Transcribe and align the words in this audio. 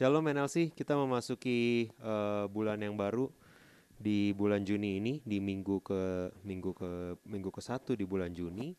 Shalom 0.00 0.32
NLC, 0.32 0.72
kita 0.72 0.96
memasuki 0.96 1.92
uh, 2.00 2.48
bulan 2.48 2.80
yang 2.80 2.96
baru 2.96 3.28
di 4.00 4.32
bulan 4.32 4.64
Juni 4.64 4.96
ini 4.96 5.20
di 5.20 5.44
minggu 5.44 5.76
ke 5.84 6.32
minggu 6.40 6.72
ke 6.72 7.20
minggu 7.28 7.52
ke 7.52 7.60
satu 7.60 7.92
di 7.92 8.08
bulan 8.08 8.32
Juni. 8.32 8.72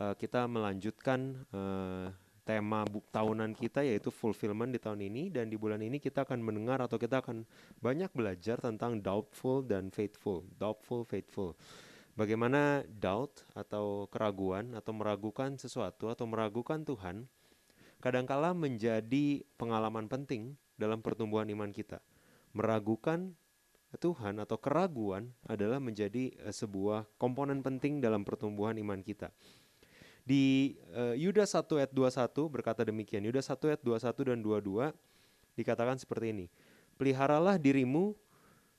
Uh, 0.00 0.16
kita 0.16 0.48
melanjutkan 0.48 1.44
uh, 1.52 2.08
tema 2.48 2.88
buk 2.88 3.04
tahunan 3.12 3.52
kita 3.52 3.84
yaitu 3.84 4.08
fulfillment 4.08 4.72
di 4.72 4.80
tahun 4.80 5.04
ini. 5.12 5.28
Dan 5.28 5.52
di 5.52 5.60
bulan 5.60 5.84
ini 5.84 6.00
kita 6.00 6.24
akan 6.24 6.40
mendengar 6.40 6.80
atau 6.80 6.96
kita 6.96 7.20
akan 7.20 7.44
banyak 7.84 8.08
belajar 8.16 8.56
tentang 8.56 9.04
doubtful 9.04 9.60
dan 9.60 9.92
faithful, 9.92 10.40
doubtful, 10.56 11.04
faithful. 11.04 11.52
Bagaimana 12.16 12.80
doubt 12.88 13.44
atau 13.52 14.08
keraguan 14.08 14.72
atau 14.72 14.96
meragukan 14.96 15.52
sesuatu 15.52 16.08
atau 16.08 16.24
meragukan 16.24 16.80
Tuhan 16.80 17.28
kadangkala 18.02 18.50
menjadi 18.50 19.46
pengalaman 19.60 20.10
penting 20.10 20.58
dalam 20.76 21.04
pertumbuhan 21.04 21.48
iman 21.50 21.70
kita. 21.70 22.00
Meragukan 22.52 23.32
Tuhan 24.00 24.40
atau 24.40 24.56
keraguan 24.56 25.32
adalah 25.44 25.76
menjadi 25.76 26.32
uh, 26.44 26.52
sebuah 26.52 27.08
komponen 27.20 27.60
penting 27.60 28.00
dalam 28.00 28.24
pertumbuhan 28.24 28.76
iman 28.80 29.00
kita. 29.04 29.28
Di 30.22 30.76
uh, 30.94 31.18
Yudas 31.18 31.52
1 31.52 31.66
ayat 31.82 31.92
21 31.92 32.32
berkata 32.48 32.86
demikian. 32.86 33.26
Yudas 33.26 33.50
1 33.50 33.58
ayat 33.74 33.82
21 33.82 34.30
dan 34.32 34.38
22 34.40 35.58
dikatakan 35.58 35.98
seperti 36.00 36.26
ini. 36.32 36.46
Peliharalah 36.96 37.58
dirimu 37.58 38.14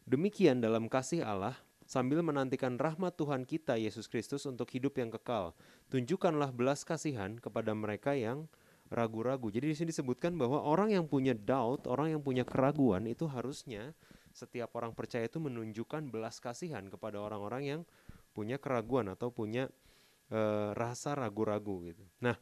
demikian 0.07 0.63
dalam 0.63 0.87
kasih 0.87 1.21
Allah 1.21 1.53
sambil 1.83 2.23
menantikan 2.23 2.79
rahmat 2.79 3.13
Tuhan 3.19 3.43
kita 3.43 3.75
Yesus 3.75 4.07
Kristus 4.07 4.47
untuk 4.47 4.71
hidup 4.71 4.95
yang 4.97 5.11
kekal. 5.11 5.51
Tunjukkanlah 5.91 6.55
belas 6.55 6.81
kasihan 6.87 7.37
kepada 7.37 7.75
mereka 7.75 8.15
yang 8.15 8.47
ragu-ragu. 8.93 9.49
Jadi 9.49 9.73
di 9.73 9.75
sini 9.75 9.89
disebutkan 9.89 10.37
bahwa 10.37 10.61
orang 10.61 10.93
yang 10.93 11.09
punya 11.09 11.33
doubt, 11.33 11.89
orang 11.89 12.13
yang 12.13 12.21
punya 12.21 12.45
keraguan 12.45 13.09
itu 13.09 13.25
harusnya 13.25 13.91
setiap 14.33 14.73
orang 14.77 14.93
percaya 14.97 15.25
itu 15.29 15.37
menunjukkan 15.37 16.09
belas 16.09 16.41
kasihan 16.41 16.85
kepada 16.89 17.21
orang-orang 17.21 17.63
yang 17.65 17.81
punya 18.33 18.57
keraguan 18.57 19.13
atau 19.13 19.29
punya 19.29 19.69
uh, 20.33 20.73
rasa 20.73 21.13
ragu-ragu 21.13 21.85
gitu. 21.93 22.03
Nah, 22.21 22.33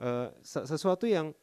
uh, 0.00 0.32
sesuatu 0.44 1.04
yang 1.04 1.36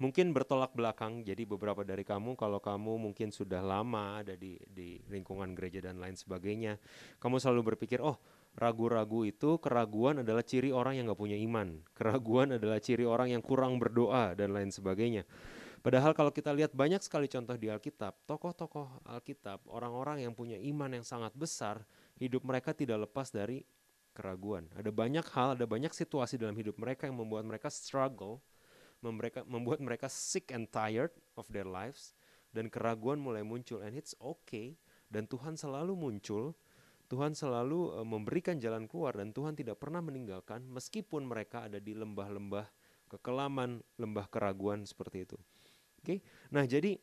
mungkin 0.00 0.32
bertolak 0.32 0.72
belakang. 0.72 1.20
Jadi 1.20 1.44
beberapa 1.44 1.84
dari 1.84 2.02
kamu 2.02 2.32
kalau 2.34 2.58
kamu 2.58 2.96
mungkin 2.96 3.28
sudah 3.28 3.60
lama 3.60 4.24
ada 4.24 4.32
di 4.32 4.56
di 4.64 4.96
lingkungan 5.12 5.52
gereja 5.52 5.84
dan 5.92 6.00
lain 6.00 6.16
sebagainya, 6.16 6.80
kamu 7.20 7.36
selalu 7.36 7.76
berpikir, 7.76 8.00
"Oh, 8.00 8.16
ragu-ragu 8.60 9.24
itu 9.24 9.56
keraguan 9.56 10.20
adalah 10.20 10.44
ciri 10.44 10.68
orang 10.68 11.00
yang 11.00 11.08
nggak 11.08 11.20
punya 11.20 11.40
iman. 11.40 11.80
Keraguan 11.98 12.60
adalah 12.60 12.76
ciri 12.76 13.08
orang 13.08 13.32
yang 13.32 13.40
kurang 13.40 13.80
berdoa 13.80 14.36
dan 14.36 14.52
lain 14.52 14.68
sebagainya. 14.68 15.24
Padahal 15.80 16.12
kalau 16.12 16.28
kita 16.28 16.52
lihat 16.52 16.76
banyak 16.76 17.00
sekali 17.00 17.24
contoh 17.24 17.56
di 17.56 17.72
Alkitab, 17.72 18.28
tokoh-tokoh 18.28 19.00
Alkitab, 19.08 19.64
orang-orang 19.64 20.28
yang 20.28 20.36
punya 20.36 20.60
iman 20.60 20.92
yang 20.92 21.06
sangat 21.08 21.32
besar, 21.32 21.80
hidup 22.20 22.44
mereka 22.44 22.76
tidak 22.76 23.08
lepas 23.08 23.32
dari 23.32 23.64
keraguan. 24.12 24.68
Ada 24.76 24.92
banyak 24.92 25.24
hal, 25.32 25.56
ada 25.56 25.64
banyak 25.64 25.88
situasi 25.96 26.36
dalam 26.36 26.52
hidup 26.52 26.76
mereka 26.76 27.08
yang 27.08 27.16
membuat 27.16 27.48
mereka 27.48 27.72
struggle, 27.72 28.44
membuat 29.48 29.80
mereka 29.80 30.12
sick 30.12 30.52
and 30.52 30.68
tired 30.68 31.16
of 31.32 31.48
their 31.48 31.64
lives, 31.64 32.12
dan 32.52 32.68
keraguan 32.68 33.16
mulai 33.16 33.40
muncul. 33.40 33.80
And 33.80 33.96
it's 33.96 34.12
okay, 34.20 34.76
dan 35.08 35.24
Tuhan 35.24 35.56
selalu 35.56 35.96
muncul 35.96 36.52
Tuhan 37.10 37.34
selalu 37.34 37.98
uh, 37.98 38.06
memberikan 38.06 38.54
jalan 38.62 38.86
keluar 38.86 39.18
dan 39.18 39.34
Tuhan 39.34 39.58
tidak 39.58 39.82
pernah 39.82 39.98
meninggalkan 39.98 40.62
meskipun 40.70 41.26
mereka 41.26 41.66
ada 41.66 41.82
di 41.82 41.90
lembah-lembah 41.98 42.70
kekelaman, 43.10 43.82
lembah 43.98 44.30
keraguan 44.30 44.86
seperti 44.86 45.26
itu. 45.26 45.34
Oke. 45.98 46.06
Okay? 46.06 46.18
Nah, 46.54 46.62
jadi 46.70 46.94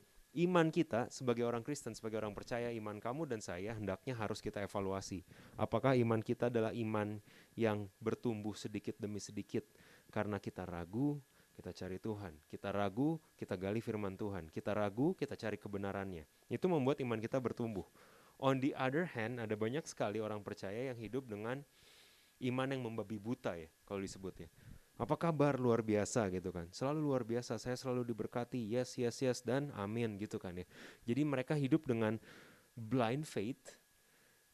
iman 0.47 0.72
kita 0.72 1.12
sebagai 1.12 1.44
orang 1.44 1.59
Kristen, 1.59 1.91
sebagai 1.91 2.23
orang 2.23 2.31
percaya, 2.31 2.72
iman 2.72 3.03
kamu 3.03 3.28
dan 3.28 3.44
saya 3.44 3.75
hendaknya 3.75 4.16
harus 4.16 4.40
kita 4.40 4.63
evaluasi. 4.63 5.28
Apakah 5.59 6.00
iman 6.00 6.23
kita 6.23 6.47
adalah 6.47 6.72
iman 6.72 7.19
yang 7.59 7.91
bertumbuh 8.00 8.56
sedikit 8.56 8.96
demi 8.96 9.19
sedikit 9.19 9.67
karena 10.07 10.40
kita 10.40 10.63
ragu, 10.63 11.19
kita 11.57 11.73
cari 11.73 11.97
Tuhan. 12.00 12.34
Kita 12.47 12.69
ragu, 12.69 13.19
kita 13.35 13.59
gali 13.59 13.84
firman 13.84 14.16
Tuhan. 14.16 14.53
Kita 14.53 14.72
ragu, 14.72 15.17
kita 15.17 15.34
cari 15.34 15.57
kebenarannya. 15.59 16.23
Itu 16.47 16.72
membuat 16.72 17.01
iman 17.03 17.19
kita 17.19 17.41
bertumbuh. 17.41 17.84
On 18.37 18.61
the 18.61 18.77
other 18.77 19.09
hand, 19.09 19.41
ada 19.41 19.57
banyak 19.57 19.81
sekali 19.89 20.21
orang 20.21 20.45
percaya 20.45 20.93
yang 20.93 20.97
hidup 21.01 21.25
dengan 21.25 21.65
iman 22.45 22.67
yang 22.69 22.81
membabi 22.85 23.17
buta 23.17 23.57
ya, 23.57 23.65
kalau 23.81 23.97
disebutnya. 23.97 24.45
Apa 24.97 25.13
kabar? 25.13 25.61
Luar 25.61 25.85
biasa 25.85 26.25
gitu 26.33 26.49
kan? 26.49 26.65
Selalu 26.73 26.99
luar 27.01 27.21
biasa, 27.21 27.61
saya 27.61 27.77
selalu 27.77 28.13
diberkati, 28.13 28.57
yes, 28.57 28.97
yes, 28.97 29.21
yes, 29.21 29.39
dan 29.45 29.69
amin 29.77 30.17
gitu 30.17 30.41
kan 30.41 30.57
ya. 30.57 30.65
Jadi 31.05 31.21
mereka 31.21 31.53
hidup 31.53 31.85
dengan 31.85 32.17
blind 32.73 33.25
faith, 33.25 33.77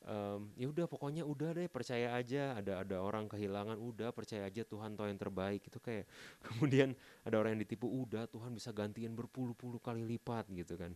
um, 0.04 0.52
ya 0.60 0.68
udah 0.68 0.86
pokoknya 0.88 1.24
udah 1.24 1.56
deh 1.56 1.68
percaya 1.72 2.12
aja. 2.16 2.60
Ada 2.60 2.84
ada 2.84 3.00
orang 3.00 3.32
kehilangan 3.32 3.80
udah 3.80 4.12
percaya 4.12 4.48
aja 4.48 4.68
Tuhan 4.68 5.00
tahu 5.00 5.08
yang 5.08 5.20
terbaik 5.20 5.64
itu 5.64 5.80
kayak. 5.80 6.08
Kemudian 6.48 6.92
ada 7.24 7.40
orang 7.40 7.56
yang 7.56 7.64
ditipu 7.64 7.88
udah 7.88 8.28
Tuhan 8.28 8.52
bisa 8.52 8.76
gantian 8.76 9.16
berpuluh-puluh 9.16 9.80
kali 9.80 10.04
lipat 10.04 10.52
gitu 10.52 10.76
kan. 10.76 10.92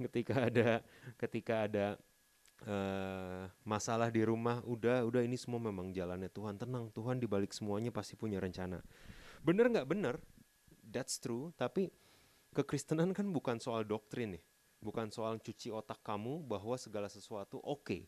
Ketika 0.00 0.48
ada 0.48 0.80
ketika 1.20 1.68
ada 1.68 2.00
uh, 2.66 3.48
masalah 3.64 4.12
di 4.12 4.20
rumah 4.26 4.60
udah 4.66 5.06
udah 5.06 5.22
ini 5.24 5.38
semua 5.38 5.62
memang 5.62 5.94
jalannya 5.94 6.28
Tuhan. 6.28 6.60
Tenang 6.60 6.92
Tuhan 6.92 7.16
dibalik 7.22 7.54
semuanya 7.54 7.94
pasti 7.94 8.18
punya 8.18 8.42
rencana. 8.42 8.82
Bener 9.40 9.72
nggak 9.72 9.88
bener? 9.88 10.20
That's 10.84 11.22
true 11.22 11.54
tapi 11.56 11.88
kekristenan 12.52 13.14
kan 13.16 13.30
bukan 13.30 13.62
soal 13.62 13.86
doktrin 13.86 14.36
nih. 14.36 14.44
Bukan 14.80 15.12
soal 15.12 15.38
cuci 15.40 15.68
otak 15.68 16.00
kamu 16.00 16.44
bahwa 16.44 16.76
segala 16.80 17.08
sesuatu 17.08 17.60
oke. 17.60 17.84
Okay. 17.84 18.02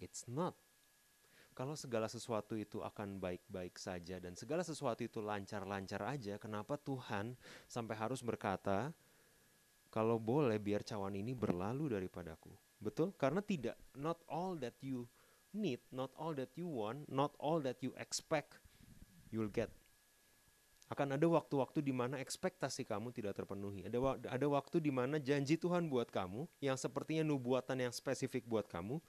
it's 0.00 0.26
not. 0.26 0.56
Kalau 1.52 1.76
segala 1.76 2.08
sesuatu 2.08 2.56
itu 2.56 2.80
akan 2.80 3.20
baik-baik 3.20 3.76
saja 3.76 4.16
dan 4.16 4.32
segala 4.32 4.64
sesuatu 4.64 5.04
itu 5.04 5.20
lancar-lancar 5.20 6.00
aja 6.08 6.40
kenapa 6.40 6.80
Tuhan 6.80 7.36
sampai 7.68 7.92
harus 7.92 8.24
berkata 8.24 8.88
kalau 9.92 10.16
boleh 10.16 10.56
biar 10.56 10.80
cawan 10.80 11.12
ini 11.12 11.36
berlalu 11.36 11.92
daripadaku 11.92 12.56
Betul? 12.82 13.14
Karena 13.14 13.38
tidak 13.38 13.78
not 13.94 14.18
all 14.26 14.58
that 14.58 14.74
you 14.82 15.06
need, 15.54 15.78
not 15.94 16.10
all 16.18 16.34
that 16.34 16.50
you 16.58 16.66
want, 16.66 17.06
not 17.06 17.32
all 17.38 17.62
that 17.62 17.78
you 17.78 17.94
expect 17.94 18.58
you'll 19.30 19.52
get. 19.52 19.70
Akan 20.92 21.08
ada 21.08 21.24
waktu-waktu 21.24 21.80
di 21.80 21.94
mana 21.94 22.20
ekspektasi 22.20 22.84
kamu 22.84 23.16
tidak 23.16 23.38
terpenuhi. 23.38 23.88
Ada 23.88 23.96
ada 24.28 24.46
waktu 24.50 24.76
di 24.76 24.92
mana 24.92 25.16
janji 25.16 25.56
Tuhan 25.56 25.88
buat 25.88 26.12
kamu 26.12 26.44
yang 26.60 26.76
sepertinya 26.76 27.24
nubuatan 27.24 27.80
yang 27.80 27.94
spesifik 27.94 28.44
buat 28.44 28.68
kamu 28.68 29.00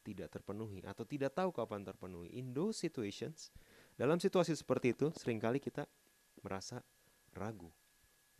tidak 0.00 0.32
terpenuhi 0.32 0.80
atau 0.86 1.04
tidak 1.04 1.36
tahu 1.36 1.52
kapan 1.52 1.84
terpenuhi. 1.84 2.32
In 2.32 2.56
those 2.56 2.80
situations, 2.80 3.52
dalam 4.00 4.16
situasi 4.16 4.56
seperti 4.56 4.96
itu 4.96 5.12
sering 5.12 5.36
kali 5.36 5.60
kita 5.60 5.84
merasa 6.40 6.80
ragu. 7.36 7.68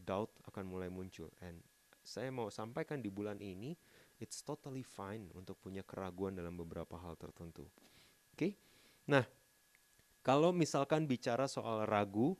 Doubt 0.00 0.32
akan 0.48 0.64
mulai 0.64 0.88
muncul 0.88 1.28
and 1.44 1.60
saya 2.06 2.30
mau 2.30 2.48
sampaikan 2.48 3.02
di 3.02 3.10
bulan 3.10 3.42
ini 3.42 3.74
it's 4.20 4.40
totally 4.40 4.82
fine 4.82 5.28
untuk 5.36 5.60
punya 5.60 5.84
keraguan 5.84 6.36
dalam 6.36 6.56
beberapa 6.56 6.96
hal 7.00 7.16
tertentu. 7.20 7.66
Oke, 8.32 8.36
okay? 8.36 8.52
nah 9.08 9.24
kalau 10.26 10.50
misalkan 10.50 11.06
bicara 11.06 11.46
soal 11.46 11.86
ragu 11.86 12.34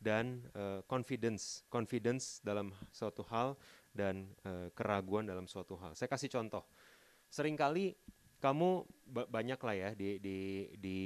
dan 0.00 0.42
uh, 0.56 0.80
confidence, 0.88 1.62
confidence 1.68 2.40
dalam 2.40 2.72
suatu 2.90 3.20
hal 3.28 3.54
dan 3.92 4.32
uh, 4.48 4.72
keraguan 4.72 5.28
dalam 5.28 5.44
suatu 5.44 5.76
hal. 5.76 5.92
Saya 5.92 6.08
kasih 6.08 6.32
contoh. 6.32 6.64
Seringkali 7.30 7.94
kamu 8.40 8.88
banyak 9.28 9.60
lah 9.60 9.76
ya 9.76 9.90
di, 9.92 10.16
di 10.16 10.64
di 10.80 10.98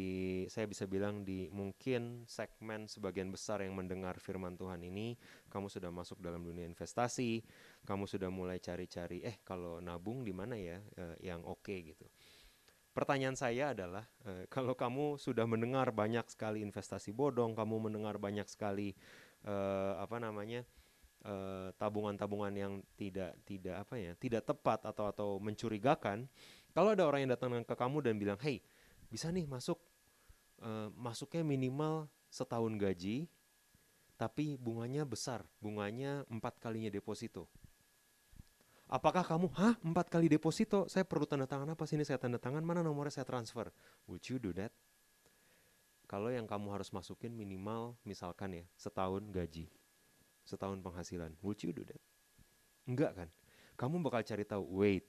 saya 0.47 0.71
bisa 0.71 0.87
bilang 0.87 1.27
di 1.27 1.51
mungkin 1.51 2.23
segmen 2.31 2.87
sebagian 2.87 3.35
besar 3.35 3.59
yang 3.67 3.75
mendengar 3.75 4.23
firman 4.23 4.55
Tuhan 4.55 4.79
ini 4.87 5.19
kamu 5.51 5.67
sudah 5.67 5.91
masuk 5.91 6.23
dalam 6.23 6.47
dunia 6.47 6.63
investasi 6.63 7.43
kamu 7.85 8.09
sudah 8.09 8.33
mulai 8.33 8.59
cari-cari 8.59 9.21
eh 9.21 9.39
kalau 9.45 9.79
nabung 9.79 10.25
di 10.25 10.33
mana 10.33 10.57
ya 10.57 10.81
eh, 10.97 11.17
yang 11.29 11.45
oke 11.45 11.65
okay, 11.65 11.93
gitu. 11.93 12.09
Pertanyaan 12.95 13.37
saya 13.37 13.77
adalah 13.77 14.09
eh, 14.25 14.49
kalau 14.55 14.73
kamu 14.73 15.21
sudah 15.21 15.45
mendengar 15.45 15.93
banyak 15.93 16.25
sekali 16.33 16.65
investasi 16.65 17.13
bodong 17.13 17.53
kamu 17.53 17.89
mendengar 17.93 18.17
banyak 18.17 18.49
sekali 18.49 18.97
eh, 19.45 19.93
apa 20.01 20.17
namanya 20.17 20.65
eh, 21.25 21.69
tabungan-tabungan 21.77 22.55
yang 22.57 22.73
tidak 22.97 23.37
tidak 23.45 23.85
apa 23.85 23.95
ya 24.01 24.13
tidak 24.17 24.49
tepat 24.49 24.89
atau 24.89 25.09
atau 25.09 25.29
mencurigakan 25.41 26.29
kalau 26.73 26.97
ada 26.97 27.07
orang 27.07 27.29
yang 27.29 27.33
datang 27.37 27.55
ke 27.63 27.75
kamu 27.77 27.99
dan 28.05 28.15
bilang 28.17 28.41
hey 28.41 28.65
bisa 29.13 29.29
nih 29.29 29.45
masuk 29.45 29.77
eh, 30.65 30.89
masuknya 30.97 31.45
minimal 31.45 32.09
setahun 32.33 32.73
gaji 32.81 33.29
tapi 34.15 34.55
bunganya 34.57 35.03
besar 35.03 35.43
bunganya 35.59 36.23
empat 36.31 36.63
kalinya 36.63 36.91
deposito 36.91 37.51
Apakah 38.85 39.25
kamu, 39.25 39.49
hah 39.57 39.75
empat 39.81 40.13
kali 40.13 40.29
deposito, 40.29 40.85
saya 40.93 41.09
perlu 41.09 41.25
tanda 41.25 41.49
tangan 41.49 41.73
apa 41.73 41.85
sini 41.89 42.05
saya 42.05 42.21
tanda 42.21 42.37
tangan, 42.37 42.61
mana 42.61 42.85
nomornya 42.85 43.21
saya 43.21 43.27
transfer. 43.27 43.73
Would 44.05 44.29
you 44.29 44.37
do 44.37 44.53
that? 44.55 44.71
Kalau 46.05 46.29
yang 46.29 46.45
kamu 46.45 46.69
harus 46.69 46.93
masukin 46.93 47.33
minimal 47.33 47.97
misalkan 48.05 48.61
ya 48.61 48.65
setahun 48.77 49.25
gaji, 49.33 49.73
setahun 50.45 50.79
penghasilan, 50.85 51.33
would 51.41 51.57
you 51.65 51.73
do 51.73 51.81
that? 51.89 52.01
Enggak 52.85 53.17
kan? 53.17 53.29
Kamu 53.81 54.05
bakal 54.05 54.21
cari 54.21 54.45
tahu, 54.45 54.63
wait, 54.85 55.09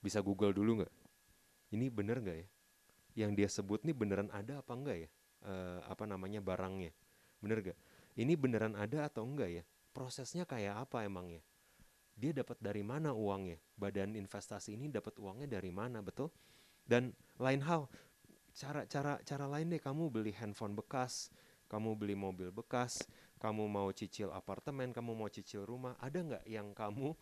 bisa 0.00 0.24
Google 0.24 0.56
dulu 0.56 0.82
nggak? 0.82 0.92
Ini 1.76 1.86
bener 1.92 2.24
nggak 2.24 2.38
ya? 2.40 2.48
Yang 3.14 3.30
dia 3.36 3.48
sebut 3.52 3.84
nih 3.84 3.94
beneran 3.94 4.32
ada 4.32 4.64
apa 4.64 4.72
enggak 4.72 5.06
ya? 5.06 5.08
Eh, 5.44 5.78
apa 5.84 6.08
namanya 6.08 6.40
barangnya? 6.40 6.90
Bener 7.44 7.60
gak? 7.60 7.78
Ini 8.16 8.32
beneran 8.40 8.72
ada 8.72 9.04
atau 9.04 9.28
enggak 9.28 9.60
ya? 9.60 9.62
Prosesnya 9.92 10.48
kayak 10.48 10.88
apa 10.88 11.04
emangnya? 11.04 11.44
Dia 12.14 12.30
dapat 12.30 12.58
dari 12.62 12.86
mana 12.86 13.10
uangnya? 13.10 13.58
Badan 13.74 14.14
investasi 14.14 14.78
ini 14.78 14.90
dapat 14.90 15.18
uangnya 15.18 15.58
dari 15.58 15.74
mana 15.74 15.98
betul? 16.00 16.30
Dan 16.86 17.10
lain 17.42 17.60
hal 17.66 17.90
cara 18.54 18.86
cara 18.86 19.18
cara 19.26 19.46
lain 19.50 19.74
deh 19.74 19.82
kamu 19.82 20.14
beli 20.14 20.30
handphone 20.30 20.78
bekas 20.78 21.26
kamu 21.66 21.98
beli 21.98 22.14
mobil 22.14 22.54
bekas 22.54 23.02
kamu 23.42 23.66
mau 23.66 23.90
cicil 23.90 24.30
apartemen 24.30 24.94
kamu 24.94 25.10
mau 25.10 25.26
cicil 25.26 25.66
rumah 25.66 25.98
ada 25.98 26.22
nggak 26.22 26.44
yang 26.46 26.70
kamu 26.70 27.18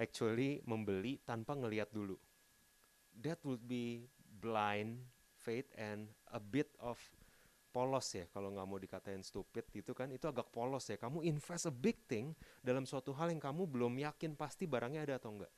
actually 0.00 0.64
membeli 0.64 1.20
tanpa 1.24 1.56
ngelihat 1.56 1.92
dulu? 1.92 2.16
That 3.16 3.40
would 3.44 3.64
be 3.64 4.08
blind 4.40 5.08
faith 5.40 5.68
and 5.76 6.12
a 6.32 6.40
bit 6.40 6.68
of 6.80 7.00
polos 7.76 8.08
ya 8.16 8.24
kalau 8.32 8.48
nggak 8.56 8.64
mau 8.64 8.80
dikatain 8.80 9.20
stupid 9.20 9.68
itu 9.76 9.92
kan 9.92 10.08
itu 10.08 10.24
agak 10.24 10.48
polos 10.48 10.88
ya. 10.88 10.96
Kamu 10.96 11.20
invest 11.20 11.68
a 11.68 11.74
big 11.74 12.00
thing 12.08 12.32
dalam 12.64 12.88
suatu 12.88 13.12
hal 13.12 13.28
yang 13.28 13.42
kamu 13.42 13.68
belum 13.68 14.00
yakin 14.00 14.32
pasti 14.32 14.64
barangnya 14.64 15.04
ada 15.04 15.20
atau 15.20 15.36
enggak 15.36 15.52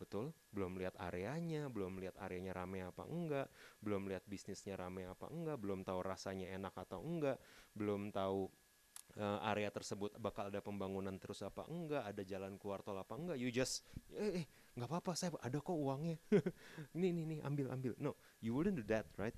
betul? 0.00 0.32
Belum 0.54 0.78
lihat 0.80 0.96
areanya 0.96 1.68
belum 1.68 2.00
lihat 2.00 2.16
areanya 2.16 2.56
rame 2.56 2.80
apa 2.80 3.04
enggak 3.04 3.52
belum 3.84 4.08
lihat 4.08 4.24
bisnisnya 4.24 4.78
rame 4.80 5.04
apa 5.04 5.28
enggak 5.28 5.60
belum 5.60 5.84
tahu 5.84 6.00
rasanya 6.00 6.48
enak 6.56 6.72
atau 6.72 7.04
enggak 7.04 7.36
belum 7.76 8.08
tahu 8.14 8.48
uh, 9.18 9.38
area 9.50 9.68
tersebut 9.74 10.14
bakal 10.22 10.48
ada 10.48 10.62
pembangunan 10.62 11.12
terus 11.18 11.42
apa 11.42 11.66
enggak 11.66 12.06
ada 12.06 12.22
jalan 12.24 12.56
keluar 12.56 12.80
tol 12.80 12.96
apa 12.96 13.18
enggak. 13.18 13.36
You 13.36 13.50
just 13.52 13.84
eh, 14.14 14.40
eh 14.40 14.46
nggak 14.78 14.88
apa-apa 14.88 15.12
saya 15.18 15.34
ada 15.42 15.58
kok 15.58 15.74
uangnya. 15.74 16.16
Ini 16.96 17.06
ini 17.10 17.22
nih 17.26 17.38
ambil 17.42 17.66
ambil. 17.74 17.92
No 17.98 18.14
you 18.38 18.54
wouldn't 18.54 18.78
do 18.78 18.86
that 18.86 19.10
right 19.18 19.34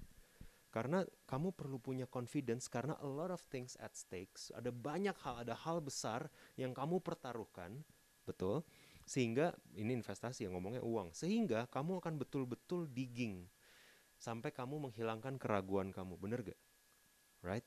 karena 0.70 1.02
kamu 1.26 1.50
perlu 1.50 1.82
punya 1.82 2.06
confidence 2.06 2.70
karena 2.70 2.94
a 3.02 3.08
lot 3.10 3.34
of 3.34 3.42
things 3.50 3.74
at 3.82 3.94
stakes. 3.98 4.54
Ada 4.54 4.70
banyak 4.70 5.18
hal 5.26 5.42
ada 5.42 5.54
hal 5.58 5.82
besar 5.82 6.30
yang 6.54 6.70
kamu 6.70 7.02
pertaruhkan 7.02 7.82
betul? 8.22 8.62
Sehingga 9.02 9.50
ini 9.74 9.98
investasi 9.98 10.46
yang 10.46 10.54
ngomongnya 10.54 10.86
uang. 10.86 11.10
Sehingga 11.10 11.66
kamu 11.66 11.98
akan 11.98 12.14
betul-betul 12.22 12.86
digging 12.86 13.50
sampai 14.22 14.54
kamu 14.54 14.90
menghilangkan 14.90 15.34
keraguan 15.42 15.90
kamu. 15.90 16.14
Bener 16.14 16.46
gak? 16.46 16.60
Right? 17.42 17.66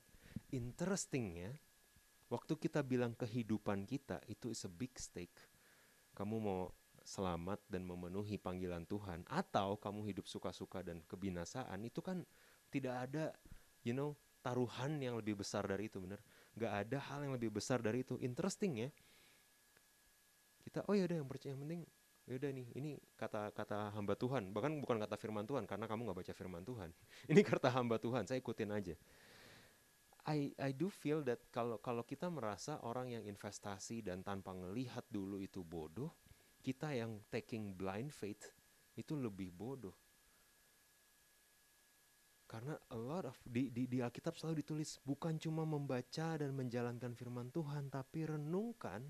Interestingnya 0.56 1.51
waktu 2.31 2.56
kita 2.56 2.79
bilang 2.81 3.11
kehidupan 3.19 3.83
kita 3.83 4.23
itu 4.31 4.56
is 4.56 4.63
a 4.63 4.71
big 4.71 4.95
stake. 4.95 5.35
Kamu 6.15 6.39
mau 6.39 6.71
selamat 7.03 7.59
dan 7.67 7.83
memenuhi 7.83 8.39
panggilan 8.39 8.88
Tuhan 8.88 9.27
atau 9.27 9.75
kamu 9.75 10.07
hidup 10.07 10.25
suka-suka 10.25 10.79
dan 10.81 11.03
kebinasaan 11.03 11.83
itu 11.83 11.99
kan 11.99 12.23
tidak 12.73 12.95
ada 13.05 13.29
you 13.85 13.93
know 13.93 14.17
taruhan 14.41 14.97
yang 14.99 15.15
lebih 15.15 15.39
besar 15.39 15.63
dari 15.69 15.87
itu 15.87 16.01
bener. 16.01 16.19
Nggak 16.57 16.73
ada 16.73 16.97
hal 17.13 17.19
yang 17.23 17.33
lebih 17.37 17.53
besar 17.53 17.79
dari 17.79 18.01
itu. 18.01 18.17
Interesting 18.19 18.73
ya. 18.83 18.89
Kita 20.65 20.83
oh 20.89 20.97
ya 20.97 21.05
udah 21.05 21.17
yang 21.21 21.29
percaya 21.29 21.53
yang 21.53 21.61
penting 21.63 21.81
ya 22.23 22.39
udah 22.39 22.51
nih 22.55 22.67
ini 22.79 22.91
kata 23.15 23.55
kata 23.55 23.95
hamba 23.95 24.17
Tuhan. 24.19 24.51
Bahkan 24.51 24.83
bukan 24.83 24.97
kata 24.99 25.15
firman 25.15 25.45
Tuhan 25.47 25.63
karena 25.63 25.85
kamu 25.87 26.11
nggak 26.11 26.19
baca 26.25 26.33
firman 26.33 26.63
Tuhan. 26.67 26.89
Ini 27.31 27.41
kata 27.43 27.69
hamba 27.71 27.99
Tuhan 27.99 28.27
saya 28.27 28.39
ikutin 28.39 28.71
aja. 28.71 28.95
I 30.23 30.55
I 30.55 30.71
do 30.71 30.87
feel 30.87 31.19
that 31.27 31.43
kalau 31.51 31.83
kalau 31.83 32.07
kita 32.07 32.31
merasa 32.31 32.79
orang 32.87 33.11
yang 33.11 33.27
investasi 33.27 34.07
dan 34.07 34.23
tanpa 34.23 34.55
ngelihat 34.55 35.03
dulu 35.11 35.43
itu 35.43 35.67
bodoh 35.67 36.15
kita 36.63 36.95
yang 36.95 37.19
taking 37.27 37.75
blind 37.75 38.15
faith 38.15 38.55
itu 38.95 39.19
lebih 39.19 39.51
bodoh 39.51 39.91
karena 42.53 42.77
a 42.94 42.97
lot 43.01 43.25
of 43.25 43.33
di, 43.50 43.73
di, 43.73 43.89
di 43.89 43.97
Alkitab 43.97 44.38
selalu 44.38 44.61
ditulis 44.61 45.01
bukan 45.01 45.41
cuma 45.41 45.65
membaca 45.65 46.38
dan 46.38 46.53
menjalankan 46.53 47.17
firman 47.17 47.50
Tuhan, 47.50 47.89
tapi 47.89 48.29
renungkan 48.29 49.09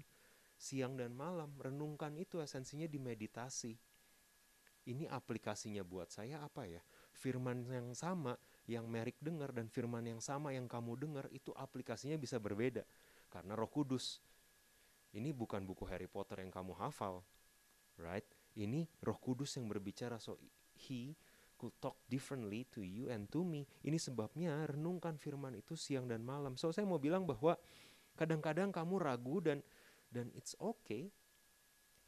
siang 0.55 0.95
dan 0.95 1.11
malam. 1.11 1.51
Renungkan 1.59 2.15
itu 2.15 2.39
esensinya 2.39 2.87
di 2.87 3.03
meditasi. 3.03 3.75
Ini 4.87 5.11
aplikasinya 5.11 5.83
buat 5.83 6.07
saya 6.07 6.39
apa 6.39 6.71
ya? 6.71 6.79
Firman 7.11 7.67
yang 7.67 7.91
sama 7.91 8.39
yang 8.63 8.87
Merik 8.87 9.19
dengar 9.19 9.51
dan 9.51 9.67
firman 9.67 10.07
yang 10.07 10.23
sama 10.23 10.55
yang 10.55 10.71
kamu 10.71 10.95
dengar 10.95 11.27
itu 11.27 11.51
aplikasinya 11.51 12.15
bisa 12.15 12.39
berbeda. 12.39 12.87
Karena 13.27 13.59
Roh 13.59 13.67
Kudus. 13.67 14.23
Ini 15.13 15.35
bukan 15.35 15.67
buku 15.67 15.83
Harry 15.91 16.07
Potter 16.07 16.39
yang 16.39 16.49
kamu 16.49 16.79
hafal. 16.79 17.27
Right? 17.99 18.25
Ini 18.55 18.87
Roh 19.03 19.19
Kudus 19.19 19.51
yang 19.59 19.67
berbicara 19.67 20.15
so 20.15 20.39
he 20.79 21.11
could 21.63 21.71
talk 21.79 21.95
differently 22.11 22.67
to 22.75 22.83
you 22.83 23.07
and 23.07 23.31
to 23.31 23.47
me. 23.47 23.63
Ini 23.87 23.95
sebabnya 23.95 24.67
renungkan 24.67 25.15
firman 25.15 25.55
itu 25.55 25.79
siang 25.79 26.11
dan 26.11 26.19
malam. 26.19 26.59
So 26.59 26.75
saya 26.75 26.83
mau 26.83 26.99
bilang 26.99 27.23
bahwa 27.23 27.55
kadang-kadang 28.19 28.75
kamu 28.75 28.99
ragu 28.99 29.39
dan 29.39 29.63
dan 30.11 30.27
it's 30.35 30.59
okay. 30.59 31.07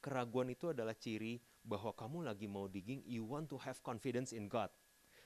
Keraguan 0.04 0.52
itu 0.52 0.76
adalah 0.76 0.92
ciri 0.92 1.40
bahwa 1.64 1.96
kamu 1.96 2.28
lagi 2.28 2.52
mau 2.52 2.68
digging, 2.68 3.00
you 3.08 3.24
want 3.24 3.48
to 3.48 3.56
have 3.64 3.80
confidence 3.80 4.36
in 4.36 4.52
God. 4.52 4.68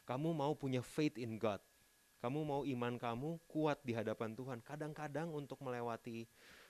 Kamu 0.06 0.38
mau 0.38 0.54
punya 0.54 0.86
faith 0.86 1.18
in 1.18 1.42
God. 1.42 1.60
Kamu 2.22 2.46
mau 2.46 2.62
iman 2.64 2.96
kamu 3.02 3.42
kuat 3.50 3.82
di 3.82 3.98
hadapan 3.98 4.38
Tuhan. 4.38 4.62
Kadang-kadang 4.62 5.34
untuk 5.34 5.60
melewati 5.66 6.30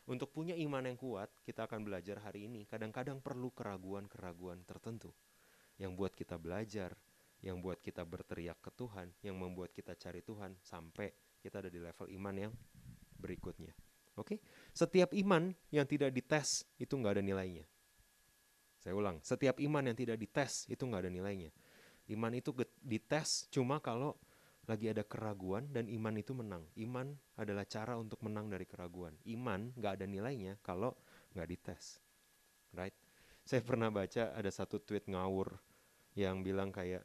untuk 0.09 0.33
punya 0.33 0.57
iman 0.57 0.89
yang 0.89 0.97
kuat, 0.97 1.29
kita 1.45 1.69
akan 1.69 1.85
belajar 1.85 2.17
hari 2.17 2.50
ini. 2.50 2.65
Kadang-kadang 2.65 3.21
perlu 3.21 3.54
keraguan-keraguan 3.54 4.66
tertentu 4.66 5.13
yang 5.78 5.94
buat 5.94 6.18
kita 6.18 6.42
belajar, 6.42 6.97
yang 7.40 7.64
buat 7.64 7.80
kita 7.80 8.04
berteriak 8.04 8.60
ke 8.60 8.72
Tuhan, 8.76 9.12
yang 9.24 9.40
membuat 9.40 9.72
kita 9.72 9.96
cari 9.96 10.19
Tuhan 10.19 10.60
sampai 10.60 11.12
kita 11.40 11.64
ada 11.64 11.72
di 11.72 11.80
level 11.80 12.08
iman 12.19 12.36
yang 12.36 12.54
berikutnya. 13.16 13.72
Oke, 14.19 14.36
okay? 14.36 14.38
setiap 14.76 15.16
iman 15.16 15.56
yang 15.72 15.88
tidak 15.88 16.12
dites 16.12 16.68
itu 16.76 16.92
nggak 16.92 17.19
ada 17.19 17.24
nilainya. 17.24 17.64
Saya 18.80 18.96
ulang, 18.96 19.24
setiap 19.24 19.60
iman 19.64 19.92
yang 19.92 19.96
tidak 19.96 20.19
dites 20.19 20.68
itu 20.68 20.84
nggak 20.84 21.08
ada 21.08 21.12
nilainya. 21.12 21.52
Iman 22.12 22.36
itu 22.36 22.52
dites 22.84 23.48
cuma 23.48 23.80
kalau 23.80 24.19
lagi 24.68 24.92
ada 24.92 25.02
keraguan 25.08 25.72
dan 25.72 25.88
iman 25.88 26.16
itu 26.19 26.36
menang. 26.36 26.64
Iman 26.76 27.16
adalah 27.40 27.64
cara 27.64 27.96
untuk 27.96 28.19
menang 28.22 28.52
dari 28.52 28.68
keraguan. 28.68 29.16
Iman 29.26 29.72
nggak 29.74 30.00
ada 30.00 30.06
nilainya 30.06 30.60
kalau 30.60 30.94
nggak 31.34 31.48
dites. 31.48 32.04
Right? 32.76 32.94
Saya 33.48 33.66
pernah 33.66 33.90
baca 33.90 34.36
ada 34.36 34.52
satu 34.54 34.78
tweet 34.78 35.10
ngawur 35.10 35.58
yang 36.14 36.46
bilang 36.46 36.69
kayak 36.69 37.02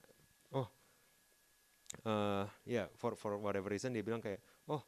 uh, 2.02 2.44
ya 2.66 2.84
yeah, 2.84 2.86
for 2.98 3.14
for 3.14 3.38
whatever 3.38 3.70
reason 3.70 3.94
dia 3.94 4.02
bilang 4.02 4.18
kayak 4.18 4.42
oh 4.66 4.82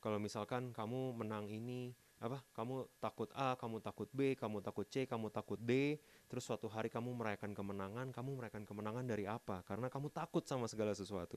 kalau 0.00 0.16
misalkan 0.16 0.72
kamu 0.72 1.12
menang 1.12 1.50
ini 1.50 1.92
apa 2.16 2.40
kamu 2.56 2.88
takut 2.96 3.28
A 3.36 3.60
kamu 3.60 3.84
takut 3.84 4.08
B 4.08 4.32
kamu 4.40 4.64
takut 4.64 4.88
C 4.88 5.04
kamu 5.04 5.28
takut 5.28 5.60
D 5.60 6.00
terus 6.32 6.48
suatu 6.48 6.64
hari 6.64 6.88
kamu 6.88 7.12
merayakan 7.12 7.52
kemenangan 7.52 8.08
kamu 8.08 8.40
merayakan 8.40 8.64
kemenangan 8.64 9.04
dari 9.04 9.28
apa? 9.28 9.60
Karena 9.68 9.92
kamu 9.92 10.08
takut 10.08 10.40
sama 10.48 10.64
segala 10.64 10.96
sesuatu 10.96 11.36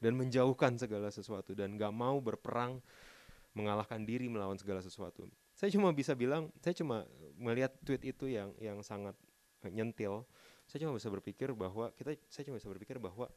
dan 0.00 0.16
menjauhkan 0.16 0.80
segala 0.80 1.12
sesuatu 1.12 1.52
dan 1.52 1.76
gak 1.76 1.92
mau 1.92 2.16
berperang 2.24 2.80
mengalahkan 3.52 4.00
diri 4.02 4.26
melawan 4.26 4.56
segala 4.56 4.80
sesuatu. 4.80 5.28
Saya 5.52 5.68
cuma 5.70 5.92
bisa 5.92 6.16
bilang 6.16 6.48
saya 6.64 6.72
cuma 6.72 7.04
melihat 7.36 7.76
tweet 7.84 8.02
itu 8.16 8.24
yang 8.32 8.56
yang 8.56 8.80
sangat 8.80 9.14
nyentil. 9.68 10.24
Saya 10.64 10.88
cuma 10.88 10.96
bisa 10.96 11.12
berpikir 11.12 11.52
bahwa 11.52 11.92
kita 11.92 12.16
saya 12.32 12.48
cuma 12.48 12.56
bisa 12.56 12.72
berpikir 12.72 12.96
bahwa 12.96 13.28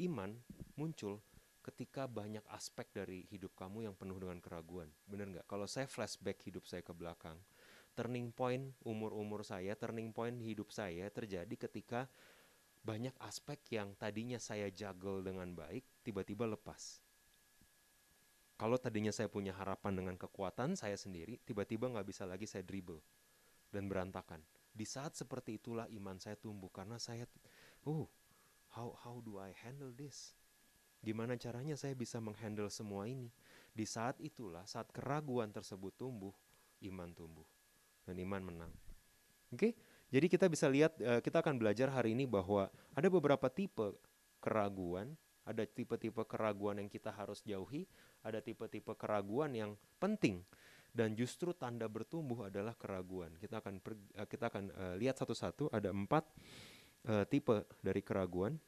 iman 0.00 0.32
muncul 0.80 1.20
ketika 1.60 2.08
banyak 2.08 2.42
aspek 2.56 2.88
dari 2.90 3.28
hidup 3.28 3.52
kamu 3.52 3.84
yang 3.84 3.94
penuh 3.94 4.16
dengan 4.16 4.40
keraguan. 4.40 4.88
Bener 5.04 5.28
nggak? 5.28 5.46
Kalau 5.46 5.68
saya 5.68 5.84
flashback 5.84 6.40
hidup 6.48 6.64
saya 6.64 6.80
ke 6.80 6.96
belakang, 6.96 7.36
turning 7.92 8.32
point 8.32 8.72
umur-umur 8.80 9.44
saya, 9.44 9.76
turning 9.76 10.10
point 10.16 10.40
hidup 10.40 10.72
saya 10.72 11.12
terjadi 11.12 11.68
ketika 11.68 12.08
banyak 12.80 13.12
aspek 13.20 13.60
yang 13.76 13.92
tadinya 14.00 14.40
saya 14.40 14.72
juggle 14.72 15.20
dengan 15.20 15.52
baik, 15.52 15.84
tiba-tiba 16.00 16.48
lepas. 16.48 17.04
Kalau 18.56 18.76
tadinya 18.76 19.12
saya 19.12 19.28
punya 19.28 19.52
harapan 19.56 20.00
dengan 20.00 20.16
kekuatan 20.16 20.76
saya 20.76 20.96
sendiri, 20.96 21.40
tiba-tiba 21.44 21.92
nggak 21.92 22.08
bisa 22.08 22.24
lagi 22.24 22.48
saya 22.48 22.64
dribble 22.64 23.00
dan 23.72 23.88
berantakan. 23.88 24.40
Di 24.72 24.84
saat 24.88 25.16
seperti 25.16 25.60
itulah 25.60 25.88
iman 25.92 26.16
saya 26.16 26.36
tumbuh 26.40 26.72
karena 26.72 26.96
saya, 26.96 27.28
oh, 27.84 28.08
how 28.74 28.94
how 29.02 29.18
do 29.22 29.38
I 29.38 29.54
handle 29.64 29.90
this? 29.94 30.34
Gimana 31.00 31.40
caranya 31.40 31.74
saya 31.80 31.96
bisa 31.96 32.20
menghandle 32.20 32.68
semua 32.68 33.08
ini? 33.08 33.32
Di 33.72 33.88
saat 33.88 34.20
itulah, 34.20 34.66
saat 34.68 34.92
keraguan 34.92 35.48
tersebut 35.48 35.96
tumbuh, 35.96 36.34
iman 36.84 37.08
tumbuh 37.16 37.46
dan 38.04 38.20
iman 38.20 38.42
menang. 38.52 38.72
Oke, 39.50 39.56
okay? 39.56 39.72
jadi 40.12 40.26
kita 40.28 40.46
bisa 40.46 40.68
lihat, 40.68 40.94
uh, 41.00 41.18
kita 41.24 41.40
akan 41.40 41.56
belajar 41.56 41.90
hari 41.90 42.12
ini 42.12 42.28
bahwa 42.28 42.68
ada 42.94 43.08
beberapa 43.08 43.48
tipe 43.48 43.96
keraguan, 44.38 45.16
ada 45.42 45.66
tipe-tipe 45.66 46.22
keraguan 46.28 46.78
yang 46.78 46.90
kita 46.92 47.10
harus 47.10 47.42
jauhi, 47.42 47.88
ada 48.22 48.38
tipe-tipe 48.38 48.92
keraguan 48.94 49.56
yang 49.56 49.72
penting 49.98 50.44
dan 50.90 51.14
justru 51.14 51.54
tanda 51.54 51.86
bertumbuh 51.86 52.50
adalah 52.50 52.74
keraguan. 52.74 53.34
Kita 53.38 53.62
akan 53.62 53.74
uh, 54.18 54.26
kita 54.26 54.50
akan 54.50 54.64
uh, 54.74 54.94
lihat 54.98 55.16
satu-satu 55.18 55.70
ada 55.70 55.94
empat 55.94 56.26
uh, 57.08 57.24
tipe 57.24 57.64
dari 57.80 58.02
keraguan. 58.04 58.58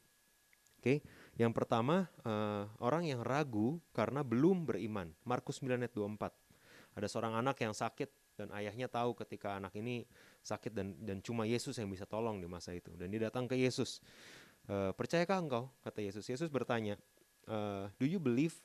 Oke, 0.79 0.99
okay. 0.99 1.07
yang 1.39 1.55
pertama 1.55 2.11
uh, 2.27 2.67
orang 2.83 3.07
yang 3.07 3.23
ragu 3.23 3.79
karena 3.95 4.19
belum 4.19 4.67
beriman. 4.67 5.15
Markus 5.23 5.63
9 5.63 5.79
ayat 5.79 5.95
24. 5.95 6.99
Ada 6.99 7.07
seorang 7.07 7.39
anak 7.39 7.55
yang 7.63 7.71
sakit 7.71 8.11
dan 8.35 8.51
ayahnya 8.51 8.91
tahu 8.91 9.15
ketika 9.15 9.55
anak 9.55 9.71
ini 9.79 10.03
sakit 10.43 10.75
dan 10.75 10.97
dan 10.99 11.23
cuma 11.23 11.47
Yesus 11.47 11.79
yang 11.79 11.87
bisa 11.87 12.03
tolong 12.03 12.43
di 12.43 12.49
masa 12.49 12.75
itu 12.75 12.91
dan 12.99 13.07
dia 13.07 13.31
datang 13.31 13.47
ke 13.47 13.55
Yesus. 13.55 14.03
Uh, 14.67 14.91
percayakah 14.95 15.39
engkau? 15.39 15.71
Kata 15.83 16.03
Yesus. 16.03 16.27
Yesus 16.27 16.51
bertanya, 16.51 16.99
uh, 17.47 17.87
Do 17.95 18.03
you 18.03 18.19
believe 18.19 18.59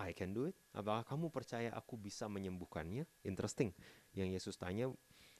I 0.00 0.16
can 0.16 0.32
do 0.32 0.48
it? 0.48 0.56
Apakah 0.72 1.04
kamu 1.04 1.28
percaya 1.28 1.72
aku 1.76 2.00
bisa 2.00 2.24
menyembuhkannya? 2.28 3.04
Interesting. 3.24 3.72
Yang 4.16 4.28
Yesus 4.40 4.54
tanya 4.56 4.88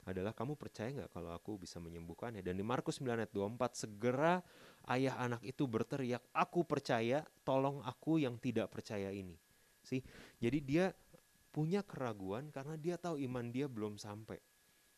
adalah 0.09 0.33
kamu 0.33 0.57
percaya 0.57 0.89
nggak 0.93 1.11
kalau 1.13 1.35
aku 1.35 1.61
bisa 1.61 1.77
menyembuhkannya? 1.83 2.41
Dan 2.41 2.57
di 2.57 2.65
Markus 2.65 3.01
9 3.01 3.25
ayat 3.25 3.33
24 3.33 3.75
segera 3.77 4.41
ayah 4.89 5.17
anak 5.21 5.45
itu 5.45 5.69
berteriak, 5.69 6.25
aku 6.33 6.65
percaya, 6.65 7.25
tolong 7.45 7.85
aku 7.85 8.21
yang 8.21 8.41
tidak 8.41 8.73
percaya 8.73 9.13
ini. 9.13 9.37
Sih, 9.81 10.01
jadi 10.41 10.59
dia 10.61 10.85
punya 11.51 11.83
keraguan 11.83 12.49
karena 12.55 12.79
dia 12.79 12.97
tahu 12.97 13.19
iman 13.21 13.51
dia 13.51 13.67
belum 13.67 13.99
sampai. 13.99 14.39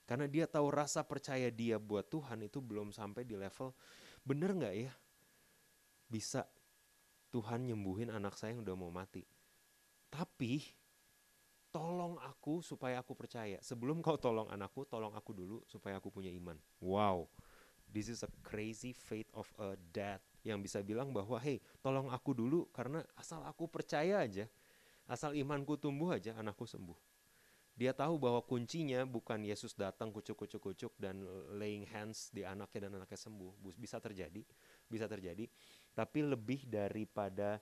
Karena 0.04 0.26
dia 0.28 0.44
tahu 0.50 0.68
rasa 0.68 1.06
percaya 1.06 1.48
dia 1.48 1.78
buat 1.78 2.10
Tuhan 2.10 2.44
itu 2.44 2.58
belum 2.58 2.90
sampai 2.92 3.22
di 3.24 3.38
level 3.38 3.72
bener 4.22 4.54
nggak 4.54 4.74
ya 4.78 4.92
bisa 6.06 6.46
Tuhan 7.32 7.64
nyembuhin 7.64 8.12
anak 8.12 8.36
saya 8.36 8.52
yang 8.52 8.62
udah 8.62 8.76
mau 8.76 8.92
mati. 8.92 9.24
Tapi 10.12 10.60
tolong 11.72 12.20
aku 12.20 12.60
supaya 12.60 13.00
aku 13.00 13.16
percaya. 13.16 13.56
Sebelum 13.64 14.04
kau 14.04 14.20
tolong 14.20 14.46
anakku, 14.52 14.84
tolong 14.84 15.16
aku 15.16 15.32
dulu 15.32 15.64
supaya 15.64 15.96
aku 15.96 16.12
punya 16.12 16.28
iman. 16.28 16.60
Wow, 16.78 17.32
this 17.88 18.12
is 18.12 18.20
a 18.20 18.30
crazy 18.44 18.92
faith 18.92 19.32
of 19.32 19.48
a 19.56 19.74
dad 19.90 20.20
yang 20.44 20.60
bisa 20.60 20.84
bilang 20.84 21.16
bahwa 21.16 21.40
hey, 21.40 21.64
tolong 21.80 22.12
aku 22.12 22.36
dulu 22.36 22.68
karena 22.70 23.00
asal 23.16 23.40
aku 23.48 23.66
percaya 23.66 24.20
aja, 24.20 24.44
asal 25.08 25.32
imanku 25.32 25.80
tumbuh 25.80 26.12
aja, 26.12 26.36
anakku 26.36 26.68
sembuh. 26.68 26.98
Dia 27.72 27.96
tahu 27.96 28.20
bahwa 28.20 28.44
kuncinya 28.44 29.00
bukan 29.08 29.48
Yesus 29.48 29.72
datang 29.72 30.12
kucuk-kucuk-kucuk 30.12 30.92
dan 31.00 31.24
laying 31.56 31.88
hands 31.88 32.28
di 32.28 32.44
anaknya 32.44 32.84
dan 32.84 33.00
anaknya 33.00 33.16
sembuh. 33.16 33.64
Bisa 33.80 33.96
terjadi, 33.96 34.44
bisa 34.84 35.08
terjadi. 35.08 35.48
Tapi 35.96 36.20
lebih 36.20 36.68
daripada 36.68 37.56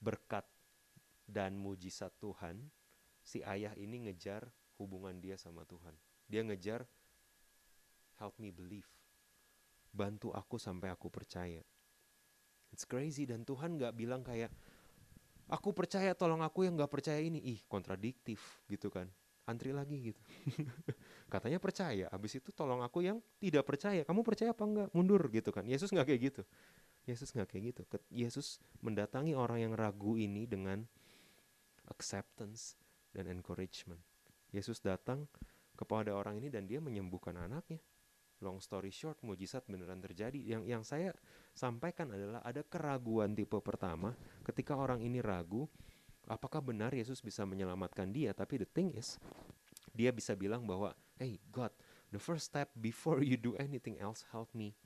berkat 0.00 0.48
dan 1.28 1.60
mujizat 1.60 2.16
Tuhan, 2.16 2.56
si 3.30 3.46
ayah 3.46 3.70
ini 3.78 4.10
ngejar 4.10 4.50
hubungan 4.82 5.14
dia 5.22 5.38
sama 5.38 5.62
Tuhan. 5.62 5.94
Dia 6.26 6.42
ngejar 6.42 6.82
help 8.18 8.34
me 8.42 8.50
believe. 8.50 8.90
Bantu 9.94 10.34
aku 10.34 10.58
sampai 10.58 10.90
aku 10.90 11.06
percaya. 11.06 11.62
It's 12.74 12.82
crazy 12.82 13.30
dan 13.30 13.46
Tuhan 13.46 13.78
gak 13.78 13.94
bilang 13.94 14.26
kayak 14.26 14.50
aku 15.46 15.70
percaya 15.70 16.10
tolong 16.18 16.42
aku 16.42 16.66
yang 16.66 16.74
gak 16.74 16.90
percaya 16.90 17.22
ini. 17.22 17.38
Ih 17.38 17.62
kontradiktif 17.70 18.66
gitu 18.66 18.90
kan. 18.90 19.06
Antri 19.46 19.70
lagi 19.70 20.10
gitu. 20.10 20.22
Katanya 21.32 21.62
percaya. 21.62 22.10
Habis 22.10 22.42
itu 22.42 22.50
tolong 22.50 22.82
aku 22.82 23.06
yang 23.06 23.22
tidak 23.38 23.62
percaya. 23.62 24.02
Kamu 24.02 24.26
percaya 24.26 24.50
apa 24.50 24.62
enggak? 24.66 24.88
Mundur 24.90 25.22
gitu 25.30 25.54
kan. 25.54 25.66
Yesus 25.66 25.90
gak 25.94 26.06
kayak 26.06 26.34
gitu. 26.34 26.42
Yesus 27.08 27.32
nggak 27.32 27.48
kayak 27.50 27.64
gitu. 27.74 27.82
Yesus 28.12 28.60
mendatangi 28.84 29.32
orang 29.32 29.64
yang 29.64 29.72
ragu 29.72 30.20
ini 30.20 30.44
dengan 30.44 30.84
acceptance 31.88 32.76
dan 33.14 33.30
encouragement. 33.30 34.00
Yesus 34.50 34.82
datang 34.82 35.26
kepada 35.78 36.12
orang 36.12 36.42
ini 36.42 36.52
dan 36.52 36.66
dia 36.66 36.82
menyembuhkan 36.82 37.38
anaknya. 37.38 37.80
Long 38.40 38.56
story 38.60 38.88
short, 38.88 39.20
mujizat 39.20 39.68
beneran 39.68 40.00
terjadi. 40.00 40.40
Yang 40.40 40.62
yang 40.64 40.82
saya 40.82 41.10
sampaikan 41.52 42.08
adalah 42.12 42.40
ada 42.40 42.64
keraguan 42.64 43.36
tipe 43.36 43.60
pertama 43.60 44.16
ketika 44.44 44.76
orang 44.76 45.04
ini 45.04 45.20
ragu 45.20 45.68
apakah 46.30 46.62
benar 46.62 46.94
Yesus 46.94 47.20
bisa 47.20 47.42
menyelamatkan 47.44 48.08
dia, 48.14 48.30
tapi 48.30 48.62
the 48.62 48.68
thing 48.68 48.94
is 48.94 49.18
dia 49.90 50.14
bisa 50.14 50.38
bilang 50.38 50.64
bahwa, 50.64 50.94
"Hey 51.18 51.42
God, 51.50 51.74
the 52.14 52.20
first 52.22 52.48
step 52.48 52.70
before 52.78 53.20
you 53.20 53.34
do 53.34 53.58
anything 53.58 53.98
else, 53.98 54.24
help 54.30 54.52
me 54.54 54.78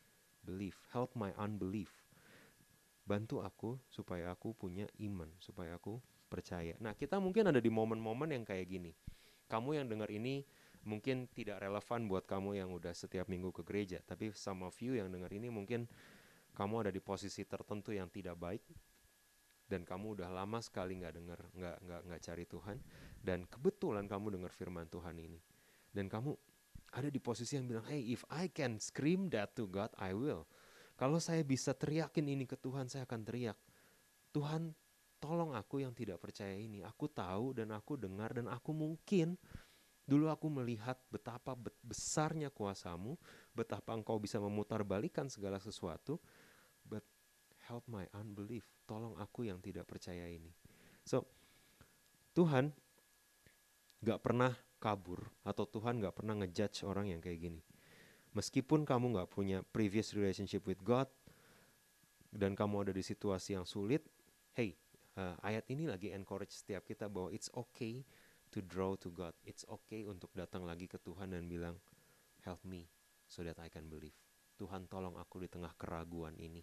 believe, 0.43 0.81
help 0.91 1.13
my 1.13 1.31
unbelief." 1.37 1.93
Bantu 3.05 3.45
aku 3.45 3.77
supaya 3.93 4.33
aku 4.33 4.57
punya 4.57 4.89
iman, 5.05 5.29
supaya 5.37 5.77
aku 5.77 6.01
percaya. 6.35 6.75
Nah, 6.83 6.99
kita 6.99 7.23
mungkin 7.23 7.55
ada 7.55 7.63
di 7.63 7.71
momen-momen 7.71 8.35
yang 8.35 8.43
kayak 8.43 8.67
gini. 8.67 8.91
Kamu 9.47 9.79
yang 9.79 9.87
dengar 9.87 10.11
ini 10.11 10.43
mungkin 10.83 11.31
tidak 11.31 11.63
relevan 11.63 12.11
buat 12.11 12.27
kamu 12.27 12.59
yang 12.59 12.75
udah 12.75 12.91
setiap 12.91 13.31
minggu 13.31 13.55
ke 13.55 13.63
gereja, 13.63 14.03
tapi 14.03 14.35
of 14.35 14.77
you 14.83 14.99
yang 14.99 15.09
dengar 15.15 15.31
ini 15.31 15.49
mungkin 15.49 15.87
kamu 16.55 16.87
ada 16.87 16.91
di 16.91 16.99
posisi 16.99 17.47
tertentu 17.47 17.95
yang 17.95 18.11
tidak 18.11 18.35
baik 18.35 18.63
dan 19.65 19.83
kamu 19.83 20.21
udah 20.21 20.29
lama 20.29 20.61
sekali 20.61 21.01
nggak 21.01 21.15
dengar 21.17 21.41
nggak 21.57 21.77
nggak 21.83 22.01
nggak 22.07 22.21
cari 22.21 22.45
Tuhan 22.45 22.77
dan 23.25 23.49
kebetulan 23.49 24.05
kamu 24.05 24.39
dengar 24.39 24.53
firman 24.53 24.87
Tuhan 24.93 25.17
ini 25.17 25.41
dan 25.91 26.07
kamu 26.07 26.37
ada 26.95 27.09
di 27.11 27.19
posisi 27.19 27.57
yang 27.57 27.67
bilang 27.67 27.87
hey 27.89 28.05
if 28.13 28.23
I 28.29 28.53
can 28.53 28.77
scream 28.79 29.33
that 29.33 29.57
to 29.57 29.67
God 29.67 29.91
I 29.97 30.13
will 30.13 30.45
kalau 30.95 31.19
saya 31.19 31.43
bisa 31.43 31.73
teriakin 31.75 32.29
ini 32.29 32.45
ke 32.45 32.61
Tuhan 32.61 32.93
saya 32.93 33.09
akan 33.09 33.21
teriak 33.25 33.59
Tuhan 34.37 34.77
tolong 35.25 35.57
aku 35.57 35.81
yang 35.81 35.97
tidak 35.97 36.21
percaya 36.21 36.53
ini. 36.53 36.85
Aku 36.85 37.09
tahu 37.09 37.57
dan 37.57 37.73
aku 37.73 37.97
dengar 37.97 38.37
dan 38.37 38.45
aku 38.53 38.77
mungkin 38.77 39.41
dulu 40.05 40.29
aku 40.29 40.53
melihat 40.53 41.01
betapa 41.09 41.57
besarnya 41.81 42.53
kuasamu, 42.53 43.17
betapa 43.57 43.97
engkau 43.97 44.21
bisa 44.21 44.37
memutarbalikkan 44.37 45.33
segala 45.33 45.57
sesuatu. 45.57 46.21
But 46.85 47.09
help 47.65 47.89
my 47.89 48.05
unbelief. 48.13 48.69
Tolong 48.85 49.17
aku 49.17 49.49
yang 49.49 49.65
tidak 49.65 49.89
percaya 49.89 50.29
ini. 50.29 50.53
So, 51.09 51.25
Tuhan 52.37 52.77
gak 54.05 54.21
pernah 54.21 54.53
kabur 54.77 55.25
atau 55.41 55.65
Tuhan 55.65 56.05
gak 56.05 56.21
pernah 56.21 56.37
ngejudge 56.37 56.85
orang 56.85 57.09
yang 57.09 57.25
kayak 57.25 57.41
gini. 57.41 57.65
Meskipun 58.37 58.85
kamu 58.85 59.17
gak 59.17 59.33
punya 59.33 59.65
previous 59.65 60.13
relationship 60.13 60.69
with 60.69 60.85
God 60.85 61.09
dan 62.29 62.53
kamu 62.53 62.85
ada 62.85 62.93
di 62.93 63.01
situasi 63.01 63.57
yang 63.57 63.65
sulit, 63.65 64.05
uh, 65.19 65.37
ayat 65.43 65.67
ini 65.71 65.87
lagi 65.87 66.11
encourage 66.11 66.55
setiap 66.55 66.87
kita 66.87 67.07
bahwa 67.11 67.31
it's 67.31 67.51
okay 67.55 68.03
to 68.51 68.63
draw 68.63 68.95
to 68.99 69.11
God. 69.11 69.35
It's 69.43 69.67
okay 69.67 70.07
untuk 70.07 70.31
datang 70.35 70.67
lagi 70.67 70.87
ke 70.87 70.99
Tuhan 71.03 71.35
dan 71.35 71.47
bilang, 71.51 71.79
help 72.47 72.63
me 72.63 72.87
so 73.27 73.43
that 73.43 73.59
I 73.59 73.71
can 73.71 73.91
believe. 73.91 74.15
Tuhan 74.55 74.87
tolong 74.87 75.19
aku 75.19 75.43
di 75.43 75.49
tengah 75.51 75.75
keraguan 75.75 76.39
ini. 76.39 76.63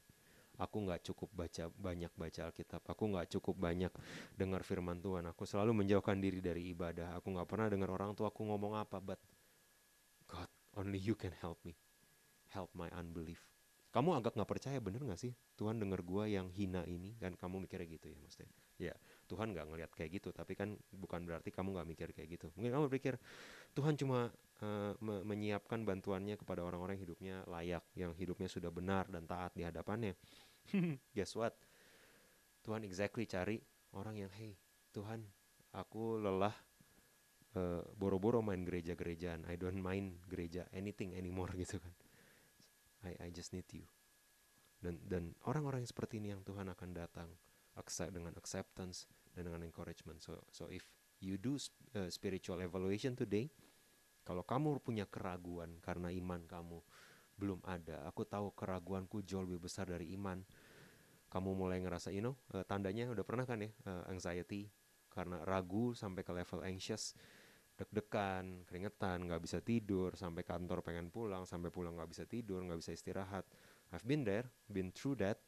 Aku 0.60 0.84
nggak 0.84 1.02
cukup 1.08 1.32
baca 1.34 1.68
banyak 1.74 2.12
baca 2.14 2.42
Alkitab. 2.52 2.84
Aku 2.86 3.10
nggak 3.12 3.34
cukup 3.34 3.56
banyak 3.58 3.92
dengar 4.36 4.62
firman 4.62 5.00
Tuhan. 5.00 5.26
Aku 5.32 5.48
selalu 5.48 5.84
menjauhkan 5.84 6.20
diri 6.20 6.44
dari 6.44 6.70
ibadah. 6.72 7.18
Aku 7.18 7.34
nggak 7.34 7.50
pernah 7.50 7.68
dengar 7.72 7.90
orang 7.90 8.14
tua 8.14 8.30
aku 8.30 8.46
ngomong 8.46 8.78
apa. 8.78 9.02
But 9.02 9.20
God, 10.30 10.48
only 10.78 11.02
you 11.02 11.18
can 11.18 11.34
help 11.40 11.58
me. 11.66 11.76
Help 12.52 12.72
my 12.76 12.92
unbelief 12.94 13.52
kamu 13.92 14.24
agak 14.24 14.40
nggak 14.40 14.48
percaya 14.48 14.80
bener 14.80 15.04
nggak 15.04 15.20
sih? 15.20 15.36
Tuhan 15.60 15.76
dengar 15.76 16.00
gua 16.00 16.24
yang 16.24 16.48
hina 16.56 16.88
ini 16.88 17.20
kan 17.20 17.36
kamu 17.36 17.68
mikirnya 17.68 17.88
gitu 17.92 18.08
ya 18.08 18.18
maksudnya 18.24 18.48
ya 18.80 18.96
Tuhan 19.28 19.52
nggak 19.52 19.66
ngelihat 19.68 19.92
kayak 19.92 20.12
gitu 20.16 20.32
tapi 20.32 20.56
kan 20.56 20.80
bukan 20.96 21.28
berarti 21.28 21.52
kamu 21.52 21.76
nggak 21.76 21.88
mikir 21.92 22.08
kayak 22.16 22.40
gitu. 22.40 22.48
Mungkin 22.56 22.72
kamu 22.72 22.88
pikir 22.88 23.20
Tuhan 23.76 24.00
cuma 24.00 24.32
uh, 24.64 24.96
me 25.04 25.28
menyiapkan 25.28 25.84
bantuannya 25.84 26.40
kepada 26.40 26.64
orang-orang 26.64 26.96
hidupnya 27.04 27.44
layak 27.52 27.84
yang 28.00 28.16
hidupnya 28.16 28.48
sudah 28.48 28.72
benar 28.72 29.12
dan 29.12 29.28
taat 29.28 29.52
di 29.60 29.68
hadapannya. 29.68 30.16
Guess 31.16 31.36
what? 31.36 31.54
Tuhan 32.64 32.88
exactly 32.88 33.28
cari 33.28 33.60
orang 33.92 34.16
yang 34.24 34.32
hey 34.40 34.56
Tuhan 34.96 35.28
aku 35.76 36.16
lelah 36.16 36.56
uh, 37.60 37.84
boro-boro 38.00 38.40
main 38.40 38.64
gereja-gerejaan. 38.64 39.52
I 39.52 39.60
don't 39.60 39.84
mind 39.84 40.24
gereja 40.32 40.64
anything 40.72 41.12
anymore 41.12 41.52
gitu 41.60 41.76
kan 41.76 41.92
I 43.06 43.18
I 43.18 43.30
just 43.34 43.54
need 43.56 43.68
you. 43.74 43.86
Dan 44.82 44.98
dan 45.06 45.38
orang-orang 45.46 45.86
yang 45.86 45.92
seperti 45.92 46.18
ini 46.18 46.34
yang 46.34 46.42
Tuhan 46.42 46.70
akan 46.70 46.90
datang 46.94 47.30
accept 47.78 48.12
dengan 48.14 48.34
acceptance 48.38 49.06
dan 49.34 49.48
dengan 49.48 49.62
encouragement. 49.66 50.20
So 50.22 50.42
so 50.50 50.68
if 50.68 50.86
you 51.22 51.38
do 51.38 51.56
uh, 51.94 52.10
spiritual 52.10 52.60
evaluation 52.66 53.14
today, 53.14 53.50
kalau 54.26 54.42
kamu 54.42 54.82
punya 54.82 55.06
keraguan 55.06 55.78
karena 55.86 56.10
iman 56.10 56.42
kamu 56.50 56.82
belum 57.38 57.62
ada, 57.66 58.06
aku 58.06 58.26
tahu 58.26 58.54
keraguanku 58.54 59.26
jauh 59.26 59.42
lebih 59.42 59.66
besar 59.66 59.90
dari 59.90 60.14
iman. 60.14 60.42
Kamu 61.32 61.56
mulai 61.56 61.80
ngerasa, 61.80 62.12
you 62.12 62.20
know, 62.20 62.36
uh, 62.52 62.62
tandanya 62.68 63.08
udah 63.08 63.24
pernah 63.24 63.48
kan 63.48 63.64
ya, 63.64 63.72
uh, 63.88 64.04
anxiety 64.12 64.68
karena 65.12 65.40
ragu 65.48 65.96
sampai 65.96 66.24
ke 66.28 66.32
level 66.32 66.64
anxious 66.64 67.16
deg-degan, 67.82 68.62
keringetan, 68.70 69.26
nggak 69.26 69.42
bisa 69.42 69.58
tidur, 69.58 70.14
sampai 70.14 70.46
kantor 70.46 70.86
pengen 70.86 71.10
pulang, 71.10 71.50
sampai 71.50 71.74
pulang 71.74 71.98
nggak 71.98 72.14
bisa 72.14 72.24
tidur, 72.30 72.62
nggak 72.62 72.78
bisa 72.78 72.94
istirahat. 72.94 73.42
I've 73.90 74.06
been 74.06 74.22
there, 74.22 74.46
been 74.70 74.94
through 74.94 75.18
that, 75.20 75.42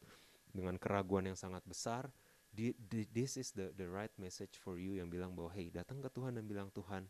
dengan 0.50 0.82
keraguan 0.82 1.30
yang 1.30 1.38
sangat 1.38 1.62
besar. 1.70 2.10
This 2.54 3.38
is 3.38 3.50
the 3.54 3.74
the 3.74 3.90
right 3.90 4.14
message 4.22 4.62
for 4.62 4.78
you 4.78 4.98
yang 5.02 5.10
bilang 5.10 5.34
bahwa 5.34 5.50
hey 5.58 5.74
datang 5.74 6.02
ke 6.02 6.10
Tuhan 6.14 6.38
dan 6.38 6.46
bilang 6.46 6.70
Tuhan 6.70 7.10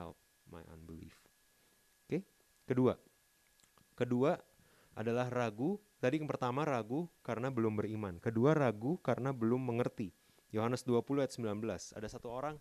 help 0.00 0.16
my 0.48 0.64
unbelief. 0.72 1.20
Oke, 2.08 2.08
okay? 2.08 2.22
kedua, 2.64 2.96
kedua 3.96 4.40
adalah 4.96 5.28
ragu. 5.28 5.76
Tadi 6.00 6.16
yang 6.16 6.28
pertama 6.28 6.64
ragu 6.64 7.12
karena 7.20 7.52
belum 7.52 7.76
beriman. 7.76 8.16
Kedua 8.24 8.56
ragu 8.56 8.96
karena 9.04 9.36
belum 9.36 9.60
mengerti. 9.60 10.16
Yohanes 10.48 10.82
20 10.88 11.20
ayat 11.20 11.32
19. 11.36 11.60
Ada 12.00 12.08
satu 12.08 12.32
orang 12.32 12.56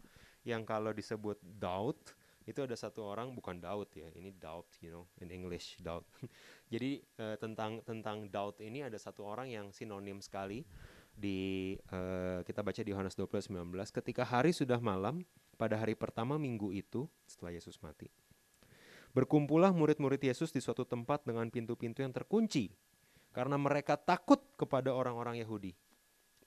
yang 0.48 0.64
kalau 0.64 0.96
disebut 0.96 1.40
doubt 1.42 2.16
itu 2.48 2.66
ada 2.66 2.74
satu 2.74 3.06
orang 3.06 3.30
bukan 3.38 3.62
doubt 3.62 3.94
ya 3.94 4.10
ini 4.18 4.34
doubt 4.34 4.66
you 4.82 4.90
know 4.90 5.06
in 5.22 5.30
English 5.30 5.78
doubt. 5.80 6.06
Jadi 6.74 6.98
uh, 7.22 7.38
tentang 7.38 7.86
tentang 7.86 8.26
doubt 8.26 8.58
ini 8.64 8.82
ada 8.82 8.98
satu 8.98 9.22
orang 9.28 9.54
yang 9.54 9.70
sinonim 9.70 10.18
sekali 10.18 10.66
di 11.20 11.76
uh, 11.92 12.42
kita 12.48 12.64
baca 12.64 12.80
di 12.80 12.90
Yohanes 12.96 13.20
20 13.20 13.52
19 13.52 13.76
ketika 13.92 14.24
hari 14.24 14.56
sudah 14.56 14.80
malam 14.80 15.28
pada 15.60 15.76
hari 15.76 15.94
pertama 15.94 16.40
minggu 16.40 16.72
itu 16.72 17.12
setelah 17.28 17.52
Yesus 17.52 17.76
mati 17.84 18.08
berkumpullah 19.12 19.76
murid-murid 19.76 20.22
Yesus 20.24 20.56
di 20.56 20.64
suatu 20.64 20.88
tempat 20.88 21.28
dengan 21.28 21.52
pintu-pintu 21.52 22.00
yang 22.00 22.16
terkunci 22.16 22.72
karena 23.36 23.60
mereka 23.60 24.00
takut 24.00 24.40
kepada 24.56 24.96
orang-orang 24.96 25.44
Yahudi 25.44 25.76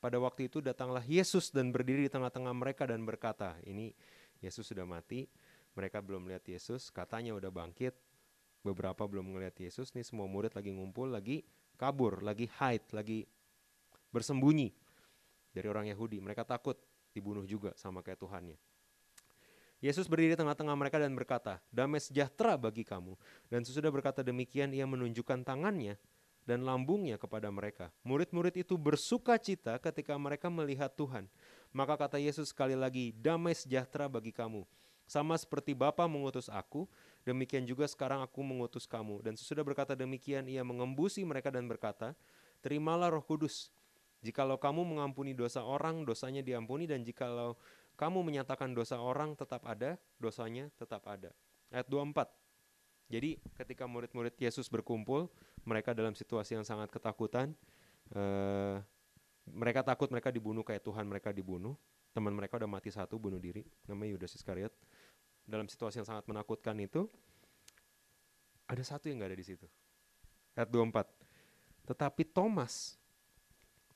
pada 0.02 0.18
waktu 0.18 0.50
itu 0.50 0.58
datanglah 0.58 1.06
Yesus 1.06 1.54
dan 1.54 1.70
berdiri 1.70 2.10
di 2.10 2.10
tengah-tengah 2.10 2.50
mereka 2.50 2.90
dan 2.90 3.06
berkata, 3.06 3.54
ini 3.62 3.94
Yesus 4.42 4.66
sudah 4.66 4.82
mati, 4.82 5.30
mereka 5.78 6.02
belum 6.02 6.26
melihat 6.26 6.42
Yesus, 6.50 6.90
katanya 6.90 7.38
udah 7.38 7.54
bangkit, 7.54 7.94
beberapa 8.66 9.06
belum 9.06 9.30
melihat 9.30 9.54
Yesus, 9.62 9.94
nih 9.94 10.02
semua 10.02 10.26
murid 10.26 10.58
lagi 10.58 10.74
ngumpul, 10.74 11.06
lagi 11.06 11.46
kabur, 11.78 12.18
lagi 12.18 12.50
hide, 12.50 12.90
lagi 12.90 13.30
bersembunyi 14.10 14.74
dari 15.54 15.70
orang 15.70 15.86
Yahudi. 15.94 16.18
Mereka 16.18 16.50
takut 16.50 16.82
dibunuh 17.14 17.46
juga 17.46 17.70
sama 17.78 18.02
kayak 18.02 18.18
Tuhannya. 18.18 18.58
Yesus 19.82 20.10
berdiri 20.10 20.34
di 20.34 20.38
tengah-tengah 20.38 20.74
mereka 20.78 20.98
dan 20.98 21.14
berkata, 21.14 21.62
Damai 21.70 22.02
sejahtera 22.02 22.54
bagi 22.54 22.86
kamu. 22.86 23.18
Dan 23.50 23.66
sesudah 23.66 23.90
berkata 23.90 24.22
demikian, 24.22 24.70
ia 24.74 24.86
menunjukkan 24.86 25.42
tangannya 25.42 25.98
dan 26.42 26.66
lambungnya 26.66 27.18
kepada 27.18 27.48
mereka. 27.48 27.90
Murid-murid 28.02 28.66
itu 28.66 28.74
bersuka 28.74 29.38
cita 29.38 29.78
ketika 29.78 30.18
mereka 30.18 30.50
melihat 30.50 30.90
Tuhan. 30.94 31.30
Maka 31.72 31.96
kata 31.96 32.20
Yesus 32.20 32.52
sekali 32.52 32.76
lagi, 32.76 33.14
damai 33.16 33.56
sejahtera 33.56 34.10
bagi 34.10 34.34
kamu. 34.34 34.66
Sama 35.08 35.36
seperti 35.36 35.76
Bapa 35.76 36.08
mengutus 36.08 36.48
aku, 36.48 36.88
demikian 37.24 37.64
juga 37.68 37.84
sekarang 37.88 38.24
aku 38.24 38.40
mengutus 38.40 38.84
kamu. 38.88 39.24
Dan 39.24 39.34
sesudah 39.36 39.64
berkata 39.64 39.92
demikian, 39.96 40.48
ia 40.48 40.64
mengembusi 40.64 41.24
mereka 41.24 41.52
dan 41.52 41.68
berkata, 41.68 42.16
terimalah 42.60 43.12
roh 43.12 43.24
kudus. 43.24 43.72
Jikalau 44.22 44.56
kamu 44.56 44.86
mengampuni 44.86 45.34
dosa 45.34 45.66
orang, 45.66 46.06
dosanya 46.06 46.40
diampuni. 46.40 46.86
Dan 46.86 47.02
jikalau 47.02 47.58
kamu 47.98 48.22
menyatakan 48.22 48.72
dosa 48.72 49.02
orang 49.02 49.34
tetap 49.34 49.66
ada, 49.66 49.98
dosanya 50.16 50.70
tetap 50.78 51.04
ada. 51.10 51.34
Ayat 51.74 51.88
24. 51.90 52.30
Jadi 53.12 53.36
ketika 53.60 53.84
murid-murid 53.84 54.32
Yesus 54.40 54.72
berkumpul, 54.72 55.28
mereka 55.62 55.94
dalam 55.94 56.14
situasi 56.14 56.58
yang 56.58 56.66
sangat 56.66 56.90
ketakutan. 56.90 57.54
Uh, 58.12 58.82
mereka 59.48 59.82
takut 59.82 60.06
mereka 60.10 60.30
dibunuh 60.30 60.62
kayak 60.62 60.82
Tuhan 60.82 61.06
mereka 61.06 61.34
dibunuh. 61.34 61.74
Teman 62.12 62.34
mereka 62.36 62.60
udah 62.60 62.68
mati 62.68 62.92
satu 62.92 63.16
bunuh 63.16 63.40
diri, 63.40 63.64
namanya 63.88 64.14
Yudas 64.18 64.36
Iskariot. 64.36 64.72
Dalam 65.48 65.64
situasi 65.64 66.04
yang 66.04 66.08
sangat 66.08 66.28
menakutkan 66.28 66.76
itu, 66.76 67.08
ada 68.68 68.84
satu 68.84 69.08
yang 69.08 69.18
nggak 69.18 69.32
ada 69.32 69.38
di 69.40 69.46
situ. 69.46 69.66
Ayat 70.52 70.68
24. 70.68 71.08
Tetapi 71.88 72.22
Thomas, 72.28 73.00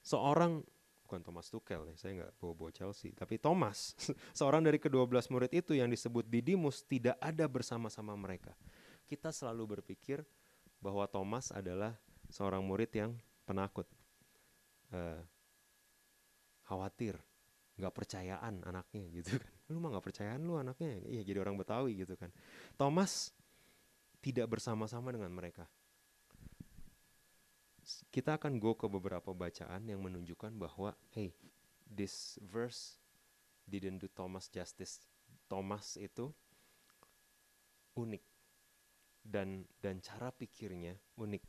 seorang 0.00 0.64
bukan 1.04 1.20
Thomas 1.22 1.46
Tuchel 1.52 1.92
ya, 1.92 1.94
saya 1.94 2.24
nggak 2.24 2.32
bawa-bawa 2.40 2.72
Chelsea, 2.72 3.12
tapi 3.12 3.36
Thomas, 3.36 3.94
seorang 4.38 4.64
dari 4.64 4.80
kedua 4.80 5.04
belas 5.04 5.28
murid 5.28 5.52
itu 5.52 5.76
yang 5.76 5.92
disebut 5.92 6.24
Didimus 6.26 6.82
tidak 6.88 7.20
ada 7.20 7.44
bersama-sama 7.46 8.16
mereka 8.16 8.56
kita 9.06 9.30
selalu 9.30 9.78
berpikir 9.78 10.26
bahwa 10.86 11.02
Thomas 11.10 11.50
adalah 11.50 11.98
seorang 12.30 12.62
murid 12.62 12.94
yang 12.94 13.18
penakut, 13.42 13.90
uh, 14.94 15.18
khawatir, 16.62 17.18
nggak 17.74 17.90
percayaan 17.90 18.62
anaknya 18.62 19.10
gitu 19.10 19.42
kan. 19.42 19.50
Lu 19.74 19.82
mah 19.82 19.90
nggak 19.98 20.06
percayaan 20.06 20.46
lu 20.46 20.62
anaknya, 20.62 21.02
iya 21.10 21.26
jadi 21.26 21.42
orang 21.42 21.58
Betawi 21.58 21.98
gitu 21.98 22.14
kan. 22.14 22.30
Thomas 22.78 23.34
tidak 24.22 24.46
bersama-sama 24.46 25.10
dengan 25.10 25.34
mereka. 25.34 25.66
Kita 28.14 28.38
akan 28.38 28.62
go 28.62 28.78
ke 28.78 28.86
beberapa 28.86 29.34
bacaan 29.34 29.90
yang 29.90 30.06
menunjukkan 30.06 30.54
bahwa, 30.54 30.94
hey, 31.10 31.34
this 31.82 32.38
verse 32.46 33.02
didn't 33.66 33.98
do 33.98 34.06
Thomas 34.10 34.46
justice. 34.50 35.02
Thomas 35.50 35.98
itu 35.98 36.30
unik 37.98 38.35
dan 39.26 39.66
dan 39.82 39.98
cara 39.98 40.30
pikirnya 40.30 40.94
unik. 41.18 41.42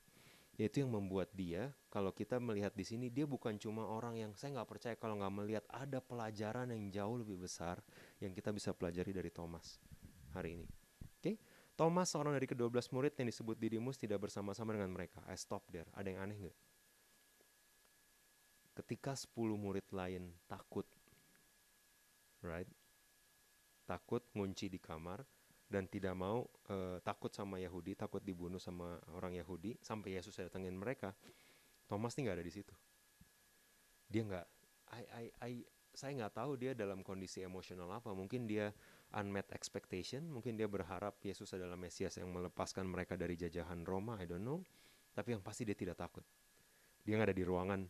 Yaitu 0.58 0.82
yang 0.82 0.90
membuat 0.90 1.30
dia 1.38 1.70
kalau 1.94 2.10
kita 2.10 2.42
melihat 2.42 2.74
di 2.74 2.82
sini 2.82 3.14
dia 3.14 3.30
bukan 3.30 3.62
cuma 3.62 3.86
orang 3.86 4.18
yang 4.18 4.32
saya 4.34 4.58
nggak 4.58 4.70
percaya 4.70 4.96
kalau 4.98 5.22
nggak 5.22 5.34
melihat 5.38 5.64
ada 5.70 6.02
pelajaran 6.02 6.74
yang 6.74 6.90
jauh 6.90 7.22
lebih 7.22 7.38
besar 7.38 7.78
yang 8.18 8.34
kita 8.34 8.50
bisa 8.50 8.74
pelajari 8.74 9.14
dari 9.14 9.30
Thomas 9.30 9.78
hari 10.34 10.58
ini. 10.58 10.66
Oke? 10.66 11.22
Okay? 11.22 11.36
Thomas 11.78 12.10
seorang 12.10 12.34
dari 12.34 12.50
kedua 12.50 12.74
belas 12.74 12.90
murid 12.90 13.14
yang 13.22 13.30
disebut 13.30 13.54
Didimus 13.54 14.02
tidak 14.02 14.18
bersama-sama 14.26 14.74
dengan 14.74 14.90
mereka. 14.90 15.22
I 15.30 15.38
stop 15.38 15.62
there. 15.70 15.86
Ada 15.94 16.10
yang 16.10 16.26
aneh 16.26 16.38
nggak? 16.50 16.58
Ketika 18.82 19.14
10 19.14 19.34
murid 19.58 19.86
lain 19.94 20.34
takut 20.50 20.86
right? 22.46 22.70
Takut 23.88 24.22
ngunci 24.36 24.68
di 24.68 24.80
kamar 24.82 25.24
dan 25.68 25.84
tidak 25.92 26.16
mau 26.16 26.48
uh, 26.72 26.98
takut 27.04 27.32
sama 27.32 27.60
Yahudi, 27.60 28.00
takut 28.00 28.24
dibunuh 28.24 28.60
sama 28.60 28.96
orang 29.12 29.36
Yahudi 29.36 29.76
sampai 29.84 30.16
Yesus 30.16 30.40
datengin 30.40 30.76
mereka. 30.76 31.12
Thomas 31.88 32.16
nih 32.16 32.28
nggak 32.28 32.38
ada 32.40 32.46
di 32.48 32.54
situ. 32.56 32.74
Dia 34.08 34.24
nggak, 34.24 34.48
I, 34.96 35.04
I, 35.04 35.26
I, 35.44 35.54
saya 35.92 36.16
nggak 36.16 36.36
tahu 36.40 36.56
dia 36.56 36.72
dalam 36.72 37.04
kondisi 37.04 37.44
emosional 37.44 37.92
apa. 37.92 38.16
Mungkin 38.16 38.48
dia 38.48 38.72
unmet 39.12 39.52
expectation, 39.52 40.24
mungkin 40.28 40.56
dia 40.56 40.72
berharap 40.72 41.20
Yesus 41.20 41.52
adalah 41.52 41.76
Mesias 41.76 42.16
yang 42.16 42.32
melepaskan 42.32 42.88
mereka 42.88 43.20
dari 43.20 43.36
jajahan 43.36 43.84
Roma. 43.84 44.16
I 44.20 44.28
don't 44.28 44.44
know. 44.44 44.64
Tapi 45.12 45.36
yang 45.36 45.44
pasti 45.44 45.68
dia 45.68 45.76
tidak 45.76 46.00
takut. 46.00 46.24
Dia 47.04 47.20
nggak 47.20 47.36
ada 47.36 47.38
di 47.38 47.44
ruangan. 47.44 47.82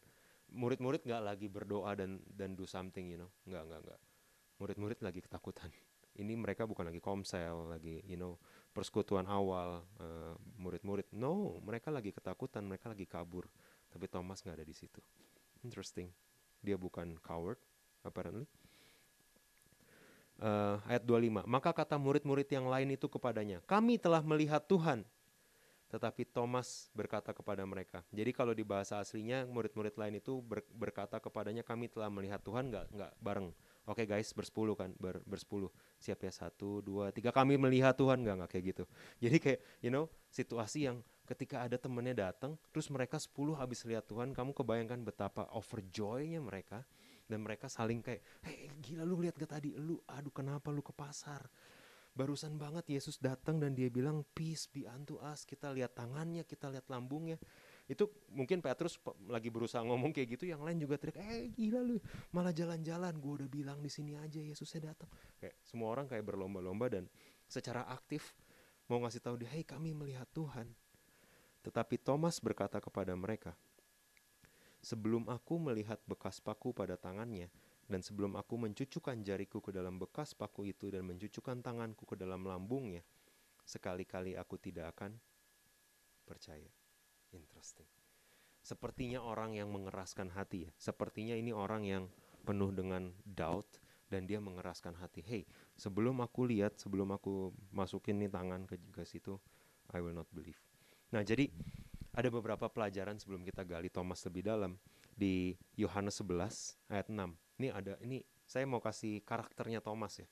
Murid-murid 0.49 1.05
nggak 1.05 1.21
lagi 1.21 1.45
berdoa 1.45 1.93
dan 1.93 2.25
dan 2.25 2.57
do 2.57 2.65
something, 2.65 3.05
you 3.13 3.21
know. 3.21 3.29
Nggak, 3.45 3.63
nggak, 3.69 3.81
nggak. 3.85 3.99
Murid-murid 4.57 4.99
lagi 5.05 5.21
ketakutan 5.21 5.69
ini 6.17 6.33
mereka 6.33 6.65
bukan 6.65 6.89
lagi 6.89 7.01
komsel 7.01 7.69
lagi 7.69 8.01
you 8.09 8.17
know 8.17 8.35
persekutuan 8.77 9.25
awal 9.25 9.81
uh, 9.97 10.37
murid-murid. 10.61 11.09
No 11.17 11.57
mereka 11.65 11.89
lagi 11.89 12.13
ketakutan 12.13 12.61
mereka 12.61 12.93
lagi 12.93 13.09
kabur. 13.09 13.49
Tapi 13.89 14.05
Thomas 14.05 14.45
nggak 14.45 14.61
ada 14.61 14.67
di 14.67 14.75
situ. 14.77 15.01
Interesting. 15.65 16.13
Dia 16.61 16.77
bukan 16.77 17.17
coward 17.25 17.57
apparently. 18.05 18.45
Uh, 20.37 20.77
ayat 20.85 21.01
25 21.01 21.49
maka 21.49 21.73
kata 21.73 21.97
murid-murid 21.97 22.45
yang 22.53 22.69
lain 22.69 22.93
itu 22.93 23.09
kepadanya 23.09 23.57
kami 23.65 23.97
telah 23.97 24.21
melihat 24.21 24.61
Tuhan. 24.69 25.01
Tetapi 25.87 26.27
Thomas 26.29 26.91
berkata 26.91 27.31
kepada 27.31 27.63
mereka. 27.63 28.03
Jadi 28.11 28.35
kalau 28.35 28.51
di 28.51 28.61
bahasa 28.61 28.99
aslinya 28.99 29.47
murid-murid 29.47 29.95
lain 29.95 30.19
itu 30.19 30.43
ber, 30.43 30.61
berkata 30.69 31.17
kepadanya 31.17 31.63
kami 31.63 31.87
telah 31.87 32.11
melihat 32.11 32.43
Tuhan 32.43 32.69
nggak 32.69 32.85
nggak 32.91 33.11
bareng. 33.23 33.49
Oke 33.87 34.03
okay 34.03 34.19
guys 34.19 34.35
bersepuluh 34.35 34.75
kan? 34.75 34.91
Ber, 34.99 35.23
bersepuluh. 35.23 35.71
Siap 36.03 36.19
ya? 36.27 36.31
Satu 36.35 36.83
dua 36.83 37.15
tiga. 37.15 37.31
Kami 37.31 37.55
melihat 37.55 37.95
Tuhan. 37.95 38.19
Nggak 38.19 38.35
nggak 38.43 38.51
kayak 38.51 38.65
gitu. 38.75 38.83
Jadi 39.23 39.37
kayak 39.39 39.59
you 39.79 39.87
know 39.87 40.11
situasi 40.27 40.91
yang 40.91 40.99
ketika 41.23 41.63
ada 41.63 41.79
temennya 41.79 42.31
datang 42.31 42.59
terus 42.71 42.91
mereka 42.91 43.15
sepuluh 43.15 43.55
habis 43.55 43.87
lihat 43.87 44.07
Tuhan 44.07 44.35
kamu 44.35 44.51
kebayangkan 44.51 44.99
betapa 45.07 45.47
overjoynya 45.55 46.43
mereka. 46.43 46.83
Dan 47.27 47.43
mereka 47.43 47.67
saling 47.67 48.03
kayak 48.03 48.23
hei 48.43 48.71
gila 48.79 49.03
lu 49.07 49.23
lihat 49.23 49.39
gak 49.39 49.55
tadi? 49.59 49.75
Lu 49.75 49.99
aduh 50.07 50.31
kenapa 50.31 50.67
lu 50.71 50.83
ke 50.83 50.91
pasar? 50.91 51.47
Barusan 52.11 52.59
banget 52.59 52.91
Yesus 52.91 53.19
datang 53.23 53.59
dan 53.59 53.71
dia 53.71 53.87
bilang 53.87 54.27
peace 54.35 54.67
be 54.67 54.83
unto 54.83 55.15
us. 55.23 55.47
Kita 55.47 55.71
lihat 55.71 55.95
tangannya 55.95 56.43
kita 56.43 56.67
lihat 56.71 56.91
lambungnya 56.91 57.39
Itu 57.87 58.11
mungkin 58.35 58.59
Petrus 58.59 58.99
lagi 59.31 59.47
berusaha 59.47 59.79
ngomong 59.79 60.11
kayak 60.11 60.35
gitu, 60.35 60.43
yang 60.51 60.59
lain 60.59 60.83
juga 60.83 60.99
teriak, 60.99 61.15
eh 61.23 61.47
gila 61.55 61.79
lu, 61.79 61.97
malah 62.35 62.51
jalan-jalan, 62.51 63.15
gue 63.15 63.33
udah 63.43 63.49
bilang 63.49 63.79
di 63.79 63.87
sini 63.87 64.19
aja 64.19 64.43
Yesusnya 64.43 64.91
datang. 64.91 65.07
Kayak 65.39 65.55
semua 65.63 65.95
orang 65.95 66.03
kayak 66.03 66.27
berlomba-lomba 66.27 66.91
dan 66.91 67.07
secara 67.47 67.87
aktif 67.87 68.35
mau 68.91 68.99
ngasih 68.99 69.23
tahu 69.23 69.39
dia, 69.39 69.49
hei 69.55 69.63
kami 69.63 69.95
melihat 69.95 70.27
Tuhan. 70.35 70.67
Tetapi 71.63 71.95
Thomas 72.03 72.43
berkata 72.43 72.83
kepada 72.83 73.15
mereka, 73.15 73.55
sebelum 74.83 75.27
aku 75.31 75.55
melihat 75.55 75.99
bekas 76.03 76.43
paku 76.43 76.75
pada 76.75 76.99
tangannya, 76.99 77.47
dan 77.87 78.03
sebelum 78.03 78.35
aku 78.35 78.59
mencucukkan 78.59 79.23
jariku 79.23 79.63
ke 79.63 79.71
dalam 79.71 79.95
bekas 79.95 80.35
paku 80.35 80.67
itu 80.67 80.91
dan 80.91 81.07
mencucukkan 81.07 81.63
tanganku 81.63 82.03
ke 82.03 82.19
dalam 82.19 82.43
lambungnya, 82.43 82.99
sekali-kali 83.63 84.35
aku 84.35 84.59
tidak 84.59 84.91
akan 84.95 85.15
percaya. 86.27 86.67
Interesting. 87.33 87.87
Sepertinya 88.63 89.23
orang 89.23 89.55
yang 89.55 89.71
mengeraskan 89.71 90.35
hati 90.35 90.67
ya. 90.67 90.71
Sepertinya 90.75 91.35
ini 91.35 91.55
orang 91.55 91.87
yang 91.87 92.03
penuh 92.43 92.71
dengan 92.71 93.11
doubt 93.23 93.79
dan 94.07 94.27
dia 94.27 94.39
mengeraskan 94.39 94.95
hati. 94.99 95.23
Hey, 95.23 95.43
sebelum 95.75 96.23
aku 96.23 96.47
lihat, 96.47 96.79
sebelum 96.79 97.11
aku 97.15 97.51
masukin 97.71 98.19
nih 98.23 98.31
tangan 98.31 98.63
ke, 98.63 98.79
ke 98.91 99.03
situ, 99.03 99.35
I 99.91 99.99
will 100.03 100.15
not 100.15 100.27
believe. 100.31 100.59
Nah, 101.11 101.23
jadi 101.23 101.47
ada 102.15 102.27
beberapa 102.31 102.67
pelajaran 102.67 103.19
sebelum 103.19 103.43
kita 103.43 103.63
gali 103.67 103.91
Thomas 103.91 104.23
lebih 104.27 104.47
dalam 104.47 104.75
di 105.13 105.55
Yohanes 105.75 106.19
11 106.19 106.91
ayat 106.91 107.07
6. 107.07 107.15
Ini 107.61 107.67
ada 107.71 107.93
ini 108.03 108.23
saya 108.47 108.63
mau 108.63 108.79
kasih 108.79 109.21
karakternya 109.27 109.83
Thomas 109.83 110.17
ya. 110.19 110.27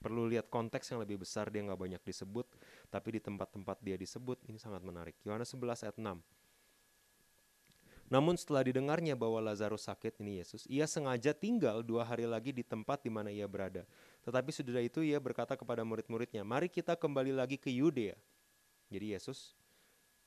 Perlu 0.00 0.24
lihat 0.24 0.48
konteks 0.48 0.88
yang 0.96 1.04
lebih 1.04 1.20
besar 1.20 1.52
dia 1.52 1.60
nggak 1.60 1.76
banyak 1.76 2.02
disebut, 2.02 2.48
tapi 2.88 3.16
di 3.16 3.20
tempat-tempat 3.20 3.76
dia 3.84 4.00
disebut 4.00 4.40
ini 4.48 4.56
sangat 4.56 4.80
menarik. 4.80 5.12
Yohanes 5.28 5.52
11 5.52 5.84
ayat 5.84 5.96
6. 6.00 6.24
Namun 8.10 8.34
setelah 8.34 8.66
didengarnya 8.66 9.14
bahwa 9.14 9.38
Lazarus 9.38 9.86
sakit, 9.86 10.18
ini 10.18 10.42
Yesus, 10.42 10.66
ia 10.66 10.82
sengaja 10.90 11.30
tinggal 11.30 11.84
dua 11.86 12.02
hari 12.02 12.26
lagi 12.26 12.50
di 12.50 12.66
tempat 12.66 13.06
di 13.06 13.12
mana 13.12 13.30
ia 13.30 13.46
berada. 13.46 13.86
Tetapi 14.26 14.50
sudah 14.50 14.82
itu 14.82 15.06
ia 15.06 15.22
berkata 15.22 15.54
kepada 15.54 15.86
murid-muridnya, 15.86 16.42
mari 16.42 16.66
kita 16.66 16.98
kembali 16.98 17.30
lagi 17.30 17.54
ke 17.54 17.70
Yudea. 17.70 18.18
Jadi 18.90 19.14
Yesus 19.14 19.54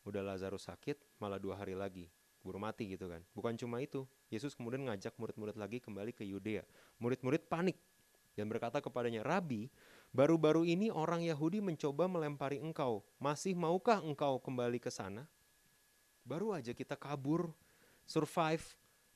udah 0.08 0.24
Lazarus 0.24 0.72
sakit, 0.72 0.96
malah 1.20 1.36
dua 1.36 1.60
hari 1.60 1.76
lagi 1.76 2.08
keburu 2.44 2.60
mati 2.60 2.92
gitu 2.92 3.08
kan. 3.08 3.24
Bukan 3.32 3.56
cuma 3.56 3.80
itu, 3.80 4.04
Yesus 4.28 4.52
kemudian 4.52 4.84
ngajak 4.84 5.16
murid-murid 5.16 5.56
lagi 5.56 5.80
kembali 5.80 6.12
ke 6.12 6.28
Yudea. 6.28 6.68
Murid-murid 7.00 7.48
panik 7.48 7.80
dan 8.34 8.50
berkata 8.50 8.82
kepadanya, 8.82 9.22
Rabi, 9.22 9.70
baru-baru 10.10 10.66
ini 10.66 10.90
orang 10.90 11.22
Yahudi 11.22 11.62
mencoba 11.62 12.10
melempari 12.10 12.58
engkau. 12.58 13.06
Masih 13.22 13.54
maukah 13.54 14.02
engkau 14.02 14.42
kembali 14.42 14.82
ke 14.82 14.90
sana? 14.90 15.30
Baru 16.26 16.56
aja 16.56 16.74
kita 16.74 16.98
kabur, 16.98 17.54
survive, 18.10 18.64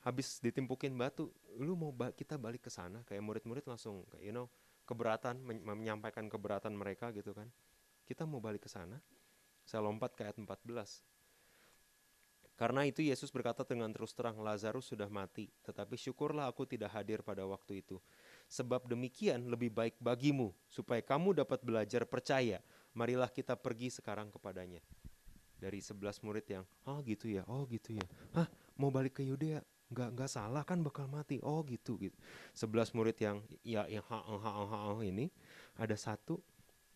habis 0.06 0.38
ditimpukin 0.38 0.94
batu. 0.94 1.34
Lu 1.58 1.74
mau 1.74 1.90
ba 1.90 2.14
kita 2.14 2.38
balik 2.38 2.66
ke 2.66 2.70
sana? 2.70 3.02
Kayak 3.02 3.26
murid-murid 3.26 3.64
langsung, 3.66 4.06
you 4.22 4.30
know, 4.30 4.46
keberatan, 4.86 5.42
men 5.42 5.60
menyampaikan 5.66 6.30
keberatan 6.30 6.72
mereka 6.72 7.10
gitu 7.10 7.34
kan. 7.34 7.50
Kita 8.06 8.24
mau 8.24 8.38
balik 8.38 8.64
ke 8.64 8.70
sana. 8.70 9.02
Saya 9.66 9.84
lompat 9.84 10.16
ke 10.16 10.24
ayat 10.24 10.40
14. 10.40 11.04
Karena 12.58 12.82
itu 12.82 13.06
Yesus 13.06 13.30
berkata 13.30 13.62
dengan 13.62 13.86
terus 13.94 14.10
terang, 14.10 14.34
Lazarus 14.42 14.90
sudah 14.90 15.06
mati, 15.06 15.46
tetapi 15.62 15.94
syukurlah 15.94 16.50
aku 16.50 16.66
tidak 16.66 16.90
hadir 16.90 17.22
pada 17.22 17.46
waktu 17.46 17.86
itu. 17.86 18.02
Sebab 18.48 18.88
demikian 18.88 19.44
lebih 19.52 19.68
baik 19.68 20.00
bagimu, 20.00 20.56
supaya 20.72 21.04
kamu 21.04 21.44
dapat 21.44 21.60
belajar 21.60 22.08
percaya. 22.08 22.64
Marilah 22.96 23.28
kita 23.28 23.52
pergi 23.54 23.92
sekarang 23.92 24.32
kepadanya. 24.32 24.80
Dari 25.60 25.84
sebelas 25.84 26.24
murid 26.24 26.48
yang, 26.48 26.64
oh 26.88 27.04
gitu 27.04 27.28
ya, 27.28 27.44
oh 27.44 27.68
gitu 27.68 27.92
ya. 27.92 28.06
Hah, 28.32 28.48
mau 28.80 28.88
balik 28.88 29.20
ke 29.20 29.22
Yudea? 29.26 29.60
Nggak, 29.92 30.08
nggak 30.16 30.30
salah 30.32 30.64
kan 30.64 30.80
bakal 30.80 31.04
mati. 31.12 31.44
Oh 31.44 31.60
gitu, 31.68 32.00
gitu. 32.00 32.16
Sebelas 32.56 32.96
murid 32.96 33.20
yang, 33.20 33.44
ya 33.60 33.84
yang 33.84 34.04
ha, 34.08 34.16
ha, 34.16 34.52
ha, 34.64 34.96
ini, 35.04 35.28
ada 35.76 35.96
satu 35.98 36.40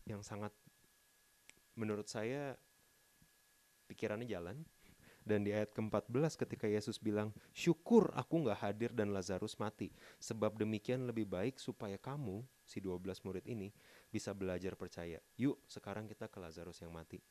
yang 0.08 0.24
sangat, 0.24 0.56
menurut 1.76 2.08
saya, 2.08 2.56
pikirannya 3.92 4.24
jalan, 4.24 4.56
dan 5.22 5.46
di 5.46 5.54
ayat 5.54 5.70
ke-14 5.74 6.34
ketika 6.34 6.66
Yesus 6.66 6.98
bilang, 6.98 7.30
syukur 7.54 8.10
aku 8.14 8.46
nggak 8.46 8.58
hadir 8.58 8.90
dan 8.92 9.14
Lazarus 9.14 9.56
mati. 9.56 9.90
Sebab 10.18 10.58
demikian 10.58 11.06
lebih 11.06 11.26
baik 11.26 11.58
supaya 11.62 11.96
kamu, 11.96 12.42
si 12.62 12.82
12 12.82 13.22
murid 13.26 13.44
ini, 13.46 13.70
bisa 14.10 14.34
belajar 14.34 14.74
percaya. 14.74 15.22
Yuk 15.38 15.58
sekarang 15.66 16.10
kita 16.10 16.26
ke 16.26 16.38
Lazarus 16.42 16.82
yang 16.82 16.92
mati. 16.92 17.22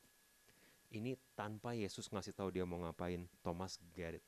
Ini 0.92 1.16
tanpa 1.36 1.72
Yesus 1.72 2.12
ngasih 2.12 2.36
tahu 2.36 2.52
dia 2.52 2.68
mau 2.68 2.84
ngapain. 2.84 3.24
Thomas 3.40 3.80
get 3.96 4.20
it. 4.20 4.26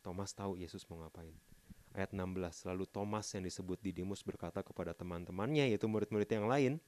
Thomas 0.00 0.32
tahu 0.32 0.56
Yesus 0.56 0.84
mau 0.88 1.00
ngapain. 1.04 1.36
Ayat 1.92 2.16
16, 2.16 2.64
lalu 2.64 2.88
Thomas 2.88 3.28
yang 3.36 3.44
disebut 3.44 3.76
Didimus 3.76 4.24
berkata 4.24 4.64
kepada 4.64 4.96
teman-temannya, 4.96 5.68
yaitu 5.68 5.84
murid-murid 5.84 6.24
yang 6.32 6.48
lain, 6.48 6.80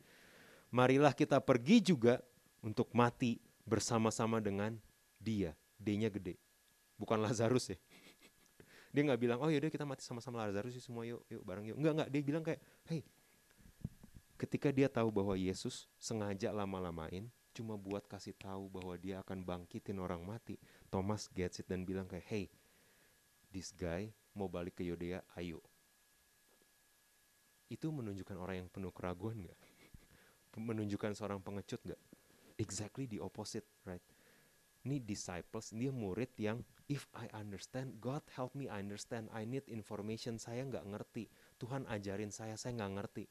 Marilah 0.75 1.15
kita 1.15 1.39
pergi 1.39 1.79
juga 1.79 2.19
untuk 2.59 2.91
mati 2.99 3.39
bersama-sama 3.63 4.43
dengan 4.43 4.75
dia. 5.23 5.55
D-nya 5.79 6.09
gede. 6.11 6.39
Bukan 6.95 7.19
Lazarus 7.19 7.75
ya. 7.75 7.79
dia 8.95 9.03
nggak 9.03 9.21
bilang, 9.21 9.39
oh 9.43 9.51
yaudah 9.51 9.71
kita 9.71 9.83
mati 9.83 10.07
sama-sama 10.07 10.47
Lazarus 10.47 10.79
sih 10.79 10.85
semua 10.85 11.03
yuk, 11.03 11.27
yuk 11.27 11.43
bareng 11.43 11.67
yuk. 11.67 11.77
Enggak, 11.79 11.93
enggak. 11.99 12.09
Dia 12.15 12.23
bilang 12.23 12.45
kayak, 12.47 12.61
hey, 12.87 13.03
ketika 14.39 14.71
dia 14.71 14.87
tahu 14.87 15.11
bahwa 15.11 15.35
Yesus 15.35 15.91
sengaja 15.99 16.55
lama-lamain, 16.55 17.27
cuma 17.55 17.75
buat 17.75 18.07
kasih 18.07 18.35
tahu 18.39 18.71
bahwa 18.71 18.95
dia 18.95 19.19
akan 19.23 19.43
bangkitin 19.43 19.99
orang 19.99 20.23
mati. 20.23 20.59
Thomas 20.91 21.27
gets 21.31 21.63
it 21.63 21.67
dan 21.67 21.83
bilang 21.83 22.07
kayak, 22.07 22.27
hey, 22.31 22.47
this 23.51 23.75
guy 23.75 24.15
mau 24.35 24.47
balik 24.47 24.79
ke 24.79 24.87
Yudea, 24.87 25.23
ayo. 25.39 25.59
Itu 27.67 27.91
menunjukkan 27.91 28.39
orang 28.39 28.67
yang 28.67 28.69
penuh 28.71 28.95
keraguan 28.95 29.43
nggak? 29.43 29.59
menunjukkan 30.55 31.19
seorang 31.19 31.43
pengecut 31.43 31.83
nggak? 31.83 31.99
Exactly 32.63 33.11
the 33.11 33.19
opposite, 33.19 33.67
right? 33.83 34.03
Ini 34.85 35.01
disciples 35.01 35.73
dia 35.73 35.89
murid 35.89 36.29
yang 36.37 36.61
if 36.93 37.09
I 37.17 37.33
understand 37.33 37.97
God 38.05 38.21
help 38.37 38.53
me 38.53 38.69
I 38.69 38.85
understand 38.85 39.33
I 39.33 39.49
need 39.49 39.65
information 39.73 40.37
saya 40.37 40.61
nggak 40.69 40.85
ngerti. 40.85 41.33
Tuhan 41.57 41.89
ajarin 41.89 42.29
saya 42.29 42.61
saya 42.61 42.77
nggak 42.77 42.93
ngerti. 43.01 43.25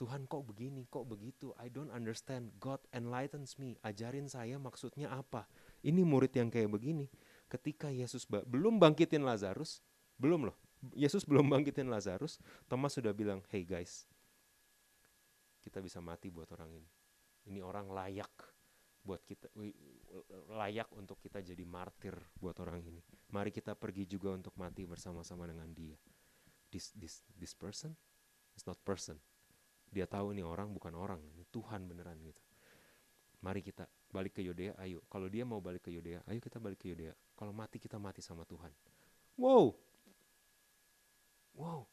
Tuhan 0.00 0.24
kok 0.26 0.48
begini? 0.48 0.88
Kok 0.88 1.04
begitu? 1.04 1.52
I 1.60 1.68
don't 1.68 1.92
understand. 1.92 2.56
God 2.56 2.80
enlightens 2.90 3.60
me. 3.60 3.76
Ajarin 3.84 4.26
saya 4.26 4.56
maksudnya 4.56 5.12
apa? 5.12 5.44
Ini 5.84 6.02
murid 6.02 6.32
yang 6.34 6.48
kayak 6.48 6.72
begini. 6.72 7.06
Ketika 7.46 7.92
Yesus 7.92 8.24
ba 8.24 8.40
belum 8.48 8.80
bangkitin 8.80 9.22
Lazarus 9.22 9.84
belum 10.16 10.48
loh. 10.48 10.56
Yesus 10.96 11.22
belum 11.22 11.46
bangkitin 11.46 11.86
Lazarus 11.86 12.42
Thomas 12.66 12.96
sudah 12.98 13.14
bilang 13.14 13.38
hey 13.54 13.62
guys 13.62 14.10
kita 15.62 15.78
bisa 15.78 16.02
mati 16.02 16.26
buat 16.26 16.50
orang 16.50 16.74
ini. 16.74 16.90
Ini 17.46 17.62
orang 17.62 17.86
layak 17.86 18.51
buat 19.02 19.22
kita 19.26 19.50
layak 20.54 20.88
untuk 20.94 21.18
kita 21.18 21.42
jadi 21.42 21.66
martir 21.66 22.14
buat 22.38 22.54
orang 22.62 22.86
ini. 22.86 23.02
Mari 23.34 23.50
kita 23.50 23.74
pergi 23.74 24.06
juga 24.06 24.30
untuk 24.34 24.54
mati 24.54 24.86
bersama-sama 24.86 25.50
dengan 25.50 25.66
dia. 25.74 25.98
This 26.70 26.94
this 26.94 27.26
this 27.34 27.52
person 27.52 27.98
is 28.54 28.64
not 28.64 28.78
person. 28.86 29.18
Dia 29.92 30.08
tahu 30.08 30.32
ini 30.32 30.40
orang 30.40 30.72
bukan 30.72 30.96
orang, 30.96 31.20
ini 31.36 31.44
Tuhan 31.52 31.84
beneran 31.84 32.16
gitu. 32.24 32.40
Mari 33.44 33.60
kita 33.60 33.84
balik 34.08 34.38
ke 34.38 34.42
Yudea, 34.46 34.78
ayo. 34.80 35.04
Kalau 35.10 35.28
dia 35.28 35.44
mau 35.44 35.60
balik 35.60 35.84
ke 35.84 35.90
Yudea, 35.92 36.24
ayo 36.30 36.38
kita 36.40 36.56
balik 36.62 36.80
ke 36.80 36.94
Yudea. 36.94 37.12
Kalau 37.36 37.52
mati 37.52 37.76
kita 37.76 38.00
mati 38.00 38.24
sama 38.24 38.46
Tuhan. 38.48 38.72
Wow. 39.36 39.76
Wow. 41.58 41.84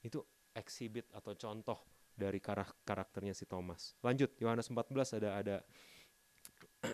Itu 0.00 0.24
exhibit 0.56 1.10
atau 1.12 1.36
contoh 1.36 1.84
dari 2.16 2.40
karakternya 2.40 3.34
si 3.36 3.44
Thomas. 3.44 3.96
Lanjut, 4.00 4.32
Yohanes 4.38 4.68
14 4.70 5.18
ada 5.20 5.30
ada 5.36 5.56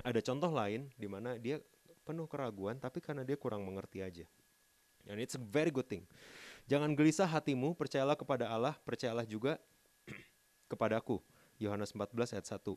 ada 0.05 0.21
contoh 0.21 0.53
lain 0.53 0.89
di 0.95 1.09
mana 1.09 1.41
dia 1.41 1.61
penuh 2.05 2.29
keraguan 2.29 2.77
tapi 2.81 3.01
karena 3.01 3.25
dia 3.25 3.37
kurang 3.37 3.65
mengerti 3.65 4.05
aja. 4.05 4.25
And 5.09 5.21
it's 5.21 5.37
a 5.37 5.43
very 5.43 5.73
good 5.73 5.89
thing. 5.89 6.05
Jangan 6.69 6.93
gelisah 6.93 7.25
hatimu, 7.25 7.73
percayalah 7.73 8.13
kepada 8.13 8.45
Allah, 8.45 8.77
percayalah 8.85 9.25
juga 9.25 9.57
kepadaku. 10.71 11.25
Yohanes 11.57 11.97
14 11.97 12.37
ayat 12.37 12.47
1. 12.61 12.77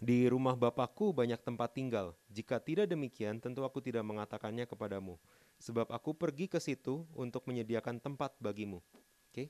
Di 0.00 0.24
rumah 0.32 0.56
Bapakku 0.56 1.12
banyak 1.12 1.36
tempat 1.44 1.76
tinggal. 1.76 2.16
Jika 2.32 2.56
tidak 2.56 2.88
demikian, 2.88 3.36
tentu 3.38 3.60
aku 3.60 3.84
tidak 3.84 4.00
mengatakannya 4.08 4.64
kepadamu. 4.64 5.20
Sebab 5.60 5.92
aku 5.92 6.16
pergi 6.16 6.48
ke 6.48 6.56
situ 6.58 7.04
untuk 7.12 7.44
menyediakan 7.44 8.00
tempat 8.00 8.32
bagimu. 8.40 8.80
Oke. 8.80 9.30
Okay? 9.30 9.46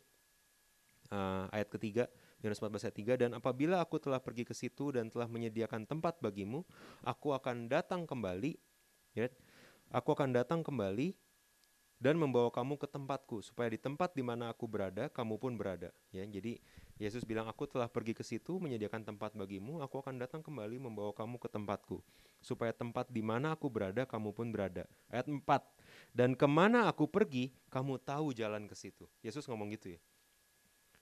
Uh, 1.15 1.47
ayat 1.55 1.71
ketiga, 1.71 2.11
Yohanes 2.43 2.59
14 2.59 2.91
ayat 2.91 2.97
3 3.17 3.23
dan 3.23 3.31
apabila 3.39 3.79
aku 3.79 4.03
telah 4.03 4.19
pergi 4.19 4.43
ke 4.43 4.53
situ 4.53 4.91
dan 4.91 5.09
telah 5.09 5.31
menyediakan 5.31 5.87
tempat 5.87 6.19
bagimu 6.19 6.67
aku 7.07 7.33
akan 7.33 7.71
datang 7.71 8.05
kembali 8.05 8.59
ya 9.15 9.31
aku 9.95 10.13
akan 10.13 10.35
datang 10.35 10.61
kembali 10.67 11.15
dan 12.03 12.19
membawa 12.19 12.51
kamu 12.51 12.83
ke 12.83 12.91
tempatku 12.91 13.47
supaya 13.47 13.71
di 13.71 13.79
tempat 13.79 14.11
di 14.13 14.27
mana 14.27 14.51
aku 14.51 14.67
berada 14.67 15.07
kamu 15.07 15.39
pun 15.39 15.55
berada 15.55 15.95
ya 16.11 16.27
jadi 16.27 16.59
Yesus 17.03 17.27
bilang, 17.27 17.51
aku 17.51 17.67
telah 17.67 17.91
pergi 17.91 18.15
ke 18.15 18.23
situ 18.23 18.63
menyediakan 18.63 19.03
tempat 19.03 19.35
bagimu, 19.35 19.83
aku 19.83 19.99
akan 19.99 20.23
datang 20.23 20.39
kembali 20.39 20.79
membawa 20.79 21.11
kamu 21.11 21.35
ke 21.43 21.51
tempatku. 21.51 21.99
Supaya 22.39 22.71
tempat 22.71 23.11
di 23.11 23.27
mana 23.27 23.59
aku 23.59 23.67
berada, 23.67 24.07
kamu 24.07 24.31
pun 24.31 24.55
berada. 24.55 24.87
Ayat 25.11 25.27
4, 25.27 25.43
dan 26.15 26.39
ke 26.39 26.47
mana 26.47 26.87
aku 26.87 27.11
pergi, 27.11 27.51
kamu 27.75 27.99
tahu 27.99 28.31
jalan 28.31 28.71
ke 28.71 28.79
situ. 28.79 29.11
Yesus 29.19 29.51
ngomong 29.51 29.75
gitu 29.75 29.99
ya. 29.99 30.01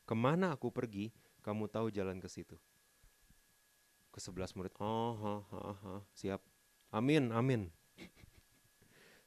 Ke 0.08 0.16
mana 0.16 0.56
aku 0.56 0.72
pergi, 0.72 1.12
kamu 1.40 1.66
tahu 1.66 1.88
jalan 1.88 2.20
ke 2.20 2.28
situ. 2.28 2.56
Ke 4.10 4.18
sebelas 4.18 4.52
murid, 4.52 4.74
oh, 4.78 5.14
ha, 5.18 5.34
ha, 5.50 5.60
ha, 5.74 5.94
siap. 6.14 6.42
Amin, 6.90 7.30
amin. 7.30 7.70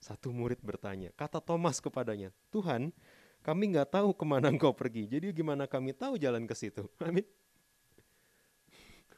Satu 0.05 0.29
murid 0.35 0.59
bertanya, 0.59 1.09
kata 1.15 1.39
Thomas 1.39 1.79
kepadanya, 1.79 2.29
Tuhan, 2.51 2.91
kami 3.43 3.75
nggak 3.75 3.91
tahu 3.91 4.15
ke 4.15 4.23
mana 4.23 4.47
engkau 4.47 4.71
pergi. 4.71 5.03
Jadi 5.07 5.35
gimana 5.35 5.67
kami 5.67 5.91
tahu 5.91 6.15
jalan 6.15 6.47
ke 6.47 6.55
situ? 6.55 6.87
Amin. 7.03 7.27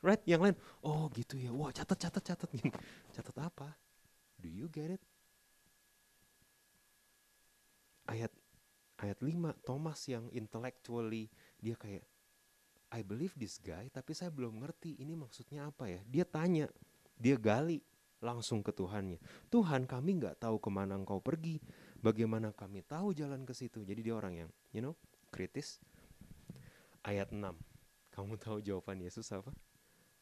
Right? 0.06 0.22
Yang 0.26 0.42
lain, 0.50 0.56
oh 0.86 1.10
gitu 1.14 1.38
ya. 1.38 1.50
Wah, 1.50 1.74
catat, 1.74 1.98
catat, 1.98 2.22
catat. 2.22 2.50
Catat 3.16 3.38
apa? 3.42 3.74
Do 4.38 4.46
you 4.50 4.70
get 4.70 4.94
it? 4.94 5.02
Ayat 8.06 8.30
ayat 9.02 9.18
5, 9.18 9.66
Thomas 9.66 10.06
yang 10.06 10.30
intellectually 10.30 11.34
dia 11.58 11.74
kayak 11.74 12.06
I 12.96 13.04
believe 13.04 13.36
this 13.36 13.60
guy, 13.60 13.92
tapi 13.92 14.16
saya 14.16 14.32
belum 14.32 14.64
ngerti 14.64 14.96
ini 15.04 15.20
maksudnya 15.20 15.68
apa 15.68 15.92
ya. 15.92 16.00
Dia 16.08 16.24
tanya, 16.24 16.72
dia 17.20 17.36
gali 17.36 17.84
langsung 18.24 18.64
ke 18.64 18.72
Tuhannya. 18.72 19.20
Tuhan 19.52 19.84
kami 19.84 20.24
nggak 20.24 20.40
tahu 20.40 20.56
ke 20.64 20.72
mana 20.72 20.96
engkau 20.96 21.20
pergi. 21.20 21.60
Bagaimana 22.00 22.56
kami 22.56 22.88
tahu 22.88 23.12
jalan 23.12 23.44
ke 23.44 23.52
situ? 23.52 23.84
Jadi 23.84 24.00
dia 24.00 24.16
orang 24.16 24.48
yang, 24.48 24.50
you 24.72 24.80
know, 24.80 24.96
kritis. 25.28 25.84
Ayat 27.04 27.36
6. 27.36 27.44
Kamu 28.16 28.40
tahu 28.40 28.64
jawaban 28.64 29.04
Yesus 29.04 29.28
apa? 29.36 29.52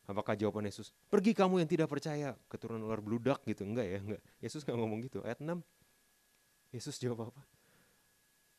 Apakah 0.03 0.33
jawaban 0.35 0.67
Yesus, 0.67 0.91
pergi 1.07 1.31
kamu 1.31 1.63
yang 1.63 1.69
tidak 1.69 1.87
percaya, 1.87 2.35
keturunan 2.51 2.83
ular 2.83 2.99
beludak 2.99 3.39
gitu? 3.47 3.63
Enggak 3.63 3.87
ya, 3.87 3.99
enggak. 4.03 4.21
Yesus 4.43 4.65
nggak 4.67 4.75
ngomong 4.75 4.99
gitu. 5.05 5.21
Ayat 5.23 5.39
6. 5.39 5.61
Yesus 6.73 6.97
jawab 6.97 7.29
apa? 7.31 7.41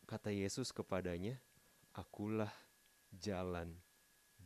Kata 0.06 0.30
Yesus 0.32 0.70
kepadanya, 0.72 1.36
akulah 1.92 2.52
jalan 3.12 3.76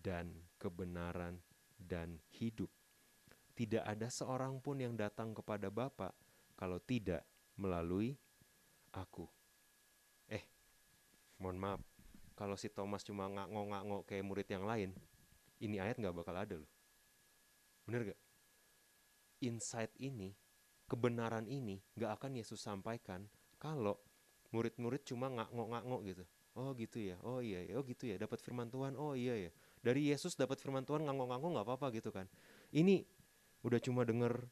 dan 0.03 0.31
kebenaran 0.59 1.39
dan 1.79 2.19
hidup. 2.35 2.71
Tidak 3.55 3.83
ada 3.83 4.07
seorang 4.07 4.63
pun 4.63 4.79
yang 4.79 4.95
datang 4.95 5.35
kepada 5.35 5.67
Bapa 5.71 6.15
kalau 6.55 6.79
tidak 6.79 7.27
melalui 7.59 8.15
aku. 8.95 9.27
Eh, 10.31 10.47
mohon 11.43 11.59
maaf, 11.59 11.81
kalau 12.39 12.55
si 12.55 12.71
Thomas 12.71 13.03
cuma 13.03 13.27
ngangok-ngangok 13.27 14.07
kayak 14.07 14.27
murid 14.27 14.47
yang 14.47 14.63
lain, 14.63 14.95
ini 15.59 15.83
ayat 15.83 15.99
nggak 15.99 16.15
bakal 16.15 16.39
ada 16.39 16.55
loh. 16.55 16.71
Bener 17.83 18.15
gak? 18.15 18.21
Insight 19.43 19.91
ini, 19.99 20.35
kebenaran 20.87 21.51
ini 21.51 21.83
nggak 21.99 22.13
akan 22.15 22.39
Yesus 22.39 22.63
sampaikan 22.63 23.27
kalau 23.59 23.99
murid-murid 24.55 25.03
cuma 25.03 25.31
ngangok-ngangok 25.35 26.01
gitu. 26.15 26.25
Oh 26.59 26.75
gitu 26.75 26.99
ya, 26.99 27.19
oh 27.23 27.39
iya, 27.39 27.63
ya. 27.71 27.79
oh 27.79 27.87
gitu 27.87 28.11
ya, 28.11 28.19
dapat 28.19 28.43
firman 28.43 28.67
Tuhan, 28.67 28.99
oh 28.99 29.15
iya 29.15 29.47
ya. 29.47 29.51
Dari 29.81 30.11
Yesus 30.11 30.35
dapat 30.35 30.59
firman 30.59 30.83
Tuhan 30.83 31.07
ngangok-ngangok 31.07 31.51
nggak 31.59 31.67
apa-apa 31.67 31.87
gitu 31.95 32.11
kan. 32.11 32.27
Ini 32.75 33.07
udah 33.62 33.81
cuma 33.83 34.03
denger 34.07 34.47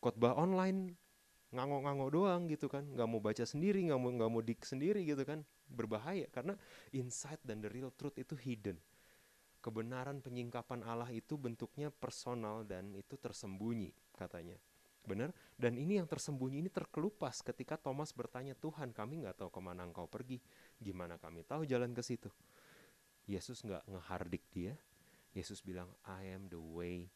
khotbah 0.00 0.34
online 0.38 0.96
ngangok-ngangok 1.50 2.10
doang 2.14 2.42
gitu 2.46 2.70
kan. 2.70 2.86
Nggak 2.86 3.08
mau 3.10 3.20
baca 3.22 3.44
sendiri 3.44 3.82
nggak 3.90 4.00
mau 4.00 4.10
nggak 4.14 4.30
mau 4.30 4.42
dik 4.42 4.62
sendiri 4.62 5.02
gitu 5.02 5.22
kan. 5.26 5.42
Berbahaya 5.70 6.26
karena 6.30 6.54
insight 6.94 7.42
dan 7.42 7.62
the 7.62 7.70
real 7.70 7.90
truth 7.94 8.14
itu 8.18 8.38
hidden. 8.38 8.78
Kebenaran 9.60 10.24
penyingkapan 10.24 10.80
Allah 10.88 11.12
itu 11.12 11.36
bentuknya 11.36 11.92
personal 11.92 12.64
dan 12.64 12.96
itu 12.96 13.18
tersembunyi 13.20 13.92
katanya. 14.16 14.56
Benar? 15.04 15.32
Dan 15.56 15.76
ini 15.76 16.00
yang 16.00 16.08
tersembunyi 16.08 16.64
ini 16.64 16.70
terkelupas 16.72 17.44
ketika 17.44 17.76
Thomas 17.76 18.12
bertanya 18.12 18.56
Tuhan 18.56 18.92
kami 18.92 19.24
nggak 19.24 19.44
tahu 19.44 19.50
ke 19.52 19.60
mana 19.60 19.84
engkau 19.84 20.08
pergi. 20.08 20.40
Gimana 20.80 21.20
kami 21.20 21.44
tahu 21.44 21.68
jalan 21.68 21.92
ke 21.92 22.00
situ 22.00 22.32
Yesus 23.30 23.62
nggak 23.62 23.86
ngehardik 23.86 24.42
dia 24.50 24.74
Yesus 25.30 25.62
bilang 25.62 25.94
I 26.02 26.34
am 26.34 26.50
the 26.50 26.58
way 26.58 27.06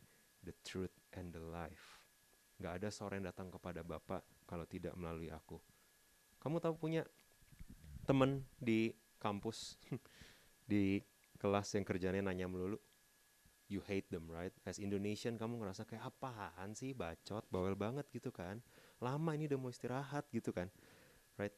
the 0.47 0.55
truth 0.63 0.95
and 1.11 1.35
the 1.35 1.43
life 1.43 2.05
Gak 2.63 2.81
ada 2.83 2.89
seorang 2.91 3.23
yang 3.23 3.35
datang 3.35 3.51
kepada 3.51 3.83
Bapak 3.83 4.23
kalau 4.47 4.63
tidak 4.69 4.95
melalui 4.95 5.31
aku. 5.33 5.59
Kamu 6.39 6.63
tahu 6.63 6.79
punya 6.79 7.03
temen 8.07 8.47
di 8.61 8.95
kampus, 9.19 9.81
di 10.71 11.03
kelas 11.41 11.75
yang 11.75 11.85
kerjanya 11.85 12.31
nanya 12.31 12.47
melulu. 12.47 12.79
You 13.67 13.81
hate 13.81 14.13
them, 14.13 14.29
right? 14.29 14.53
As 14.69 14.77
Indonesian 14.77 15.41
kamu 15.41 15.57
ngerasa 15.65 15.89
kayak 15.89 16.05
apaan 16.05 16.77
sih 16.77 16.93
bacot, 16.93 17.49
bawel 17.49 17.75
banget 17.75 18.07
gitu 18.13 18.29
kan. 18.31 18.61
Lama 19.01 19.35
ini 19.35 19.49
udah 19.49 19.59
mau 19.59 19.73
istirahat 19.73 20.29
gitu 20.31 20.53
kan. 20.53 20.69
Right? 21.41 21.57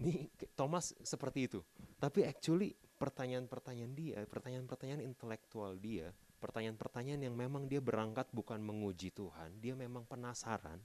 Nih 0.00 0.32
Thomas 0.56 0.96
seperti 1.04 1.46
itu. 1.46 1.60
Tapi 2.00 2.24
actually 2.24 2.72
pertanyaan-pertanyaan 3.02 3.92
dia, 3.98 4.22
pertanyaan-pertanyaan 4.30 5.02
intelektual 5.02 5.74
dia 5.74 6.14
pertanyaan-pertanyaan 6.42 7.30
yang 7.30 7.38
memang 7.38 7.70
dia 7.70 7.78
berangkat 7.78 8.26
bukan 8.34 8.58
menguji 8.58 9.14
Tuhan, 9.14 9.62
dia 9.62 9.78
memang 9.78 10.02
penasaran. 10.02 10.82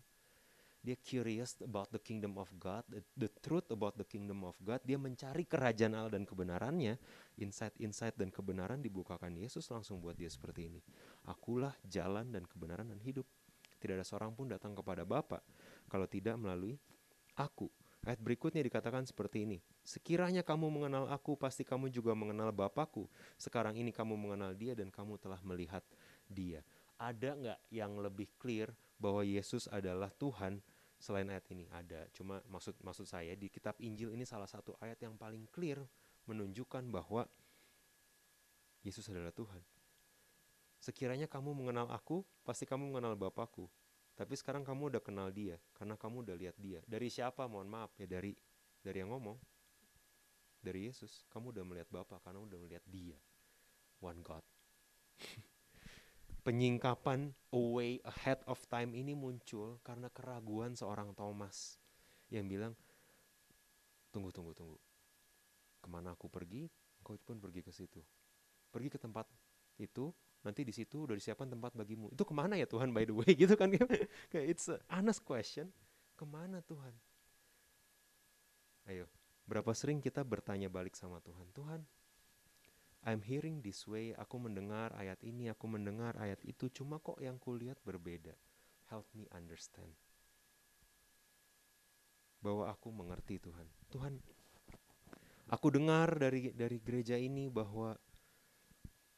Dia 0.86 0.94
curious 1.02 1.58
about 1.66 1.90
the 1.90 2.00
kingdom 2.00 2.38
of 2.38 2.48
God, 2.62 2.86
the, 2.88 3.02
the 3.18 3.28
truth 3.42 3.66
about 3.74 3.98
the 3.98 4.06
kingdom 4.06 4.46
of 4.46 4.56
God. 4.62 4.80
Dia 4.86 4.96
mencari 4.96 5.44
kerajaan 5.44 5.98
Allah 5.98 6.16
dan 6.16 6.24
kebenarannya. 6.24 6.96
Insight-insight 7.44 8.16
dan 8.16 8.32
kebenaran 8.32 8.80
dibukakan 8.80 9.36
Yesus 9.36 9.68
langsung 9.68 10.00
buat 10.00 10.16
dia 10.16 10.32
seperti 10.32 10.72
ini. 10.72 10.80
Akulah 11.28 11.76
jalan 11.84 12.32
dan 12.32 12.48
kebenaran 12.48 12.88
dan 12.88 13.04
hidup. 13.04 13.28
Tidak 13.84 14.00
ada 14.00 14.06
seorang 14.06 14.32
pun 14.32 14.48
datang 14.48 14.72
kepada 14.78 15.04
Bapa 15.04 15.44
kalau 15.92 16.08
tidak 16.08 16.40
melalui 16.40 16.80
aku. 17.36 17.68
Ayat 18.08 18.24
berikutnya 18.24 18.64
dikatakan 18.64 19.04
seperti 19.04 19.44
ini. 19.44 19.60
Sekiranya 19.84 20.40
kamu 20.40 20.72
mengenal 20.72 21.12
aku, 21.12 21.36
pasti 21.36 21.68
kamu 21.68 21.92
juga 21.92 22.16
mengenal 22.16 22.56
Bapakku. 22.56 23.12
Sekarang 23.36 23.76
ini 23.76 23.92
kamu 23.92 24.16
mengenal 24.16 24.56
dia 24.56 24.72
dan 24.80 24.88
kamu 24.88 25.20
telah 25.20 25.44
melihat 25.44 25.84
dia. 26.24 26.64
Ada 26.96 27.36
nggak 27.36 27.60
yang 27.68 28.00
lebih 28.00 28.32
clear 28.40 28.72
bahwa 28.96 29.28
Yesus 29.28 29.68
adalah 29.68 30.08
Tuhan 30.16 30.64
selain 30.96 31.28
ayat 31.28 31.52
ini? 31.52 31.68
Ada. 31.68 32.08
Cuma 32.16 32.40
maksud 32.48 32.80
maksud 32.80 33.12
saya 33.12 33.36
di 33.36 33.52
kitab 33.52 33.76
Injil 33.84 34.16
ini 34.16 34.24
salah 34.24 34.48
satu 34.48 34.80
ayat 34.80 35.04
yang 35.04 35.20
paling 35.20 35.44
clear 35.52 35.84
menunjukkan 36.32 36.88
bahwa 36.88 37.28
Yesus 38.88 39.04
adalah 39.12 39.36
Tuhan. 39.36 39.60
Sekiranya 40.80 41.28
kamu 41.28 41.52
mengenal 41.52 41.92
aku, 41.92 42.24
pasti 42.48 42.64
kamu 42.64 42.88
mengenal 42.88 43.20
Bapakku. 43.20 43.68
Tapi 44.18 44.34
sekarang 44.34 44.66
kamu 44.66 44.98
udah 44.98 45.02
kenal 45.06 45.30
dia 45.30 45.62
karena 45.78 45.94
kamu 45.94 46.26
udah 46.26 46.36
lihat 46.42 46.58
dia. 46.58 46.82
Dari 46.90 47.06
siapa? 47.06 47.46
Mohon 47.46 47.70
maaf 47.70 47.94
ya 48.02 48.10
dari 48.10 48.34
dari 48.82 48.98
yang 49.06 49.14
ngomong. 49.14 49.38
Dari 50.58 50.90
Yesus. 50.90 51.22
Kamu 51.30 51.54
udah 51.54 51.62
melihat 51.62 51.86
Bapa 51.94 52.18
karena 52.26 52.42
udah 52.42 52.58
melihat 52.58 52.82
dia. 52.90 53.14
One 54.02 54.26
God. 54.26 54.42
Penyingkapan 56.46 57.30
away 57.54 58.02
ahead 58.02 58.42
of 58.50 58.58
time 58.66 58.98
ini 58.98 59.14
muncul 59.14 59.78
karena 59.86 60.10
keraguan 60.10 60.74
seorang 60.74 61.14
Thomas 61.14 61.78
yang 62.34 62.48
bilang, 62.50 62.74
tunggu, 64.10 64.34
tunggu, 64.34 64.56
tunggu. 64.58 64.80
Ke 65.84 65.88
mana 65.92 66.16
aku 66.16 66.32
pergi, 66.32 66.72
engkau 67.04 67.20
pun 67.22 67.38
pergi 67.38 67.62
ke 67.62 67.72
situ. 67.76 68.00
Pergi 68.72 68.88
ke 68.88 68.98
tempat 68.98 69.28
itu, 69.78 70.10
nanti 70.46 70.62
di 70.66 70.74
situ 70.74 71.10
udah 71.10 71.16
disiapkan 71.18 71.50
tempat 71.50 71.74
bagimu. 71.74 72.14
Itu 72.14 72.26
ke 72.26 72.34
mana 72.34 72.58
ya 72.58 72.68
Tuhan 72.70 72.94
by 72.94 73.06
the 73.08 73.16
way? 73.16 73.32
Gitu 73.42 73.54
kan? 73.58 73.74
Kayak 74.30 74.46
it's 74.46 74.68
a 74.70 74.82
honest 74.92 75.22
question. 75.24 75.70
Ke 76.18 76.26
mana 76.26 76.62
Tuhan? 76.66 76.94
Ayo 78.88 79.06
berapa 79.48 79.72
sering 79.72 80.04
kita 80.04 80.22
bertanya 80.28 80.68
balik 80.68 80.96
sama 80.96 81.24
Tuhan? 81.24 81.48
Tuhan 81.56 81.82
I'm 83.08 83.24
hearing 83.24 83.64
this 83.64 83.88
way. 83.88 84.12
Aku 84.20 84.36
mendengar 84.36 84.92
ayat 85.00 85.24
ini 85.24 85.48
aku 85.48 85.64
mendengar 85.72 86.18
ayat 86.20 86.44
itu. 86.44 86.68
Cuma 86.68 87.00
kok 87.00 87.16
yang 87.24 87.40
kulihat 87.40 87.80
berbeda. 87.88 88.36
Help 88.92 89.08
me 89.16 89.24
understand. 89.32 89.96
Bahwa 92.44 92.68
aku 92.68 92.92
mengerti 92.92 93.40
Tuhan. 93.40 93.68
Tuhan 93.92 94.20
aku 95.48 95.68
dengar 95.72 96.20
dari 96.20 96.52
dari 96.52 96.84
gereja 96.84 97.16
ini 97.16 97.48
bahwa 97.48 97.96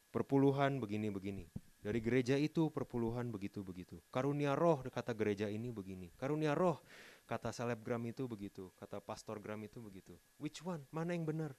perpuluhan 0.10 0.82
begini-begini. 0.82 1.50
Dari 1.80 2.04
gereja 2.04 2.36
itu 2.36 2.68
perpuluhan 2.68 3.32
begitu-begitu. 3.32 4.04
Karunia 4.12 4.52
roh 4.52 4.84
kata 4.84 5.16
gereja 5.16 5.48
ini 5.48 5.72
begini. 5.72 6.12
Karunia 6.20 6.52
roh 6.52 6.84
kata 7.24 7.56
selebgram 7.56 8.04
itu 8.04 8.28
begitu. 8.28 8.68
Kata 8.76 9.00
pastorgram 9.00 9.64
itu 9.64 9.80
begitu. 9.80 10.20
Which 10.36 10.60
one? 10.60 10.84
Mana 10.92 11.16
yang 11.16 11.24
benar? 11.24 11.56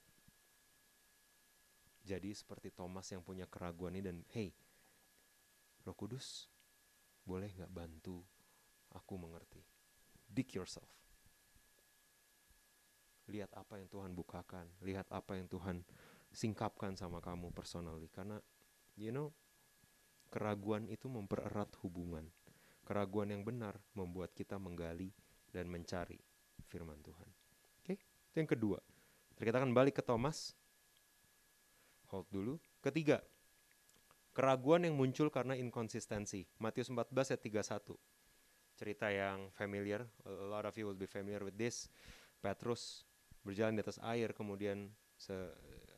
Jadi 2.04 2.36
seperti 2.36 2.68
Thomas 2.68 3.08
yang 3.08 3.24
punya 3.24 3.48
keraguan 3.48 3.96
ini 3.96 4.04
dan 4.04 4.20
hey, 4.36 4.52
roh 5.88 5.96
kudus 5.96 6.48
boleh 7.24 7.48
nggak 7.56 7.72
bantu 7.72 8.20
aku 8.92 9.14
mengerti? 9.16 9.64
Dig 10.28 10.52
yourself. 10.52 10.88
Lihat 13.30 13.54
apa 13.54 13.78
yang 13.78 13.88
Tuhan 13.88 14.12
bukakan. 14.12 14.66
Lihat 14.82 15.06
apa 15.08 15.38
yang 15.38 15.46
Tuhan 15.46 15.80
singkapkan 16.30 16.94
sama 16.94 17.18
kamu 17.18 17.50
personally 17.50 18.06
karena 18.10 18.38
you 18.94 19.10
know 19.10 19.34
keraguan 20.30 20.86
itu 20.86 21.10
mempererat 21.10 21.74
hubungan. 21.82 22.24
Keraguan 22.86 23.30
yang 23.30 23.42
benar 23.46 23.78
membuat 23.94 24.34
kita 24.34 24.58
menggali 24.58 25.10
dan 25.50 25.70
mencari 25.70 26.18
firman 26.70 26.98
Tuhan. 27.02 27.28
Oke, 27.82 27.94
itu 27.98 28.36
yang 28.38 28.50
kedua. 28.50 28.78
Kita 29.38 29.58
akan 29.58 29.74
balik 29.74 29.98
ke 29.98 30.02
Thomas. 30.02 30.54
Hold 32.10 32.26
dulu. 32.30 32.54
Ketiga, 32.82 33.22
keraguan 34.34 34.86
yang 34.86 34.98
muncul 34.98 35.30
karena 35.30 35.54
inkonsistensi. 35.54 36.46
Matius 36.58 36.90
14 36.90 37.34
ayat 37.34 37.42
31. 37.42 37.94
Cerita 38.74 39.06
yang 39.12 39.52
familiar, 39.54 40.06
a 40.24 40.48
lot 40.50 40.66
of 40.66 40.74
you 40.74 40.88
will 40.88 40.98
be 40.98 41.06
familiar 41.06 41.42
with 41.44 41.54
this. 41.54 41.86
Petrus 42.40 43.04
berjalan 43.44 43.76
di 43.76 43.82
atas 43.84 44.00
air, 44.00 44.32
kemudian 44.32 44.88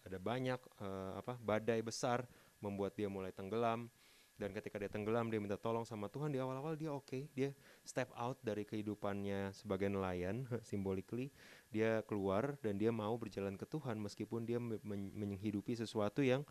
ada 0.03 0.19
banyak 0.19 0.59
uh, 0.83 1.19
apa 1.19 1.39
badai 1.39 1.83
besar 1.83 2.27
membuat 2.63 2.95
dia 2.95 3.11
mulai 3.11 3.35
tenggelam. 3.35 3.91
Dan 4.33 4.51
ketika 4.51 4.75
dia 4.81 4.91
tenggelam 4.91 5.31
dia 5.31 5.39
minta 5.39 5.55
tolong 5.55 5.87
sama 5.87 6.11
Tuhan. 6.11 6.35
Di 6.35 6.43
awal-awal 6.43 6.75
dia 6.75 6.91
oke. 6.91 7.07
Okay, 7.07 7.23
dia 7.37 7.55
step 7.87 8.11
out 8.19 8.41
dari 8.43 8.67
kehidupannya 8.67 9.55
sebagai 9.55 9.87
nelayan 9.93 10.49
symbolically 10.69 11.31
dia 11.71 12.03
keluar 12.05 12.59
dan 12.61 12.77
dia 12.77 12.91
mau 12.91 13.15
berjalan 13.15 13.55
ke 13.55 13.65
Tuhan 13.65 13.97
meskipun 14.03 14.43
dia 14.45 14.59
menghidupi 14.59 15.73
sesuatu 15.79 16.21
yang 16.21 16.43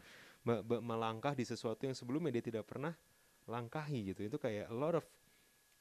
me 0.42 0.64
melangkah 0.64 1.38
di 1.38 1.46
sesuatu 1.46 1.86
yang 1.86 1.94
sebelumnya 1.94 2.34
dia 2.34 2.46
tidak 2.54 2.66
pernah 2.66 2.96
langkahi 3.46 4.14
gitu. 4.14 4.26
Itu 4.26 4.38
kayak 4.40 4.72
a 4.72 4.76
lot 4.76 4.96
of 4.96 5.06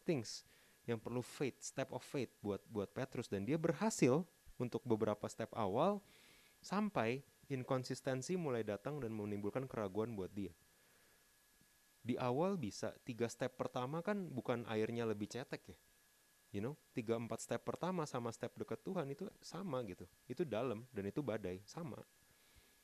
things 0.03 0.45
yang 0.89 0.99
perlu 0.99 1.23
faith 1.23 1.63
step 1.63 1.95
of 1.95 2.03
faith 2.03 2.33
buat 2.43 2.61
buat 2.67 2.91
Petrus. 2.91 3.31
Dan 3.31 3.47
dia 3.47 3.57
berhasil 3.57 4.27
untuk 4.61 4.83
beberapa 4.85 5.25
step 5.31 5.49
awal 5.57 6.03
sampai 6.61 7.25
inkonsistensi 7.51 8.39
mulai 8.39 8.63
datang 8.63 9.03
dan 9.03 9.11
menimbulkan 9.11 9.67
keraguan 9.67 10.15
buat 10.15 10.31
dia. 10.31 10.55
Di 12.01 12.17
awal 12.17 12.57
bisa 12.57 12.97
tiga 13.05 13.29
step 13.29 13.61
pertama 13.61 14.01
kan 14.01 14.31
bukan 14.31 14.65
airnya 14.71 15.05
lebih 15.05 15.29
cetek 15.29 15.75
ya. 15.75 15.79
You 16.51 16.63
know 16.65 16.75
tiga 16.97 17.15
empat 17.15 17.45
step 17.45 17.63
pertama 17.63 18.09
sama 18.09 18.33
step 18.33 18.57
dekat 18.57 18.81
Tuhan 18.81 19.11
itu 19.13 19.29
sama 19.43 19.83
gitu. 19.85 20.07
Itu 20.25 20.47
dalam 20.47 20.87
dan 20.95 21.11
itu 21.11 21.21
badai 21.21 21.61
sama. 21.67 22.01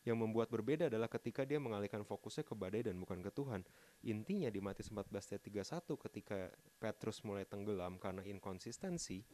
Yang 0.07 0.23
membuat 0.23 0.55
berbeda 0.55 0.87
adalah 0.87 1.11
ketika 1.11 1.43
dia 1.43 1.59
mengalihkan 1.59 2.07
fokusnya 2.07 2.47
ke 2.47 2.55
badai 2.55 2.87
dan 2.87 2.95
bukan 3.03 3.19
ke 3.19 3.31
Tuhan. 3.35 3.67
Intinya 4.07 4.47
di 4.47 4.63
Matius 4.63 4.95
14 4.95 5.35
ayat 5.35 5.43
31 5.43 6.05
ketika 6.07 6.39
Petrus 6.79 7.27
mulai 7.27 7.43
tenggelam 7.43 7.99
karena 7.99 8.23
inkonsistensi, 8.23 9.27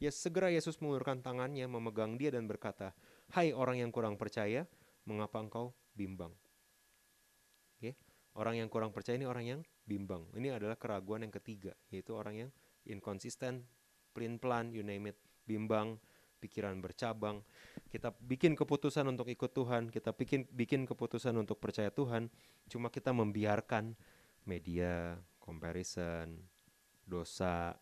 ya 0.00 0.08
segera 0.08 0.48
Yesus 0.48 0.80
mengulurkan 0.80 1.20
tangannya 1.20 1.68
memegang 1.68 2.16
dia 2.16 2.32
dan 2.32 2.48
berkata, 2.48 2.96
"Hai 3.32 3.50
orang 3.50 3.80
yang 3.80 3.90
kurang 3.90 4.20
percaya, 4.20 4.68
mengapa 5.08 5.42
engkau 5.42 5.74
bimbang?" 5.96 6.34
Okay? 7.78 7.96
Orang 8.36 8.60
yang 8.60 8.68
kurang 8.68 8.92
percaya 8.92 9.16
ini 9.16 9.24
orang 9.24 9.44
yang 9.48 9.60
bimbang. 9.88 10.28
Ini 10.36 10.58
adalah 10.58 10.76
keraguan 10.76 11.24
yang 11.24 11.32
ketiga, 11.32 11.72
yaitu 11.88 12.12
orang 12.12 12.46
yang 12.46 12.50
inkonsisten, 12.84 13.64
pelin-pelan, 14.12 14.74
you 14.74 14.84
name 14.84 15.08
it, 15.08 15.18
bimbang, 15.48 15.96
pikiran 16.42 16.78
bercabang. 16.78 17.40
Kita 17.88 18.12
bikin 18.12 18.52
keputusan 18.54 19.08
untuk 19.08 19.30
ikut 19.30 19.52
Tuhan, 19.56 19.88
kita 19.88 20.12
bikin 20.12 20.44
bikin 20.52 20.84
keputusan 20.84 21.32
untuk 21.36 21.56
percaya 21.58 21.88
Tuhan, 21.88 22.28
cuma 22.68 22.92
kita 22.92 23.10
membiarkan 23.14 23.96
media, 24.44 25.16
comparison, 25.40 26.38
dosa 27.06 27.74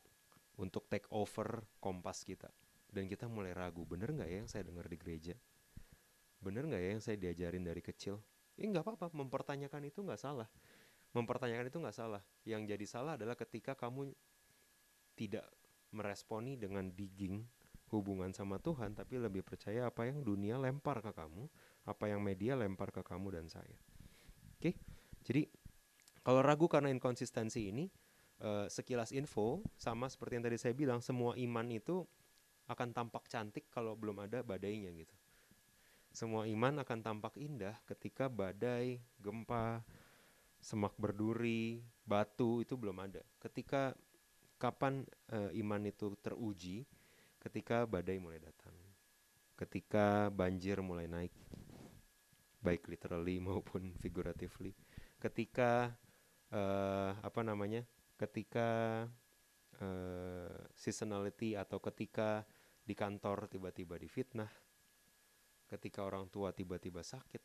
untuk 0.61 0.87
take 0.87 1.09
over 1.11 1.67
kompas 1.83 2.23
kita. 2.23 2.49
Dan 2.95 3.11
kita 3.11 3.27
mulai 3.27 3.51
ragu, 3.51 3.83
bener 3.83 4.15
nggak 4.15 4.31
ya 4.31 4.37
yang 4.39 4.47
saya 4.47 4.63
dengar 4.63 4.87
di 4.87 4.95
gereja? 4.95 5.35
Bener 6.39 6.63
nggak 6.71 6.79
ya 6.79 6.91
yang 6.95 7.03
saya 7.03 7.19
diajarin 7.19 7.67
dari 7.67 7.83
kecil? 7.83 8.23
Ya 8.55 8.71
nggak 8.71 8.87
apa-apa, 8.87 9.11
mempertanyakan 9.11 9.91
itu 9.91 10.07
nggak 10.07 10.23
salah. 10.23 10.47
Mempertanyakan 11.11 11.67
itu 11.75 11.83
nggak 11.83 11.97
salah. 11.99 12.23
Yang 12.47 12.71
jadi 12.71 12.87
salah 12.87 13.13
adalah 13.19 13.35
ketika 13.35 13.75
kamu 13.75 14.15
tidak 15.19 15.43
meresponi 15.91 16.55
dengan 16.55 16.87
digging 16.95 17.43
hubungan 17.91 18.31
sama 18.31 18.63
Tuhan, 18.63 18.95
tapi 18.95 19.19
lebih 19.19 19.43
percaya 19.43 19.91
apa 19.91 20.07
yang 20.07 20.23
dunia 20.23 20.59
lempar 20.59 21.03
ke 21.03 21.11
kamu, 21.11 21.51
apa 21.87 22.05
yang 22.11 22.23
media 22.23 22.55
lempar 22.59 22.91
ke 22.91 23.03
kamu 23.03 23.39
dan 23.39 23.47
saya. 23.47 23.79
Oke, 24.59 24.75
jadi 25.23 25.47
kalau 26.27 26.43
ragu 26.43 26.67
karena 26.67 26.91
inkonsistensi 26.91 27.71
ini, 27.71 27.87
uh, 28.43 28.67
sekilas 28.67 29.15
info 29.15 29.63
sama 29.79 30.11
seperti 30.11 30.41
yang 30.41 30.45
tadi 30.47 30.59
saya 30.59 30.75
bilang, 30.75 30.99
semua 30.99 31.39
iman 31.39 31.67
itu 31.71 32.03
akan 32.69 32.97
tampak 32.97 33.29
cantik 33.29 33.69
kalau 33.69 33.93
belum 33.93 34.25
ada 34.25 34.41
badainya 34.41 34.91
gitu. 34.97 35.15
Semua 36.15 36.47
iman 36.47 36.81
akan 36.81 36.99
tampak 37.03 37.35
indah 37.37 37.75
ketika 37.91 38.31
badai, 38.31 39.03
gempa, 39.19 39.83
semak 40.63 40.95
berduri, 40.97 41.83
batu 42.07 42.63
itu 42.63 42.79
belum 42.79 43.03
ada. 43.03 43.21
Ketika 43.43 43.93
kapan 44.57 45.05
uh, 45.35 45.51
iman 45.53 45.83
itu 45.85 46.15
teruji 46.23 46.87
ketika 47.43 47.85
badai 47.85 48.17
mulai 48.17 48.41
datang. 48.41 48.73
Ketika 49.59 50.33
banjir 50.33 50.81
mulai 50.81 51.05
naik 51.05 51.35
baik 52.65 52.89
literally 52.89 53.37
maupun 53.45 53.93
figuratively. 54.01 54.73
Ketika 55.21 55.93
uh, 56.49 57.13
apa 57.21 57.41
namanya? 57.45 57.85
Ketika 58.17 59.05
uh, 59.81 60.55
seasonality 60.75 61.59
atau 61.59 61.81
ketika 61.81 62.47
di 62.85 62.93
kantor 62.93 63.49
tiba-tiba 63.49 63.97
difitnah 63.97 64.51
ketika 65.75 66.05
orang 66.05 66.29
tua 66.29 66.53
tiba-tiba 66.53 67.01
sakit, 67.01 67.43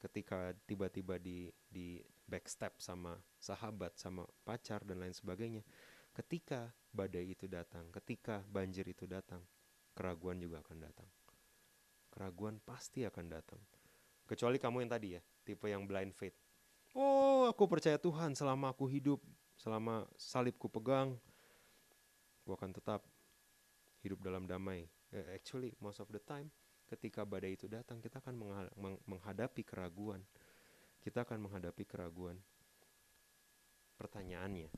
ketika 0.00 0.54
tiba-tiba 0.64 1.18
di 1.18 1.50
di 1.66 2.00
backstep 2.26 2.78
sama 2.80 3.18
sahabat, 3.36 3.98
sama 3.98 4.26
pacar 4.46 4.82
dan 4.86 5.02
lain 5.02 5.14
sebagainya. 5.14 5.62
Ketika 6.16 6.72
badai 6.96 7.36
itu 7.36 7.44
datang, 7.44 7.92
ketika 7.92 8.40
banjir 8.48 8.88
itu 8.88 9.04
datang, 9.04 9.44
keraguan 9.92 10.40
juga 10.40 10.64
akan 10.64 10.78
datang. 10.80 11.08
Keraguan 12.08 12.56
pasti 12.64 13.04
akan 13.04 13.26
datang. 13.28 13.60
Kecuali 14.24 14.56
kamu 14.56 14.88
yang 14.88 14.90
tadi 14.96 15.08
ya, 15.12 15.22
tipe 15.44 15.68
yang 15.68 15.84
blind 15.84 16.16
faith. 16.16 16.34
Oh, 16.96 17.44
aku 17.44 17.68
percaya 17.68 18.00
Tuhan 18.00 18.32
selama 18.32 18.72
aku 18.72 18.88
hidup, 18.88 19.20
selama 19.60 20.08
salibku 20.16 20.72
pegang, 20.72 21.20
aku 22.46 22.54
akan 22.54 22.70
tetap 22.70 23.02
hidup 24.06 24.22
dalam 24.22 24.46
damai. 24.46 24.86
Eh, 25.10 25.34
actually, 25.34 25.74
most 25.82 25.98
of 25.98 26.06
the 26.14 26.22
time, 26.22 26.46
ketika 26.86 27.26
badai 27.26 27.58
itu 27.58 27.66
datang 27.66 27.98
kita 27.98 28.22
akan 28.22 28.38
menghadapi 29.02 29.66
keraguan. 29.66 30.22
Kita 31.02 31.26
akan 31.26 31.42
menghadapi 31.42 31.82
keraguan. 31.82 32.38
Pertanyaannya 33.98 34.70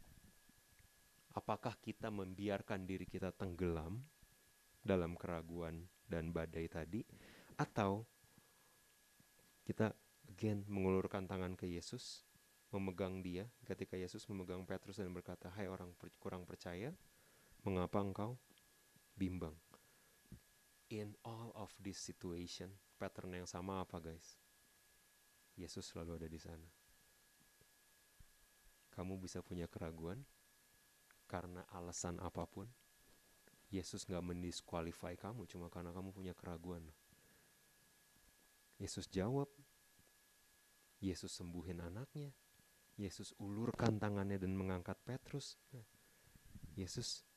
apakah 1.36 1.76
kita 1.76 2.08
membiarkan 2.08 2.88
diri 2.88 3.04
kita 3.04 3.36
tenggelam 3.36 4.00
dalam 4.80 5.12
keraguan 5.12 5.84
dan 6.08 6.32
badai 6.32 6.72
tadi? 6.72 7.04
Atau 7.60 8.08
kita 9.68 9.92
again 10.24 10.64
mengulurkan 10.72 11.28
tangan 11.28 11.52
ke 11.52 11.68
Yesus 11.68 12.24
memegang 12.72 13.20
dia. 13.20 13.44
Ketika 13.68 14.00
Yesus 14.00 14.24
memegang 14.32 14.64
Petrus 14.64 14.96
dan 14.96 15.12
berkata 15.12 15.52
hai 15.52 15.68
orang 15.68 15.92
kurang 16.16 16.48
percaya 16.48 16.96
mengapa 17.66 18.02
engkau 18.02 18.38
bimbang 19.18 19.54
in 20.88 21.12
all 21.24 21.52
of 21.52 21.68
this 21.76 22.00
situation, 22.00 22.72
pattern 22.96 23.36
yang 23.36 23.48
sama 23.48 23.84
apa 23.84 24.00
guys? 24.00 24.40
Yesus 25.58 25.84
selalu 25.92 26.22
ada 26.22 26.28
di 26.28 26.40
sana. 26.40 26.68
Kamu 28.94 29.20
bisa 29.20 29.44
punya 29.44 29.68
keraguan 29.70 30.24
karena 31.28 31.62
alasan 31.70 32.18
apa 32.24 32.48
pun. 32.48 32.66
Yesus 33.68 34.08
nggak 34.08 34.24
mendisqualify 34.24 35.12
kamu 35.12 35.44
cuma 35.44 35.68
karena 35.68 35.92
kamu 35.92 36.10
punya 36.16 36.32
keraguan. 36.32 36.88
Yesus 38.80 39.06
jawab. 39.12 39.50
Yesus 40.98 41.30
sembuhin 41.36 41.84
anaknya. 41.84 42.32
Yesus 42.98 43.30
ulurkan 43.38 44.00
tangannya 44.00 44.40
dan 44.40 44.56
mengangkat 44.56 44.98
Petrus. 45.04 45.60
Yesus 46.74 47.27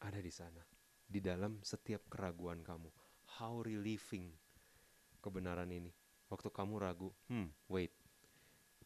ada 0.00 0.18
di 0.18 0.32
sana 0.32 0.62
di 1.04 1.20
dalam 1.20 1.60
setiap 1.62 2.08
keraguan 2.10 2.64
kamu. 2.64 2.90
How 3.38 3.62
relieving 3.62 4.32
kebenaran 5.22 5.70
ini. 5.72 5.92
Waktu 6.28 6.50
kamu 6.50 6.80
ragu, 6.80 7.12
hmm, 7.30 7.70
wait, 7.70 7.92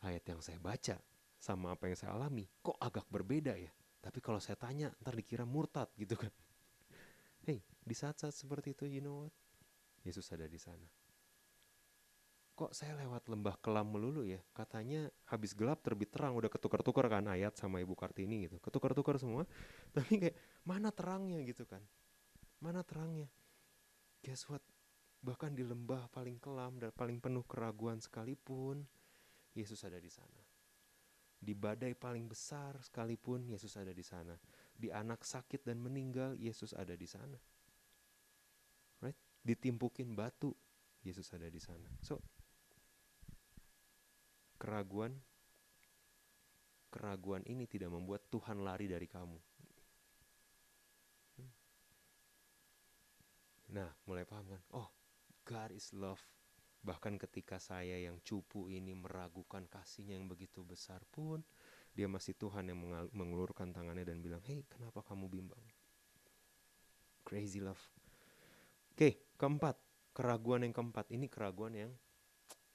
ayat 0.05 0.23
yang 0.29 0.41
saya 0.45 0.59
baca 0.61 0.99
sama 1.39 1.73
apa 1.73 1.87
yang 1.87 1.97
saya 1.97 2.13
alami 2.19 2.45
kok 2.61 2.77
agak 2.83 3.07
berbeda 3.09 3.55
ya. 3.55 3.71
Tapi 3.99 4.19
kalau 4.23 4.39
saya 4.39 4.55
tanya, 4.55 4.91
ntar 5.03 5.15
dikira 5.15 5.43
murtad 5.43 5.91
gitu 5.99 6.15
kan. 6.15 6.31
Hey, 7.49 7.65
di 7.81 7.97
saat-saat 7.97 8.37
seperti 8.37 8.77
itu, 8.77 8.85
you 8.85 9.01
know 9.01 9.25
what? 9.25 9.33
Yesus 10.05 10.29
ada 10.37 10.45
di 10.45 10.61
sana. 10.61 10.85
Kok 12.59 12.75
saya 12.75 12.99
lewat 12.99 13.31
lembah 13.31 13.55
kelam 13.63 13.95
melulu 13.95 14.27
ya? 14.27 14.43
Katanya 14.51 15.07
habis 15.31 15.55
gelap 15.55 15.79
terbit 15.79 16.11
terang, 16.11 16.35
udah 16.35 16.51
ketukar-tukar 16.51 17.07
kan 17.07 17.31
ayat 17.31 17.55
sama 17.55 17.79
Ibu 17.79 17.95
Kartini 17.95 18.51
gitu. 18.51 18.59
Ketukar-tukar 18.59 19.15
semua, 19.23 19.47
tapi 19.95 20.27
kayak 20.27 20.37
mana 20.67 20.91
terangnya 20.91 21.39
gitu 21.47 21.63
kan. 21.63 21.81
Mana 22.59 22.83
terangnya? 22.83 23.31
Guess 24.27 24.51
what? 24.51 24.67
bahkan 25.19 25.51
di 25.51 25.67
lembah 25.67 26.07
paling 26.15 26.39
kelam 26.39 26.79
dan 26.79 26.95
paling 26.95 27.19
penuh 27.19 27.43
keraguan 27.43 27.99
sekalipun, 27.99 28.87
Yesus 29.55 29.83
ada 29.83 29.99
di 29.99 30.11
sana. 30.11 30.43
Di 31.39 31.55
badai 31.55 31.95
paling 31.95 32.27
besar 32.27 32.79
sekalipun 32.83 33.47
Yesus 33.47 33.79
ada 33.79 33.95
di 33.95 34.03
sana. 34.03 34.35
Di 34.75 34.91
anak 34.91 35.23
sakit 35.23 35.63
dan 35.67 35.79
meninggal 35.79 36.35
Yesus 36.39 36.75
ada 36.75 36.95
di 36.95 37.07
sana. 37.07 37.39
Right? 39.03 39.19
Ditimpukin 39.43 40.15
batu 40.19 40.55
Yesus 41.03 41.31
ada 41.35 41.47
di 41.47 41.63
sana. 41.63 41.87
So 42.03 42.19
keraguan 44.59 45.15
keraguan 46.91 47.45
ini 47.47 47.69
tidak 47.69 47.93
membuat 47.93 48.27
Tuhan 48.33 48.65
lari 48.65 48.89
dari 48.89 49.07
kamu. 49.07 49.39
Hmm. 51.39 51.53
Nah, 53.77 53.91
mulai 54.09 54.25
paham 54.25 54.49
kan? 54.49 54.63
Oh, 54.75 54.89
God 55.45 55.71
is 55.77 55.93
love. 55.93 56.21
Bahkan 56.83 57.21
ketika 57.21 57.61
saya 57.61 58.01
yang 58.01 58.19
cupu 58.25 58.73
ini 58.73 58.97
meragukan 58.97 59.69
kasihnya 59.69 60.17
yang 60.17 60.27
begitu 60.27 60.65
besar 60.65 61.05
pun, 61.13 61.45
dia 61.93 62.09
masih 62.09 62.33
Tuhan 62.39 62.73
yang 62.73 62.79
mengulurkan 63.13 63.75
tangannya 63.75 64.09
dan 64.09 64.25
bilang, 64.25 64.41
Hei, 64.49 64.65
kenapa 64.71 65.05
kamu 65.05 65.29
bimbang? 65.29 65.61
Crazy 67.29 67.61
love. 67.61 67.81
Oke, 68.97 69.21
keempat. 69.37 69.77
Keraguan 70.17 70.65
yang 70.65 70.75
keempat. 70.75 71.13
Ini 71.13 71.29
keraguan 71.29 71.77
yang 71.77 71.93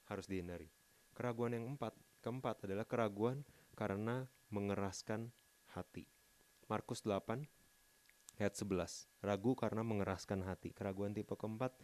harus 0.06 0.30
dihindari. 0.30 0.70
Keraguan 1.14 1.54
yang 1.54 1.64
empat, 1.78 1.94
keempat 2.20 2.66
adalah 2.66 2.84
keraguan 2.84 3.46
karena 3.78 4.26
mengeraskan 4.50 5.30
hati. 5.74 6.06
Markus 6.66 7.06
8 7.06 7.46
ayat 8.38 8.54
11. 8.54 9.06
Ragu 9.22 9.52
karena 9.54 9.82
mengeraskan 9.86 10.42
hati. 10.42 10.74
Keraguan 10.74 11.14
tipe 11.14 11.38
keempat 11.38 11.74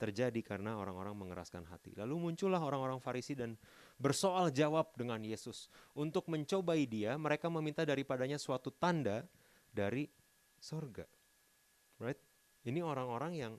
terjadi 0.00 0.40
karena 0.42 0.74
orang-orang 0.78 1.14
mengeraskan 1.14 1.68
hati. 1.70 1.94
Lalu 1.94 2.30
muncullah 2.30 2.58
orang-orang 2.58 2.98
Farisi 2.98 3.38
dan 3.38 3.54
bersoal 4.00 4.50
jawab 4.50 4.90
dengan 4.98 5.22
Yesus. 5.22 5.70
Untuk 5.94 6.26
mencobai 6.26 6.88
dia, 6.88 7.14
mereka 7.14 7.46
meminta 7.52 7.86
daripadanya 7.86 8.40
suatu 8.40 8.74
tanda 8.74 9.22
dari 9.70 10.08
sorga. 10.58 11.06
Right? 12.00 12.18
Ini 12.66 12.80
orang-orang 12.82 13.32
yang 13.36 13.52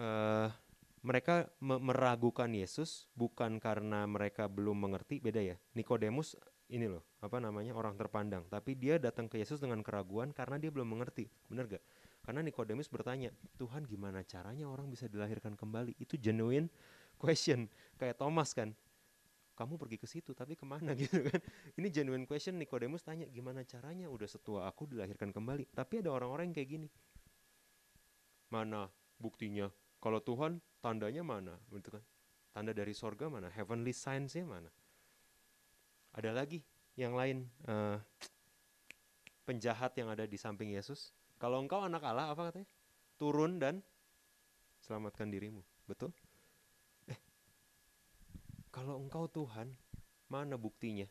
uh, 0.00 0.48
mereka 1.00 1.48
meragukan 1.64 2.52
Yesus 2.52 3.08
bukan 3.16 3.56
karena 3.56 4.04
mereka 4.04 4.52
belum 4.52 4.84
mengerti, 4.84 5.16
beda 5.16 5.40
ya. 5.40 5.56
Nikodemus 5.72 6.36
ini 6.70 6.86
loh, 6.86 7.02
apa 7.24 7.40
namanya 7.42 7.74
orang 7.74 7.98
terpandang, 7.98 8.46
tapi 8.46 8.78
dia 8.78 9.00
datang 9.00 9.26
ke 9.26 9.40
Yesus 9.40 9.58
dengan 9.58 9.82
keraguan 9.82 10.30
karena 10.30 10.60
dia 10.60 10.70
belum 10.70 10.86
mengerti, 10.86 11.26
benar 11.50 11.66
gak? 11.66 11.82
Karena 12.22 12.44
Nikodemus 12.46 12.86
bertanya, 12.86 13.32
Tuhan 13.58 13.88
gimana 13.88 14.22
caranya 14.22 14.68
orang 14.70 14.86
bisa 14.86 15.10
dilahirkan 15.10 15.56
kembali? 15.58 15.98
Itu 15.98 16.14
genuine 16.20 16.70
question, 17.18 17.66
kayak 17.98 18.20
Thomas 18.20 18.54
kan, 18.54 18.76
kamu 19.58 19.76
pergi 19.76 19.98
ke 19.98 20.06
situ 20.06 20.30
tapi 20.36 20.54
ke 20.54 20.68
mana 20.68 20.94
gitu 21.00 21.20
kan? 21.26 21.40
Ini 21.74 21.88
genuine 21.90 22.28
question 22.28 22.60
Nikodemus 22.60 23.02
tanya 23.02 23.24
gimana 23.26 23.64
caranya 23.64 24.06
udah 24.06 24.28
setua 24.28 24.68
aku 24.70 24.84
dilahirkan 24.84 25.32
kembali. 25.32 25.72
Tapi 25.72 26.04
ada 26.04 26.12
orang-orang 26.12 26.52
yang 26.52 26.56
kayak 26.60 26.70
gini, 26.70 26.88
mana 28.52 28.86
buktinya? 29.16 29.68
Kalau 30.00 30.24
Tuhan 30.24 30.64
tandanya 30.80 31.20
mana, 31.20 31.60
gitu 31.68 31.92
kan? 31.92 32.04
Tanda 32.50 32.72
dari 32.72 32.96
sorga 32.96 33.28
mana? 33.28 33.52
Heavenly 33.52 33.92
signs-nya 33.92 34.48
mana? 34.48 34.72
Ada 36.16 36.34
lagi 36.34 36.64
yang 36.98 37.14
lain 37.14 37.46
uh, 37.68 38.00
penjahat 39.46 39.94
yang 40.00 40.10
ada 40.10 40.24
di 40.26 40.40
samping 40.40 40.72
Yesus. 40.74 41.12
Kalau 41.36 41.60
engkau 41.60 41.84
anak 41.84 42.02
Allah 42.02 42.32
apa 42.32 42.50
katanya? 42.50 42.68
Turun 43.20 43.60
dan 43.60 43.84
selamatkan 44.80 45.28
dirimu. 45.28 45.60
Betul? 45.84 46.10
Eh, 47.06 47.20
kalau 48.72 48.98
engkau 48.98 49.28
Tuhan, 49.28 49.76
mana 50.32 50.56
buktinya? 50.56 51.06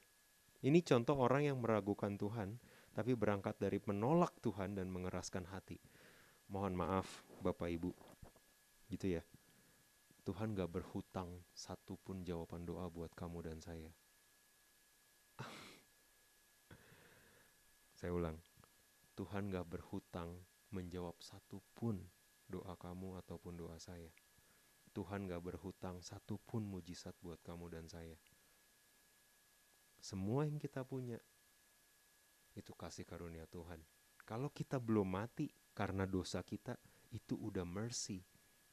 Ini 0.60 0.84
contoh 0.84 1.16
orang 1.24 1.48
yang 1.48 1.58
meragukan 1.62 2.20
Tuhan, 2.20 2.60
tapi 2.92 3.16
berangkat 3.16 3.56
dari 3.62 3.80
menolak 3.86 4.36
Tuhan 4.44 4.76
dan 4.76 4.92
mengeraskan 4.92 5.48
hati. 5.48 5.80
Mohon 6.52 6.74
maaf, 6.76 7.24
Bapak 7.40 7.72
Ibu. 7.72 8.09
Gitu 8.90 9.16
ya. 9.16 9.24
Tuhan 10.26 10.58
gak 10.58 10.70
berhutang 10.70 11.46
satupun 11.54 12.26
jawaban 12.26 12.66
doa 12.66 12.90
buat 12.90 13.14
kamu 13.14 13.50
dan 13.50 13.62
saya. 13.62 13.90
Saya 17.98 18.12
ulang, 18.14 18.38
Tuhan 19.18 19.50
gak 19.50 19.66
berhutang 19.70 20.34
menjawab 20.70 21.18
satupun 21.22 22.02
doa 22.50 22.74
kamu 22.78 23.22
ataupun 23.26 23.58
doa 23.58 23.78
saya. 23.78 24.10
Tuhan 24.94 25.30
gak 25.30 25.42
berhutang 25.42 26.02
satupun 26.02 26.66
mujizat 26.66 27.14
buat 27.22 27.38
kamu 27.46 27.70
dan 27.70 27.86
saya. 27.86 28.18
Semua 30.02 30.50
yang 30.50 30.58
kita 30.58 30.82
punya 30.82 31.20
itu 32.58 32.74
kasih 32.74 33.06
karunia 33.06 33.46
Tuhan. 33.46 33.80
Kalau 34.26 34.50
kita 34.50 34.82
belum 34.82 35.06
mati 35.06 35.50
karena 35.74 36.10
dosa 36.10 36.42
kita, 36.42 36.78
itu 37.14 37.38
udah 37.38 37.66
mercy 37.66 38.22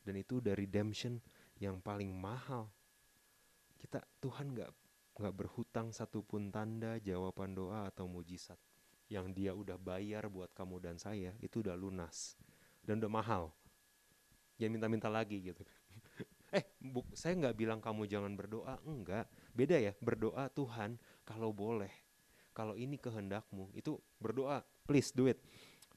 dan 0.07 0.15
itu 0.15 0.39
udah 0.39 0.55
redemption 0.55 1.19
yang 1.59 1.83
paling 1.83 2.15
mahal. 2.15 2.71
Kita 3.75 3.99
Tuhan 4.23 4.55
gak 4.55 4.71
nggak 5.17 5.35
berhutang 5.35 5.97
satupun 5.97 6.53
tanda 6.53 7.01
jawaban 7.01 7.57
doa 7.57 7.89
atau 7.89 8.05
mujizat 8.05 8.61
yang 9.09 9.33
dia 9.33 9.57
udah 9.57 9.81
bayar 9.81 10.29
buat 10.29 10.53
kamu 10.53 10.77
dan 10.83 10.97
saya 11.01 11.33
itu 11.41 11.65
udah 11.65 11.73
lunas 11.73 12.37
dan 12.85 13.01
udah 13.01 13.11
mahal. 13.11 13.45
Jangan 14.61 14.73
minta-minta 14.77 15.09
lagi 15.09 15.41
gitu. 15.41 15.63
eh, 16.57 16.65
bu, 16.81 17.05
saya 17.17 17.37
nggak 17.37 17.57
bilang 17.57 17.81
kamu 17.81 18.09
jangan 18.09 18.33
berdoa, 18.37 18.77
enggak. 18.85 19.29
Beda 19.53 19.77
ya, 19.81 19.93
berdoa 20.01 20.49
Tuhan 20.53 21.01
kalau 21.25 21.53
boleh. 21.53 21.93
Kalau 22.57 22.73
ini 22.73 22.97
kehendakmu, 22.97 23.69
itu 23.77 24.01
berdoa, 24.17 24.65
please 24.89 25.13
do 25.13 25.29
it. 25.29 25.37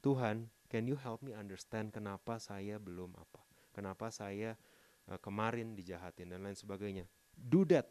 Tuhan, 0.04 0.52
can 0.68 0.84
you 0.88 1.00
help 1.00 1.24
me 1.24 1.32
understand 1.32 1.96
kenapa 1.96 2.36
saya 2.36 2.76
belum 2.76 3.16
apa? 3.16 3.49
Kenapa 3.72 4.10
saya 4.10 4.58
uh, 5.10 5.20
kemarin 5.20 5.74
dijahatin 5.74 6.30
dan 6.30 6.46
lain 6.46 6.56
sebagainya. 6.56 7.10
Do 7.34 7.66
that. 7.74 7.90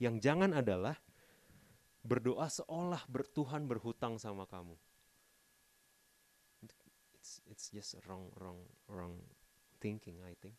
Yang 0.00 0.24
jangan 0.24 0.56
adalah 0.56 0.96
berdoa 2.02 2.48
seolah 2.48 3.04
ber, 3.06 3.28
Tuhan 3.28 3.68
berhutang 3.68 4.18
sama 4.18 4.48
kamu. 4.48 4.74
It's 7.14 7.38
it's 7.46 7.70
just 7.70 7.94
wrong 8.10 8.34
wrong 8.34 8.66
wrong 8.90 9.22
thinking 9.78 10.18
I 10.26 10.34
think 10.42 10.58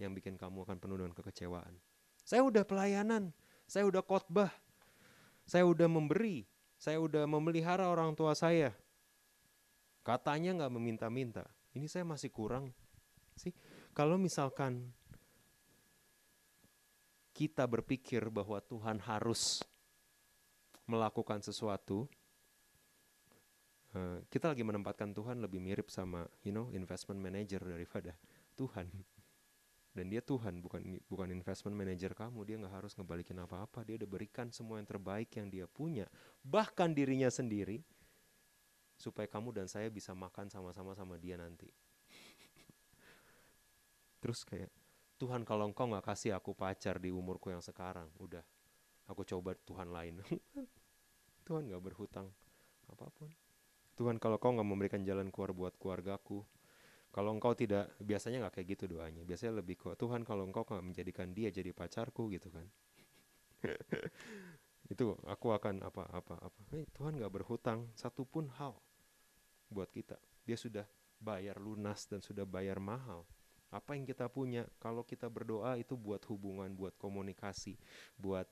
yang 0.00 0.16
bikin 0.16 0.40
kamu 0.40 0.64
akan 0.64 0.80
penuh 0.80 0.96
dengan 0.96 1.12
kekecewaan. 1.12 1.76
Saya 2.24 2.44
udah 2.48 2.64
pelayanan, 2.64 3.36
saya 3.68 3.84
udah 3.84 4.00
khotbah, 4.00 4.48
saya 5.44 5.68
udah 5.68 5.84
memberi, 5.84 6.48
saya 6.80 6.96
udah 6.96 7.28
memelihara 7.28 7.92
orang 7.92 8.16
tua 8.16 8.32
saya. 8.32 8.72
Katanya 10.00 10.64
nggak 10.64 10.72
meminta-minta. 10.72 11.44
Ini 11.76 11.84
saya 11.84 12.08
masih 12.08 12.32
kurang 12.32 12.72
sih. 13.38 13.54
Kalau 13.94 14.18
misalkan 14.18 14.90
kita 17.32 17.64
berpikir 17.70 18.26
bahwa 18.34 18.58
Tuhan 18.58 18.98
harus 18.98 19.62
melakukan 20.90 21.38
sesuatu, 21.38 22.10
uh, 23.94 24.18
kita 24.26 24.50
lagi 24.50 24.66
menempatkan 24.66 25.14
Tuhan 25.14 25.38
lebih 25.38 25.62
mirip 25.62 25.86
sama, 25.86 26.26
you 26.42 26.50
know, 26.50 26.66
investment 26.74 27.22
manager 27.22 27.62
daripada 27.62 28.18
Tuhan. 28.58 28.90
Dan 29.94 30.10
dia 30.14 30.22
Tuhan, 30.22 30.62
bukan 30.62 30.82
bukan 31.10 31.28
investment 31.30 31.74
manager 31.74 32.14
kamu. 32.14 32.42
Dia 32.46 32.56
nggak 32.62 32.74
harus 32.74 32.94
ngebalikin 32.94 33.38
apa-apa. 33.42 33.82
Dia 33.82 33.98
udah 33.98 34.06
berikan 34.06 34.50
semua 34.54 34.78
yang 34.78 34.86
terbaik 34.86 35.30
yang 35.34 35.50
dia 35.50 35.66
punya, 35.66 36.06
bahkan 36.42 36.90
dirinya 36.94 37.26
sendiri, 37.30 37.82
supaya 38.98 39.30
kamu 39.30 39.54
dan 39.54 39.66
saya 39.70 39.86
bisa 39.90 40.10
makan 40.10 40.50
sama-sama 40.50 40.94
sama 40.94 41.18
dia 41.18 41.38
nanti. 41.38 41.70
Terus 44.18 44.42
kayak 44.42 44.70
Tuhan 45.18 45.42
kalau 45.42 45.66
engkau 45.66 45.90
nggak 45.90 46.06
kasih 46.14 46.34
aku 46.38 46.54
pacar 46.54 47.02
di 47.02 47.10
umurku 47.10 47.50
yang 47.50 47.62
sekarang, 47.62 48.06
udah 48.22 48.42
aku 49.10 49.26
coba 49.26 49.54
Tuhan 49.66 49.90
lain. 49.90 50.22
Tuhan 51.48 51.64
gak 51.64 51.80
berhutang 51.80 52.28
apa 52.92 53.08
pun. 53.08 53.32
Tuhan 53.98 54.20
kalau 54.22 54.38
kau 54.38 54.54
nggak 54.54 54.68
memberikan 54.68 55.02
jalan 55.02 55.32
keluar 55.32 55.50
buat 55.50 55.74
keluargaku, 55.74 56.46
kalau 57.10 57.34
engkau 57.34 57.56
tidak 57.56 57.90
biasanya 57.98 58.46
nggak 58.46 58.60
kayak 58.60 58.68
gitu 58.78 58.84
doanya. 58.94 59.26
Biasanya 59.26 59.58
lebih 59.58 59.74
kok 59.74 59.98
Tuhan 59.98 60.22
kalau 60.22 60.46
engkau 60.46 60.62
nggak 60.62 60.86
menjadikan 60.86 61.34
dia 61.34 61.50
jadi 61.50 61.74
pacarku 61.74 62.30
gitu 62.30 62.52
kan. 62.52 62.66
itu 64.92 65.18
aku 65.26 65.50
akan 65.50 65.82
apa 65.82 66.06
apa 66.14 66.36
apa. 66.38 66.62
Hey, 66.70 66.86
Tuhan 66.94 67.18
nggak 67.18 67.32
berhutang 67.32 67.90
satupun 67.98 68.52
hal 68.54 68.78
buat 69.66 69.90
kita. 69.90 70.14
Dia 70.46 70.54
sudah 70.54 70.86
bayar 71.18 71.58
lunas 71.58 72.06
dan 72.06 72.22
sudah 72.22 72.46
bayar 72.46 72.78
mahal. 72.78 73.26
Apa 73.68 73.92
yang 73.96 74.08
kita 74.08 74.32
punya 74.32 74.64
kalau 74.80 75.04
kita 75.04 75.28
berdoa 75.28 75.76
itu 75.76 75.92
buat 75.92 76.24
hubungan, 76.32 76.72
buat 76.72 76.96
komunikasi, 76.96 77.76
buat 78.16 78.48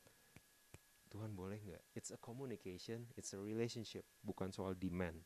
Tuhan 1.09 1.33
boleh 1.33 1.57
nggak? 1.65 1.83
It's 1.97 2.13
a 2.13 2.21
communication, 2.21 3.09
it's 3.17 3.33
a 3.33 3.41
relationship, 3.41 4.05
bukan 4.21 4.53
soal 4.53 4.77
demand. 4.77 5.25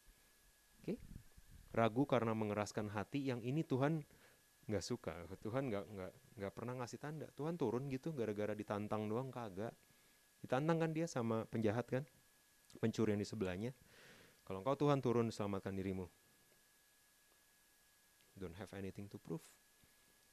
Oke? 0.78 0.94
Okay? 0.94 0.98
Ragu 1.74 2.06
karena 2.06 2.34
mengeraskan 2.34 2.90
hati, 2.90 3.30
yang 3.30 3.42
ini 3.42 3.62
Tuhan 3.66 4.02
nggak 4.70 4.84
suka 4.86 5.26
Tuhan 5.42 5.66
nggak 5.66 5.84
nggak 5.90 6.12
nggak 6.38 6.52
pernah 6.54 6.78
ngasih 6.78 7.02
tanda 7.02 7.26
Tuhan 7.34 7.58
turun 7.58 7.90
gitu 7.90 8.14
gara-gara 8.14 8.54
ditantang 8.54 9.10
doang 9.10 9.34
kagak 9.34 9.74
ditantang 10.46 10.78
kan 10.78 10.90
dia 10.94 11.10
sama 11.10 11.42
penjahat 11.50 11.90
kan 11.90 12.06
pencuri 12.78 13.18
yang 13.18 13.20
di 13.20 13.26
sebelahnya 13.26 13.74
kalau 14.46 14.62
engkau 14.62 14.78
Tuhan 14.78 15.02
turun 15.02 15.26
selamatkan 15.34 15.74
dirimu 15.74 16.06
don't 18.38 18.54
have 18.54 18.70
anything 18.78 19.10
to 19.10 19.18
prove 19.18 19.42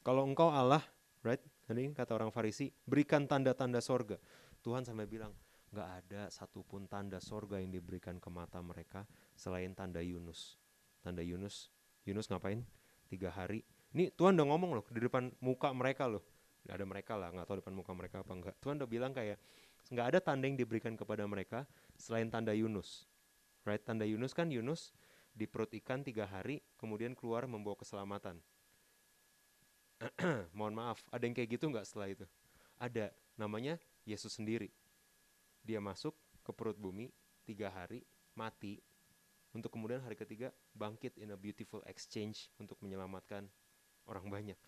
kalau 0.08 0.24
engkau 0.24 0.47
Allah 0.47 0.80
right 1.28 1.43
tadi 1.68 1.91
kata 1.91 2.16
orang 2.16 2.32
Farisi 2.32 2.72
berikan 2.88 3.28
tanda-tanda 3.28 3.84
sorga 3.84 4.16
Tuhan 4.64 4.88
sampai 4.88 5.03
bilang 5.03 5.36
nggak 5.76 5.89
ada 5.99 6.32
satupun 6.32 6.88
tanda 6.88 7.20
sorga 7.20 7.60
yang 7.60 7.76
diberikan 7.76 8.24
ke 8.24 8.32
mata 8.32 8.64
mereka 8.64 9.03
selain 9.36 9.76
tanda 9.76 9.99
Yunus 9.99 10.55
tanda 11.03 11.20
Yunus 11.20 11.68
Yunus 12.08 12.32
ngapain 12.32 12.64
tiga 13.12 13.36
hari 13.36 13.68
ini 13.95 14.12
Tuhan 14.12 14.36
udah 14.36 14.47
ngomong 14.51 14.72
loh 14.78 14.86
di 14.91 14.99
depan 14.99 15.32
muka 15.39 15.72
mereka 15.72 16.10
loh. 16.10 16.24
Ada 16.68 16.84
mereka 16.84 17.16
lah, 17.16 17.32
nggak 17.32 17.47
tahu 17.47 17.64
depan 17.64 17.74
muka 17.74 17.91
mereka 17.95 18.20
apa 18.20 18.34
enggak. 18.36 18.55
Tuhan 18.60 18.76
udah 18.76 18.89
bilang 18.89 19.16
kayak 19.16 19.39
nggak 19.88 20.08
ada 20.12 20.20
tanda 20.20 20.45
yang 20.51 20.60
diberikan 20.60 20.99
kepada 20.99 21.24
mereka 21.24 21.64
selain 21.95 22.28
tanda 22.28 22.51
Yunus. 22.51 23.08
Right? 23.64 23.80
Tanda 23.80 24.03
Yunus 24.03 24.36
kan 24.36 24.51
Yunus 24.51 24.91
di 25.32 25.47
perut 25.47 25.72
ikan 25.72 26.03
tiga 26.03 26.28
hari, 26.28 26.60
kemudian 26.76 27.16
keluar 27.16 27.47
membawa 27.47 27.80
keselamatan. 27.80 28.43
Mohon 30.57 30.73
maaf, 30.77 30.99
ada 31.09 31.23
yang 31.25 31.33
kayak 31.33 31.57
gitu 31.57 31.69
nggak 31.73 31.85
setelah 31.85 32.13
itu? 32.13 32.25
Ada, 32.77 33.09
namanya 33.33 33.81
Yesus 34.05 34.37
sendiri. 34.37 34.69
Dia 35.65 35.81
masuk 35.81 36.13
ke 36.45 36.51
perut 36.53 36.77
bumi 36.77 37.09
tiga 37.43 37.73
hari, 37.73 38.05
mati, 38.37 38.77
untuk 39.57 39.73
kemudian 39.73 40.03
hari 40.05 40.13
ketiga 40.13 40.53
bangkit 40.77 41.17
in 41.17 41.33
a 41.33 41.37
beautiful 41.39 41.81
exchange 41.89 42.53
untuk 42.61 42.77
menyelamatkan 42.85 43.49
orang 44.05 44.27
banyak. 44.29 44.59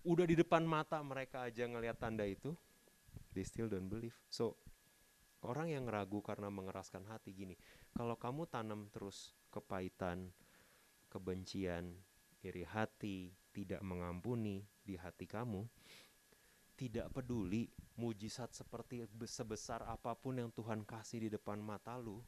Udah 0.00 0.24
di 0.24 0.32
depan 0.32 0.64
mata 0.64 0.96
mereka 1.04 1.44
aja 1.44 1.68
ngelihat 1.68 2.00
tanda 2.00 2.24
itu, 2.24 2.56
they 3.36 3.44
still 3.44 3.68
don't 3.68 3.92
believe. 3.92 4.16
So, 4.32 4.56
orang 5.44 5.76
yang 5.76 5.84
ragu 5.92 6.24
karena 6.24 6.48
mengeraskan 6.48 7.04
hati 7.04 7.36
gini, 7.36 7.54
kalau 7.92 8.16
kamu 8.16 8.48
tanam 8.48 8.88
terus 8.88 9.36
kepahitan, 9.52 10.32
kebencian, 11.12 12.00
iri 12.40 12.64
hati, 12.64 13.36
tidak 13.50 13.82
mengampuni 13.82 14.62
di 14.82 14.94
hati 14.94 15.26
kamu, 15.26 15.66
tidak 16.78 17.12
peduli 17.12 17.68
mujizat 17.98 18.54
seperti 18.56 19.04
sebesar 19.28 19.84
apa 19.84 20.16
pun 20.16 20.40
yang 20.40 20.50
Tuhan 20.54 20.86
kasih 20.86 21.26
di 21.26 21.28
depan 21.28 21.60
mata 21.60 21.98
lu, 22.00 22.22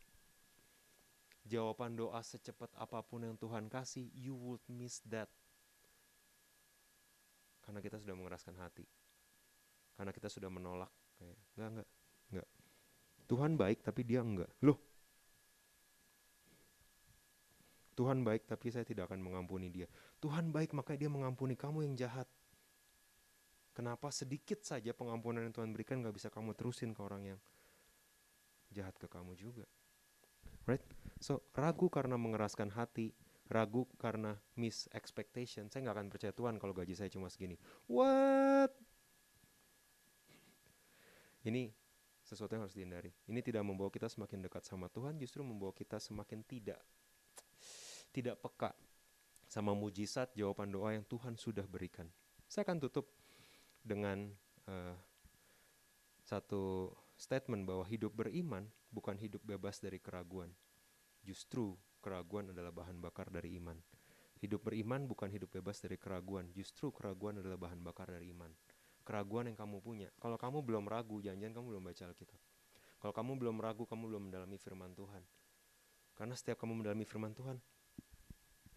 jawaban 1.47 1.97
doa 1.97 2.21
secepat 2.21 2.71
apa 2.77 3.01
pun 3.01 3.25
yang 3.25 3.37
Tuhan 3.39 3.71
kasih, 3.73 4.11
you 4.13 4.37
would 4.37 4.63
miss 4.69 5.01
that. 5.09 5.31
Karena 7.63 7.79
kita 7.79 7.97
sudah 8.03 8.19
mengeraskan 8.19 8.59
hati. 8.59 8.85
Karena 9.95 10.11
kita 10.11 10.27
sudah 10.27 10.51
menolak 10.51 10.91
kayak 11.23 11.39
enggak 11.55 11.69
enggak 11.71 11.89
enggak 12.33 12.49
Tuhan 13.31 13.53
baik 13.55 13.79
tapi 13.87 14.01
dia 14.03 14.21
enggak 14.21 14.51
loh 14.67 14.79
Tuhan 17.93 18.25
baik 18.25 18.49
tapi 18.49 18.73
saya 18.73 18.85
tidak 18.87 19.13
akan 19.13 19.21
mengampuni 19.21 19.69
dia 19.69 19.87
Tuhan 20.21 20.49
baik 20.51 20.73
maka 20.73 20.97
dia 20.97 21.13
mengampuni 21.13 21.57
kamu 21.59 21.89
yang 21.89 21.97
jahat 21.97 22.29
Kenapa 23.73 24.13
sedikit 24.13 24.61
saja 24.61 24.93
pengampunan 24.93 25.49
yang 25.49 25.55
Tuhan 25.57 25.73
berikan 25.73 26.05
gak 26.05 26.13
bisa 26.13 26.29
kamu 26.29 26.53
terusin 26.53 26.93
ke 26.93 27.01
orang 27.01 27.33
yang 27.33 27.41
jahat 28.69 28.93
ke 29.01 29.09
kamu 29.09 29.33
juga 29.33 29.65
Right? 30.69 30.83
So 31.19 31.43
ragu 31.57 31.91
karena 31.91 32.15
mengeraskan 32.15 32.71
hati 32.71 33.11
ragu 33.53 33.85
karena 34.01 34.39
miss 34.57 34.89
expectation. 34.97 35.69
Saya 35.69 35.85
nggak 35.85 35.97
akan 35.99 36.09
percaya 36.09 36.33
Tuhan 36.33 36.57
kalau 36.57 36.73
gaji 36.73 36.95
saya 36.97 37.11
cuma 37.13 37.29
segini. 37.29 37.59
What? 37.91 38.73
Ini 41.43 41.69
sesuatu 42.23 42.55
yang 42.55 42.65
harus 42.65 42.77
dihindari. 42.79 43.11
Ini 43.29 43.43
tidak 43.43 43.67
membawa 43.67 43.91
kita 43.91 44.07
semakin 44.07 44.47
dekat 44.47 44.63
sama 44.63 44.87
Tuhan, 44.89 45.19
justru 45.19 45.43
membawa 45.43 45.75
kita 45.75 45.99
semakin 45.99 46.47
tidak 46.47 46.79
tidak 48.13 48.39
peka 48.45 48.77
sama 49.49 49.77
mujizat 49.77 50.33
jawaban 50.37 50.73
doa 50.73 50.97
yang 50.97 51.05
Tuhan 51.05 51.37
sudah 51.37 51.65
berikan. 51.69 52.09
Saya 52.49 52.69
akan 52.69 52.81
tutup 52.81 53.09
dengan 53.85 54.33
uh, 54.69 54.97
satu 56.25 56.93
statement 57.19 57.69
bahwa 57.69 57.85
hidup 57.85 58.15
beriman 58.17 58.65
bukan 58.89 59.17
hidup 59.17 59.45
bebas 59.45 59.81
dari 59.81 60.01
keraguan. 60.01 60.53
Justru 61.25 61.77
keraguan 62.01 62.53
adalah 62.53 62.73
bahan 62.73 63.01
bakar 63.01 63.29
dari 63.29 63.57
iman. 63.61 63.77
Hidup 64.43 64.67
beriman 64.67 65.07
bukan 65.07 65.31
hidup 65.31 65.55
bebas 65.55 65.79
dari 65.79 65.95
keraguan, 65.95 66.51
justru 66.51 66.91
keraguan 66.91 67.39
adalah 67.39 67.55
bahan 67.55 67.79
bakar 67.79 68.11
dari 68.11 68.35
iman. 68.35 68.51
Keraguan 69.07 69.47
yang 69.47 69.55
kamu 69.55 69.79
punya. 69.79 70.11
Kalau 70.19 70.35
kamu 70.35 70.67
belum 70.67 70.85
ragu, 70.91 71.23
jangan-jangan 71.23 71.63
kamu 71.63 71.67
belum 71.77 71.83
baca 71.87 72.03
Alkitab. 72.11 72.41
Kalau 72.99 73.15
kamu 73.15 73.33
belum 73.39 73.57
ragu, 73.63 73.83
kamu 73.87 74.03
belum 74.11 74.23
mendalami 74.31 74.59
firman 74.59 74.95
Tuhan. 74.99 75.23
Karena 76.19 76.35
setiap 76.35 76.59
kamu 76.59 76.83
mendalami 76.83 77.07
firman 77.07 77.35
Tuhan, 77.35 77.63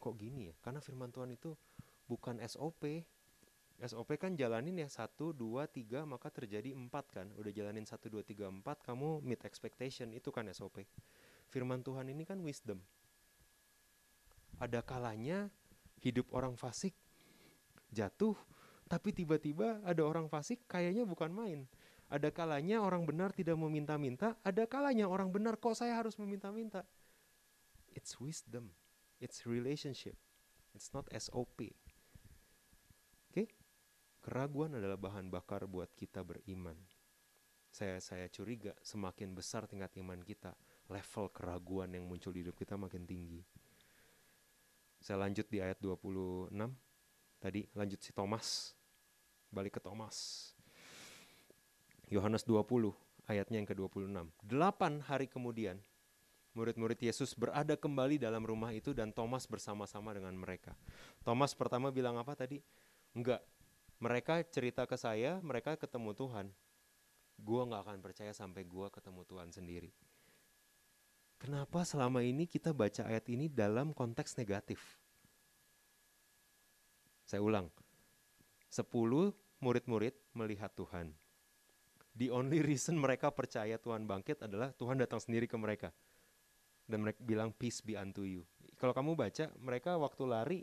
kok 0.05 0.13
gini 0.13 0.53
ya? 0.53 0.55
Karena 0.61 0.77
firman 0.77 1.09
Tuhan 1.09 1.33
itu 1.33 1.57
bukan 2.05 2.37
SOP. 2.45 3.01
SOP 3.81 4.09
kan 4.21 4.37
jalanin 4.37 4.85
ya 4.85 4.87
satu, 4.87 5.33
dua, 5.33 5.65
tiga, 5.65 6.05
maka 6.05 6.29
terjadi 6.29 6.77
empat 6.77 7.05
kan. 7.09 7.27
Udah 7.33 7.49
jalanin 7.49 7.89
satu, 7.89 8.13
dua, 8.13 8.21
tiga, 8.21 8.45
empat, 8.45 8.85
kamu 8.85 9.25
meet 9.25 9.41
expectation 9.41 10.13
itu 10.13 10.29
kan 10.29 10.45
SOP. 10.53 10.85
Firman 11.49 11.81
Tuhan 11.81 12.05
ini 12.13 12.21
kan 12.21 12.37
wisdom 12.45 12.85
ada 14.59 14.79
kalanya 14.83 15.51
hidup 15.99 16.31
orang 16.31 16.55
fasik 16.55 16.95
jatuh, 17.91 18.35
tapi 18.87 19.11
tiba-tiba 19.15 19.81
ada 19.83 20.03
orang 20.03 20.27
fasik 20.27 20.63
kayaknya 20.67 21.03
bukan 21.07 21.31
main. 21.31 21.59
Ada 22.05 22.29
kalanya 22.29 22.85
orang 22.85 23.03
benar 23.09 23.33
tidak 23.33 23.57
meminta-minta, 23.57 24.37
ada 24.45 24.69
kalanya 24.69 25.09
orang 25.09 25.33
benar 25.33 25.57
kok 25.57 25.73
saya 25.73 25.97
harus 25.97 26.15
meminta-minta. 26.21 26.85
It's 27.95 28.13
wisdom, 28.21 28.69
it's 29.25 29.49
relationship, 29.49 30.13
it's 30.77 30.93
not 30.93 31.09
SOP. 31.09 31.57
Oke? 31.57 31.73
Okay? 33.33 33.49
Keraguan 34.21 34.77
adalah 34.77 35.01
bahan 35.01 35.33
bakar 35.33 35.65
buat 35.65 35.89
kita 35.97 36.21
beriman. 36.21 36.77
Saya 37.73 37.97
saya 37.97 38.29
curiga 38.29 38.77
semakin 38.85 39.33
besar 39.33 39.65
tingkat 39.65 39.89
iman 39.97 40.21
kita, 40.21 40.53
level 40.93 41.25
keraguan 41.33 41.89
yang 41.97 42.05
muncul 42.05 42.29
di 42.29 42.45
hidup 42.45 42.53
kita 42.53 42.77
makin 42.77 43.03
tinggi. 43.05 43.41
Saya 45.01 45.21
lanjut 45.21 45.45
di 45.49 45.61
ayat 45.61 45.77
26. 45.81 46.53
Tadi 47.37 47.61
lanjut 47.77 47.99
si 48.01 48.09
Thomas. 48.13 48.73
Balik 49.53 49.77
ke 49.77 49.81
Thomas. 49.83 50.49
Yohanes 52.09 52.45
20 52.45 52.93
ayatnya 53.29 53.61
yang 53.61 53.69
ke-26. 53.69 54.09
Delapan 54.41 55.01
hari 55.05 55.29
kemudian 55.29 55.77
murid-murid 56.55 56.97
Yesus 56.97 57.35
berada 57.35 57.75
kembali 57.75 58.17
dalam 58.17 58.41
rumah 58.41 58.71
itu 58.71 58.95
dan 58.95 59.11
Thomas 59.11 59.43
bersama-sama 59.45 60.15
dengan 60.15 60.33
mereka. 60.33 60.73
Thomas 61.21 61.51
pertama 61.51 61.91
bilang 61.91 62.15
apa 62.15 62.33
tadi? 62.33 62.63
Enggak. 63.11 63.43
Mereka 63.99 64.47
cerita 64.51 64.83
ke 64.87 64.95
saya, 64.95 65.39
mereka 65.43 65.75
ketemu 65.75 66.15
Tuhan. 66.15 66.47
Gua 67.35 67.67
nggak 67.67 67.81
akan 67.83 67.99
percaya 67.99 68.31
sampai 68.31 68.63
gua 68.63 68.87
ketemu 68.87 69.27
Tuhan 69.27 69.51
sendiri. 69.51 69.91
Kenapa 71.35 71.83
selama 71.83 72.23
ini 72.23 72.47
kita 72.47 72.71
baca 72.71 73.03
ayat 73.07 73.27
ini 73.27 73.51
dalam 73.51 73.91
konteks 73.91 74.39
negatif? 74.39 74.79
Saya 77.27 77.43
ulang. 77.43 77.67
Sepuluh 78.71 79.35
murid-murid 79.59 80.15
melihat 80.31 80.71
Tuhan. 80.75 81.11
The 82.15 82.31
only 82.31 82.63
reason 82.63 82.95
mereka 82.95 83.27
percaya 83.35 83.75
Tuhan 83.75 84.07
bangkit 84.07 84.39
adalah 84.39 84.71
Tuhan 84.71 84.95
datang 84.95 85.19
sendiri 85.19 85.51
ke 85.51 85.59
mereka. 85.59 85.91
Dan 86.85 87.01
mereka 87.01 87.19
bilang 87.25 87.49
peace 87.49 87.81
be 87.81 87.97
unto 87.97 88.23
you. 88.23 88.45
Kalau 88.77 88.93
kamu 88.93 89.17
baca, 89.17 89.49
mereka 89.57 89.97
waktu 89.97 90.23
lari 90.29 90.59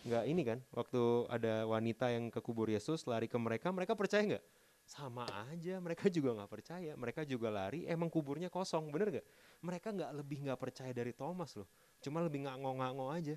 nggak 0.00 0.24
ini 0.26 0.42
kan, 0.42 0.58
waktu 0.72 1.28
ada 1.28 1.68
wanita 1.68 2.08
yang 2.10 2.32
ke 2.32 2.40
kubur 2.40 2.66
Yesus 2.66 3.04
lari 3.04 3.28
ke 3.28 3.36
mereka, 3.36 3.68
mereka 3.70 3.92
percaya 3.92 4.36
nggak? 4.36 4.44
sama 4.90 5.22
aja 5.46 5.78
mereka 5.78 6.10
juga 6.16 6.34
nggak 6.34 6.50
percaya. 6.50 6.92
Mereka 6.98 7.22
juga 7.22 7.46
lari 7.46 7.86
emang 7.86 8.10
kuburnya 8.10 8.50
kosong 8.50 8.90
bener 8.90 9.14
nggak? 9.14 9.26
Mereka 9.62 9.88
nggak 9.94 10.10
lebih 10.18 10.38
nggak 10.50 10.58
percaya 10.58 10.90
dari 10.90 11.14
Thomas 11.14 11.54
loh. 11.54 11.70
Cuma 12.02 12.18
lebih 12.26 12.42
nganggo-nganggo 12.42 13.06
aja. 13.06 13.36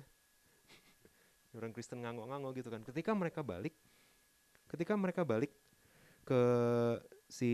Orang 1.56 1.70
Kristen 1.70 2.02
nganggo-nganggo 2.02 2.50
gitu 2.58 2.68
kan. 2.74 2.82
Ketika 2.82 3.14
mereka 3.14 3.46
balik 3.46 3.78
ketika 4.66 4.98
mereka 4.98 5.22
balik 5.22 5.54
ke 6.26 6.40
si 7.28 7.52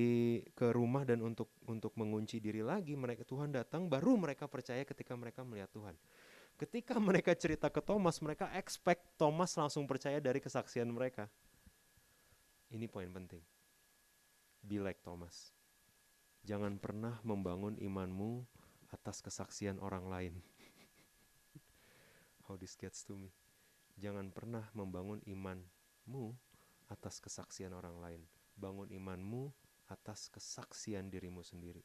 ke 0.59 0.75
rumah 0.75 1.07
dan 1.07 1.23
untuk 1.23 1.55
untuk 1.71 1.95
mengunci 1.95 2.43
diri 2.43 2.61
lagi 2.61 2.99
mereka 2.99 3.23
Tuhan 3.23 3.55
datang 3.55 3.87
baru 3.87 4.19
mereka 4.19 4.51
percaya 4.51 4.83
ketika 4.83 5.15
mereka 5.15 5.47
melihat 5.47 5.71
Tuhan 5.71 5.95
ketika 6.59 6.99
mereka 6.99 7.33
cerita 7.39 7.71
ke 7.71 7.79
Thomas 7.81 8.19
mereka 8.19 8.51
expect 8.59 9.15
Thomas 9.15 9.55
langsung 9.55 9.87
percaya 9.87 10.19
dari 10.19 10.43
kesaksian 10.43 10.91
mereka 10.91 11.31
ini 12.75 12.91
poin 12.91 13.09
penting 13.09 13.41
Be 14.61 14.77
like 14.77 15.01
Thomas. 15.01 15.57
Jangan 16.45 16.77
pernah 16.77 17.17
membangun 17.25 17.81
imanmu 17.81 18.45
atas 18.93 19.25
kesaksian 19.25 19.81
orang 19.81 20.05
lain. 20.09 20.35
How 22.49 22.61
this 22.61 22.77
gets 22.77 23.05
to 23.09 23.17
me. 23.17 23.33
Jangan 23.97 24.33
pernah 24.33 24.69
membangun 24.77 25.25
imanmu 25.25 26.37
atas 26.93 27.25
kesaksian 27.25 27.73
orang 27.73 27.97
lain. 28.01 28.23
Bangun 28.61 28.93
imanmu 28.93 29.49
atas 29.89 30.29
kesaksian 30.29 31.09
dirimu 31.09 31.41
sendiri. 31.41 31.81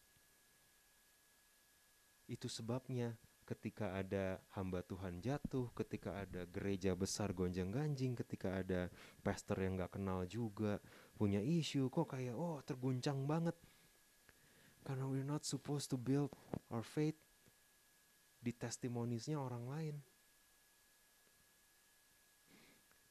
Itu 2.27 2.51
sebabnya 2.51 3.15
ketika 3.45 3.93
ada 3.93 4.41
hamba 4.57 4.81
Tuhan 4.81 5.21
jatuh, 5.21 5.69
ketika 5.77 6.25
ada 6.25 6.49
gereja 6.49 6.97
besar 6.97 7.31
gonjang-ganjing, 7.31 8.17
ketika 8.17 8.59
ada 8.59 8.89
pastor 9.21 9.61
yang 9.61 9.77
gak 9.77 9.95
kenal 9.95 10.25
juga 10.25 10.81
punya 11.15 11.39
isu, 11.39 11.87
kok 11.93 12.11
kayak 12.11 12.33
oh 12.33 12.59
terguncang 12.65 13.23
banget. 13.29 13.55
Karena 14.85 15.05
we're 15.09 15.25
not 15.25 15.45
supposed 15.45 15.89
to 15.93 15.97
build 15.97 16.33
our 16.69 16.85
faith 16.85 17.17
di 18.41 18.53
testimoniesnya 18.53 19.37
orang 19.37 19.65
lain. 19.65 19.95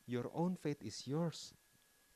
Your 0.06 0.28
own 0.36 0.54
faith 0.54 0.78
is 0.84 1.08
yours. 1.08 1.56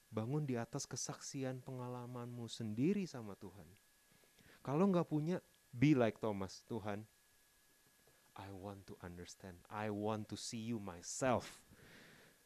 Bangun 0.08 0.48
di 0.48 0.56
atas 0.56 0.88
kesaksian 0.88 1.60
pengalamanmu 1.60 2.48
sendiri 2.48 3.04
sama 3.04 3.36
Tuhan. 3.36 3.68
Kalau 4.64 4.88
nggak 4.88 5.08
punya, 5.08 5.38
be 5.72 5.92
like 5.92 6.18
Thomas, 6.18 6.64
Tuhan. 6.68 7.04
I 8.38 8.48
want 8.54 8.86
to 8.86 8.94
understand. 9.02 9.58
I 9.66 9.90
want 9.90 10.30
to 10.30 10.36
see 10.38 10.62
you 10.62 10.78
myself. 10.78 11.58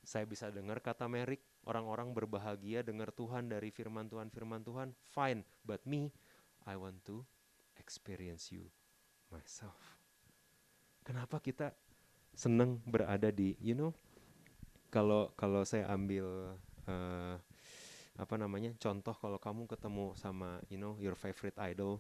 Saya 0.02 0.26
bisa 0.26 0.50
dengar 0.50 0.82
kata 0.82 1.06
Merik, 1.06 1.44
orang-orang 1.62 2.10
berbahagia 2.10 2.82
dengar 2.82 3.14
Tuhan 3.14 3.46
dari 3.46 3.70
firman 3.70 4.10
Tuhan, 4.10 4.32
firman 4.32 4.64
Tuhan, 4.66 4.96
fine. 5.14 5.46
But 5.62 5.86
me, 5.86 6.10
I 6.66 6.74
want 6.74 7.04
to 7.06 7.22
experience 7.78 8.50
you 8.50 8.66
myself. 9.30 10.00
Kenapa 11.06 11.38
kita 11.38 11.74
senang 12.32 12.80
berada 12.88 13.30
di, 13.30 13.54
you 13.60 13.76
know, 13.76 13.92
kalau 14.90 15.30
kalau 15.38 15.62
saya 15.62 15.86
ambil 15.92 16.56
uh, 16.88 17.36
apa 18.20 18.36
namanya 18.36 18.76
contoh 18.76 19.16
kalau 19.16 19.40
kamu 19.40 19.64
ketemu 19.64 20.12
sama 20.20 20.60
you 20.68 20.76
know 20.76 21.00
your 21.00 21.16
favorite 21.16 21.56
idol 21.64 21.96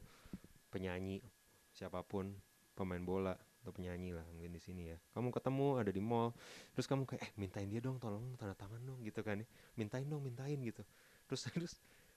penyanyi 0.68 1.24
siapa 1.72 2.04
pun 2.04 2.36
pemain 2.76 3.00
bola 3.00 3.32
atau 3.62 3.70
penyanyi 3.70 4.10
lah 4.10 4.26
mungkin 4.34 4.58
di 4.58 4.60
sini 4.60 4.90
ya. 4.90 4.98
Kamu 5.14 5.30
ketemu 5.30 5.78
ada 5.78 5.94
di 5.94 6.02
mall 6.02 6.34
terus 6.74 6.90
kamu 6.90 7.06
kayak 7.06 7.22
eh 7.22 7.32
mintain 7.38 7.70
dia 7.70 7.78
dong 7.78 8.02
tolong 8.02 8.34
tanda 8.34 8.58
tangan 8.58 8.82
dong 8.82 8.98
gitu 9.06 9.22
kan 9.22 9.38
ya. 9.38 9.46
Mintain 9.78 10.02
dong 10.10 10.18
mintain 10.18 10.58
gitu. 10.58 10.82
Terus 11.30 11.46
terus 11.54 11.74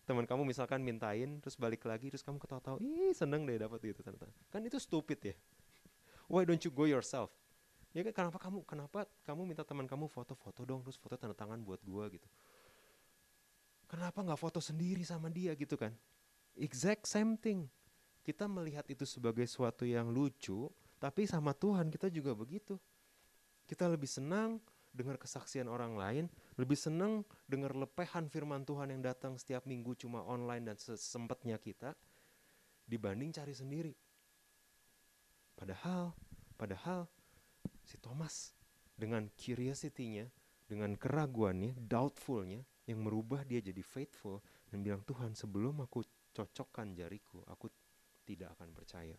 teman 0.10 0.26
kamu 0.26 0.42
misalkan 0.42 0.82
mintain 0.82 1.38
terus 1.40 1.54
balik 1.56 1.86
lagi 1.86 2.10
terus 2.10 2.26
kamu 2.26 2.42
ketawa-tawa 2.42 2.82
ih 2.82 3.14
seneng 3.14 3.46
deh 3.46 3.62
dapat 3.62 3.78
gitu 3.94 4.02
tanda 4.02 4.18
tangan. 4.18 4.36
Kan 4.50 4.62
itu 4.66 4.82
stupid 4.82 5.20
ya. 5.22 5.36
Why 6.26 6.50
don't 6.50 6.62
you 6.66 6.74
go 6.74 6.90
yourself? 6.90 7.30
Ya 7.94 8.02
kan 8.10 8.26
kenapa 8.26 8.42
kamu 8.42 8.66
kenapa 8.66 9.06
kamu 9.24 9.46
minta 9.46 9.62
teman 9.62 9.86
kamu 9.86 10.10
foto-foto 10.10 10.66
dong 10.66 10.82
terus 10.82 10.98
foto 10.98 11.14
tanda 11.16 11.38
tangan 11.38 11.62
buat 11.62 11.80
gua 11.86 12.10
gitu 12.10 12.26
kenapa 13.86 14.22
nggak 14.22 14.40
foto 14.42 14.60
sendiri 14.62 15.02
sama 15.06 15.30
dia 15.30 15.54
gitu 15.54 15.78
kan 15.80 15.94
exact 16.58 17.06
same 17.06 17.38
thing 17.38 17.70
kita 18.26 18.50
melihat 18.50 18.86
itu 18.90 19.06
sebagai 19.06 19.46
suatu 19.46 19.86
yang 19.86 20.10
lucu 20.10 20.70
tapi 21.06 21.28
sama 21.28 21.54
Tuhan 21.54 21.92
kita 21.94 22.10
juga 22.10 22.34
begitu. 22.34 22.80
Kita 23.70 23.86
lebih 23.86 24.08
senang 24.08 24.58
dengar 24.96 25.22
kesaksian 25.22 25.70
orang 25.70 25.94
lain, 26.00 26.26
lebih 26.56 26.74
senang 26.74 27.22
dengar 27.46 27.76
lepehan 27.76 28.26
firman 28.26 28.66
Tuhan 28.66 28.90
yang 28.90 29.06
datang 29.06 29.36
setiap 29.36 29.70
minggu 29.70 29.94
cuma 30.00 30.26
online 30.26 30.72
dan 30.72 30.78
sesempatnya 30.82 31.62
kita 31.62 31.94
dibanding 32.90 33.30
cari 33.36 33.54
sendiri. 33.54 33.94
Padahal, 35.54 36.16
padahal 36.56 37.06
si 37.84 38.02
Thomas 38.02 38.58
dengan 38.96 39.28
curiosity-nya, 39.36 40.26
dengan 40.66 40.98
keraguannya, 40.98 41.76
doubtfulnya 41.76 42.64
yang 42.86 43.02
merubah 43.02 43.42
dia 43.42 43.62
jadi 43.62 43.82
faithful 43.82 44.42
dan 44.70 44.86
bilang 44.86 45.02
Tuhan 45.02 45.34
sebelum 45.34 45.82
aku 45.82 46.06
cocokkan 46.36 46.94
jariku, 46.94 47.42
aku 47.50 47.70
tidak 48.26 48.54
akan 48.58 48.70
percaya. 48.74 49.18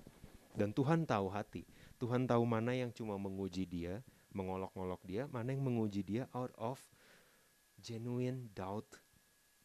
Dan 0.57 0.73
Tuhan 0.73 1.05
tahu 1.05 1.29
hati. 1.29 1.69
Tuhan 2.01 2.25
tahu 2.25 2.43
mana 2.49 2.73
yang 2.73 2.89
cuma 2.93 3.21
menguji 3.21 3.69
dia, 3.69 4.01
mengolok-olok 4.33 5.01
dia, 5.05 5.23
mana 5.29 5.53
yang 5.53 5.63
menguji 5.65 6.01
dia 6.05 6.25
out 6.33 6.53
of 6.57 6.81
genuine 7.77 8.49
doubt, 8.57 8.89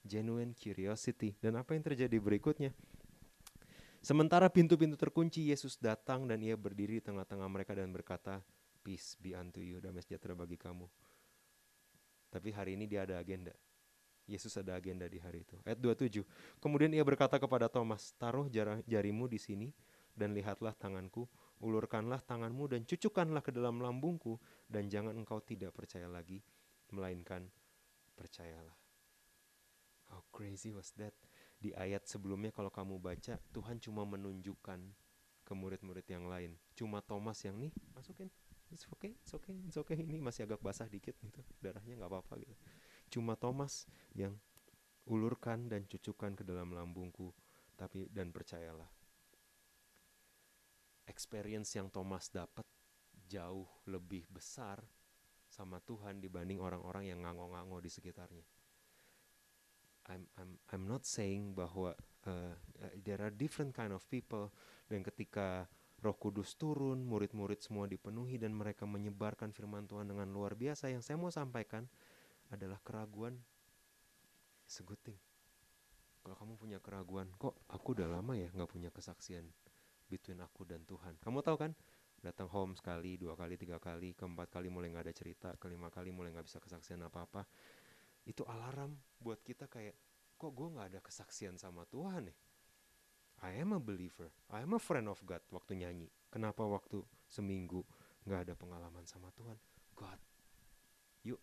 genuine 0.03 0.51
curiosity. 0.51 1.35
Dan 1.39 1.55
apa 1.55 1.75
yang 1.75 1.83
terjadi 1.83 2.17
berikutnya? 2.19 2.75
Sementara 4.01 4.49
pintu-pintu 4.49 4.97
terkunci, 4.97 5.53
Yesus 5.53 5.77
datang 5.77 6.25
dan 6.25 6.41
ia 6.41 6.57
berdiri 6.57 6.97
di 6.99 7.03
tengah-tengah 7.05 7.45
mereka 7.45 7.77
dan 7.77 7.93
berkata, 7.93 8.41
Peace 8.81 9.13
be 9.21 9.37
unto 9.37 9.61
you, 9.61 9.77
damai 9.77 10.01
sejahtera 10.01 10.33
bagi 10.33 10.57
kamu. 10.57 10.89
Tapi 12.33 12.49
hari 12.49 12.73
ini 12.73 12.89
dia 12.89 13.05
ada 13.05 13.21
agenda. 13.21 13.53
Yesus 14.31 14.55
ada 14.55 14.79
agenda 14.79 15.03
di 15.11 15.19
hari 15.19 15.43
itu. 15.43 15.59
Ayat 15.67 15.83
27. 15.83 16.23
Kemudian 16.63 16.95
ia 16.95 17.03
berkata 17.03 17.35
kepada 17.35 17.67
Thomas, 17.67 18.15
taruh 18.15 18.47
jarimu 18.87 19.27
di 19.27 19.35
sini 19.35 19.67
dan 20.15 20.31
lihatlah 20.31 20.71
tanganku, 20.71 21.27
ulurkanlah 21.59 22.23
tanganmu 22.23 22.71
dan 22.71 22.87
cucukkanlah 22.87 23.43
ke 23.43 23.51
dalam 23.51 23.83
lambungku 23.83 24.39
dan 24.71 24.87
jangan 24.87 25.11
engkau 25.19 25.43
tidak 25.43 25.75
percaya 25.75 26.07
lagi, 26.07 26.39
melainkan 26.95 27.51
percayalah. 28.15 28.75
How 30.11 30.23
crazy 30.31 30.71
was 30.71 30.91
that? 30.99 31.15
Di 31.59 31.71
ayat 31.75 32.07
sebelumnya 32.07 32.51
kalau 32.55 32.71
kamu 32.71 32.99
baca, 32.99 33.39
Tuhan 33.51 33.79
cuma 33.83 34.07
menunjukkan 34.07 34.79
ke 35.43 35.53
murid-murid 35.53 36.07
yang 36.07 36.25
lain. 36.31 36.55
Cuma 36.75 37.03
Thomas 37.03 37.39
yang 37.43 37.59
nih, 37.59 37.71
masukin. 37.91 38.31
It's 38.71 38.87
okay, 38.87 39.11
it's 39.19 39.35
okay, 39.35 39.55
it's 39.67 39.75
okay. 39.75 39.99
Ini 39.99 40.23
masih 40.23 40.47
agak 40.47 40.63
basah 40.63 40.87
dikit 40.87 41.11
gitu. 41.19 41.43
Darahnya 41.59 41.99
nggak 41.99 42.07
apa-apa 42.07 42.39
gitu. 42.39 42.55
Cuma 43.11 43.35
Thomas 43.35 43.85
yang 44.15 44.39
ulurkan 45.05 45.67
dan 45.67 45.83
cucukkan 45.85 46.39
ke 46.39 46.43
dalam 46.47 46.71
lambungku, 46.71 47.35
tapi 47.75 48.07
dan 48.07 48.31
percayalah 48.31 48.87
experience 51.11 51.75
yang 51.75 51.91
Thomas 51.91 52.31
dapat 52.31 52.63
jauh 53.27 53.67
lebih 53.91 54.23
besar 54.31 54.79
sama 55.51 55.83
Tuhan 55.83 56.23
dibanding 56.23 56.63
orang-orang 56.63 57.11
yang 57.11 57.27
ngango-ngango 57.27 57.83
di 57.83 57.91
sekitarnya. 57.91 58.47
I'm 60.09 60.25
I'm 60.39 60.51
I'm 60.71 60.85
not 60.87 61.05
saying 61.05 61.53
bahwa 61.53 61.93
uh, 62.25 62.55
there 63.03 63.21
are 63.21 63.29
different 63.29 63.75
kind 63.75 63.91
of 63.91 64.01
people 64.07 64.49
dan 64.87 65.03
ketika 65.03 65.67
Roh 66.01 66.17
Kudus 66.17 66.57
turun, 66.57 67.05
murid-murid 67.05 67.61
semua 67.61 67.85
dipenuhi 67.85 68.41
dan 68.41 68.57
mereka 68.57 68.89
menyebarkan 68.89 69.53
firman 69.53 69.85
Tuhan 69.85 70.09
dengan 70.09 70.33
luar 70.33 70.57
biasa. 70.57 70.89
Yang 70.89 71.05
saya 71.05 71.21
mau 71.21 71.29
sampaikan 71.29 71.85
adalah 72.51 72.79
keraguan 72.83 73.39
seguting. 74.67 75.17
Kalau 76.21 76.37
kamu 76.37 76.53
punya 76.55 76.77
keraguan, 76.77 77.33
kok 77.41 77.65
aku 77.65 77.97
udah 77.97 78.05
lama 78.05 78.37
ya 78.37 78.47
nggak 78.53 78.69
punya 78.69 78.93
kesaksian 78.93 79.49
between 80.05 80.43
aku 80.43 80.67
dan 80.67 80.85
Tuhan. 80.85 81.17
Kamu 81.17 81.41
tahu 81.41 81.57
kan? 81.57 81.71
Datang 82.21 82.53
home 82.53 82.77
sekali, 82.77 83.17
dua 83.17 83.33
kali, 83.33 83.57
tiga 83.57 83.81
kali, 83.81 84.13
keempat 84.13 84.53
kali 84.53 84.69
mulai 84.69 84.93
nggak 84.93 85.09
ada 85.09 85.15
cerita, 85.15 85.49
kelima 85.57 85.89
kali 85.89 86.13
mulai 86.13 86.29
nggak 86.29 86.45
bisa 86.45 86.61
kesaksian 86.61 87.01
apa-apa. 87.01 87.49
Itu 88.21 88.45
alarm 88.45 88.93
buat 89.17 89.41
kita 89.41 89.65
kayak, 89.65 89.97
kok 90.37 90.51
gue 90.53 90.67
nggak 90.69 90.87
ada 90.93 90.99
kesaksian 91.01 91.57
sama 91.57 91.81
Tuhan 91.89 92.29
nih? 92.29 92.37
I 93.41 93.57
am 93.57 93.73
a 93.73 93.81
believer, 93.81 94.29
I 94.53 94.61
am 94.61 94.77
a 94.77 94.81
friend 94.81 95.09
of 95.09 95.17
God 95.25 95.41
waktu 95.49 95.81
nyanyi. 95.81 96.13
Kenapa 96.29 96.61
waktu 96.61 97.01
seminggu 97.25 97.81
nggak 98.29 98.45
ada 98.45 98.53
pengalaman 98.53 99.09
sama 99.09 99.33
Tuhan? 99.33 99.57
God, 99.97 100.21
yuk 101.25 101.41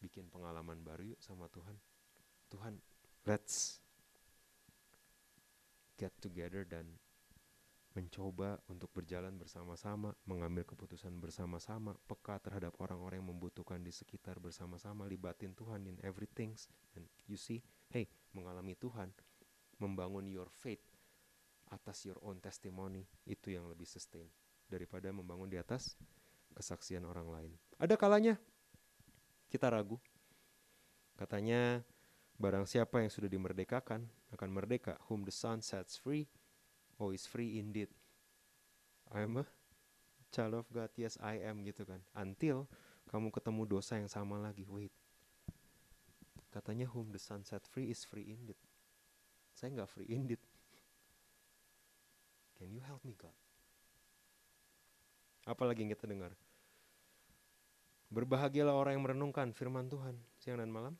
bikin 0.00 0.32
pengalaman 0.32 0.80
baru 0.80 1.14
yuk 1.14 1.20
sama 1.20 1.46
Tuhan. 1.52 1.76
Tuhan, 2.50 2.80
let's 3.28 3.78
get 6.00 6.10
together 6.18 6.64
dan 6.64 6.96
mencoba 7.92 8.62
untuk 8.70 8.88
berjalan 8.94 9.34
bersama-sama, 9.34 10.14
mengambil 10.24 10.62
keputusan 10.62 11.18
bersama-sama, 11.18 11.98
peka 12.06 12.38
terhadap 12.38 12.72
orang-orang 12.78 13.18
yang 13.20 13.30
membutuhkan 13.34 13.82
di 13.82 13.90
sekitar 13.90 14.38
bersama-sama, 14.38 15.04
libatin 15.10 15.52
Tuhan 15.58 15.84
in 15.90 15.98
everything. 16.06 16.54
And 16.94 17.04
you 17.26 17.34
see, 17.34 17.66
hey, 17.90 18.06
mengalami 18.32 18.78
Tuhan, 18.78 19.10
membangun 19.82 20.30
your 20.30 20.48
faith 20.48 20.80
atas 21.70 22.06
your 22.06 22.18
own 22.22 22.38
testimony, 22.38 23.06
itu 23.26 23.54
yang 23.54 23.66
lebih 23.66 23.86
sustain 23.86 24.26
daripada 24.70 25.10
membangun 25.10 25.50
di 25.50 25.58
atas 25.58 25.98
kesaksian 26.54 27.02
orang 27.06 27.26
lain. 27.30 27.52
Ada 27.78 27.98
kalanya 27.98 28.38
kita 29.50 29.66
ragu. 29.68 29.98
Katanya 31.18 31.84
Barang 32.40 32.64
siapa 32.64 33.04
yang 33.04 33.12
sudah 33.12 33.28
dimerdekakan 33.28 34.08
akan 34.32 34.48
merdeka. 34.48 34.96
Whom 35.12 35.28
the 35.28 35.34
Son 35.34 35.60
sets 35.60 36.00
free, 36.00 36.24
oh 36.96 37.12
is 37.12 37.28
free 37.28 37.60
indeed. 37.60 37.92
I 39.12 39.28
am 39.28 39.36
a 39.36 39.44
child 40.32 40.56
of 40.56 40.64
God. 40.72 40.88
Yes, 40.96 41.20
I 41.20 41.36
am 41.44 41.60
gitu 41.68 41.84
kan. 41.84 42.00
Until 42.16 42.64
kamu 43.12 43.28
ketemu 43.28 43.68
dosa 43.68 44.00
yang 44.00 44.08
sama 44.08 44.40
lagi. 44.40 44.64
Wait. 44.64 44.88
Katanya 46.48 46.88
whom 46.88 47.12
the 47.12 47.20
Son 47.20 47.44
set 47.44 47.68
free 47.68 47.92
is 47.92 48.08
free 48.08 48.32
indeed. 48.32 48.56
Saya 49.52 49.76
nggak 49.76 49.92
free 49.92 50.08
indeed. 50.08 50.40
Can 52.56 52.72
you 52.72 52.80
help 52.80 53.04
me 53.04 53.20
God? 53.20 53.36
Apalagi 55.44 55.84
yang 55.84 55.92
kita 55.92 56.08
dengar? 56.08 56.32
Berbahagialah 58.10 58.74
orang 58.74 58.98
yang 58.98 59.04
merenungkan 59.06 59.54
firman 59.54 59.86
Tuhan 59.86 60.18
siang 60.42 60.58
dan 60.58 60.66
malam. 60.66 60.98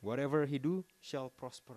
Whatever 0.00 0.48
he 0.48 0.56
do 0.56 0.80
shall 0.96 1.28
prosper. 1.28 1.76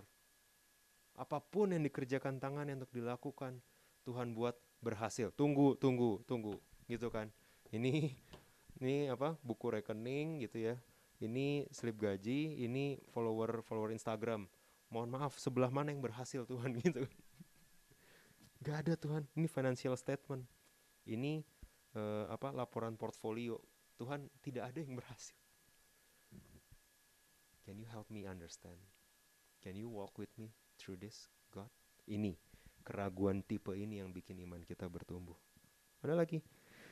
Apa 1.19 1.43
pun 1.43 1.76
yang 1.76 1.84
dikerjakan 1.84 2.39
tangannya 2.39 2.80
untuk 2.80 2.95
dilakukan, 2.95 3.59
Tuhan 4.07 4.32
buat 4.32 4.55
berhasil. 4.80 5.34
Tunggu, 5.36 5.76
tunggu, 5.76 6.24
tunggu, 6.24 6.55
gitu 6.88 7.11
kan. 7.11 7.28
Ini 7.74 8.15
ini 8.80 9.11
apa? 9.11 9.36
Buku 9.43 9.76
rekening 9.76 10.47
gitu 10.47 10.72
ya. 10.72 10.76
Ini 11.19 11.67
slip 11.69 11.99
gaji, 11.99 12.63
ini 12.63 12.97
follower 13.11 13.61
follower 13.67 13.91
Instagram. 13.91 14.47
Mohon 14.88 15.09
maaf, 15.19 15.36
sebelah 15.36 15.69
mana 15.69 15.91
yang 15.91 15.99
berhasil 15.99 16.47
Tuhan 16.47 16.78
gitu. 16.84 17.03
Gak 18.63 18.88
ada 18.88 18.93
Tuhan. 18.95 19.28
Ini 19.36 19.51
financial 19.51 19.99
statement. 19.99 20.47
Ini 21.03 21.43
uh, 21.97 22.32
apa? 22.32 22.55
Laporan 22.55 22.95
portfolio 22.95 23.59
Tuhan 23.99 24.27
tidak 24.43 24.71
ada 24.71 24.79
yang 24.79 24.95
berhasil. 24.99 25.37
Can 27.61 27.77
you 27.77 27.87
help 27.87 28.09
me 28.09 28.25
understand? 28.25 28.79
Can 29.61 29.77
you 29.77 29.87
walk 29.87 30.17
with 30.17 30.33
me 30.41 30.49
through 30.81 30.97
this, 30.97 31.29
God? 31.53 31.69
Ini 32.09 32.33
keraguan 32.81 33.45
tipe 33.45 33.71
ini 33.77 34.01
yang 34.01 34.09
bikin 34.09 34.41
iman 34.43 34.65
kita 34.65 34.89
bertumbuh. 34.89 35.37
Ada 36.01 36.17
lagi. 36.17 36.41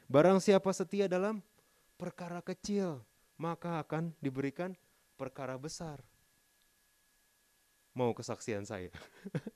Barang 0.06 0.38
siapa 0.38 0.70
setia 0.70 1.10
dalam 1.10 1.42
perkara 1.98 2.46
kecil, 2.46 3.02
maka 3.42 3.82
akan 3.82 4.14
diberikan 4.22 4.78
perkara 5.18 5.58
besar. 5.58 6.06
Mau 7.98 8.14
kesaksian 8.14 8.64
saya. 8.70 8.94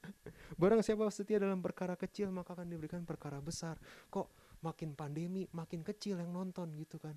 Barang 0.62 0.82
siapa 0.82 1.06
setia 1.14 1.38
dalam 1.38 1.62
perkara 1.62 1.94
kecil, 1.94 2.34
maka 2.34 2.58
akan 2.58 2.68
diberikan 2.68 3.06
perkara 3.06 3.38
besar. 3.38 3.78
Kok 4.10 4.60
makin 4.66 4.98
pandemi, 4.98 5.46
makin 5.54 5.86
kecil 5.86 6.18
yang 6.18 6.34
nonton 6.34 6.74
gitu 6.74 6.98
kan. 6.98 7.14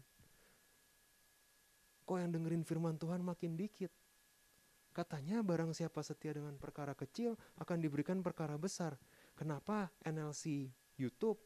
Kok 2.07 2.23
yang 2.23 2.31
dengerin 2.31 2.63
firman 2.63 2.95
Tuhan 2.97 3.19
makin 3.27 3.59
dikit? 3.59 3.91
Katanya 4.95 5.45
barang 5.45 5.77
siapa 5.77 6.01
setia 6.01 6.33
dengan 6.33 6.57
perkara 6.57 6.97
kecil 6.97 7.37
akan 7.61 7.83
diberikan 7.83 8.23
perkara 8.25 8.57
besar. 8.57 8.97
Kenapa 9.37 9.93
NLC 10.07 10.73
YouTube, 10.97 11.37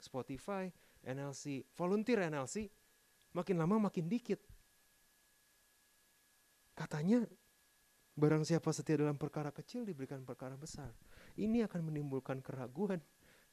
Spotify, 0.00 0.66
NLC, 1.06 1.62
volunteer 1.78 2.26
NLC 2.26 2.66
makin 3.36 3.60
lama 3.60 3.86
makin 3.86 4.10
dikit? 4.10 4.42
Katanya 6.74 7.22
barang 8.18 8.42
siapa 8.42 8.74
setia 8.74 8.98
dalam 8.98 9.14
perkara 9.14 9.54
kecil 9.54 9.86
diberikan 9.86 10.26
perkara 10.26 10.58
besar. 10.58 10.90
Ini 11.38 11.70
akan 11.70 11.86
menimbulkan 11.86 12.42
keraguan 12.42 12.98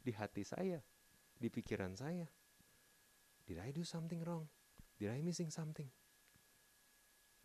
di 0.02 0.10
hati 0.10 0.42
saya, 0.42 0.82
di 1.38 1.54
pikiran 1.54 1.94
saya. 1.94 2.26
Did 3.46 3.62
I 3.62 3.70
do 3.70 3.86
something 3.86 4.26
wrong? 4.26 4.50
Did 4.98 5.14
I 5.14 5.22
missing 5.22 5.54
something? 5.54 5.86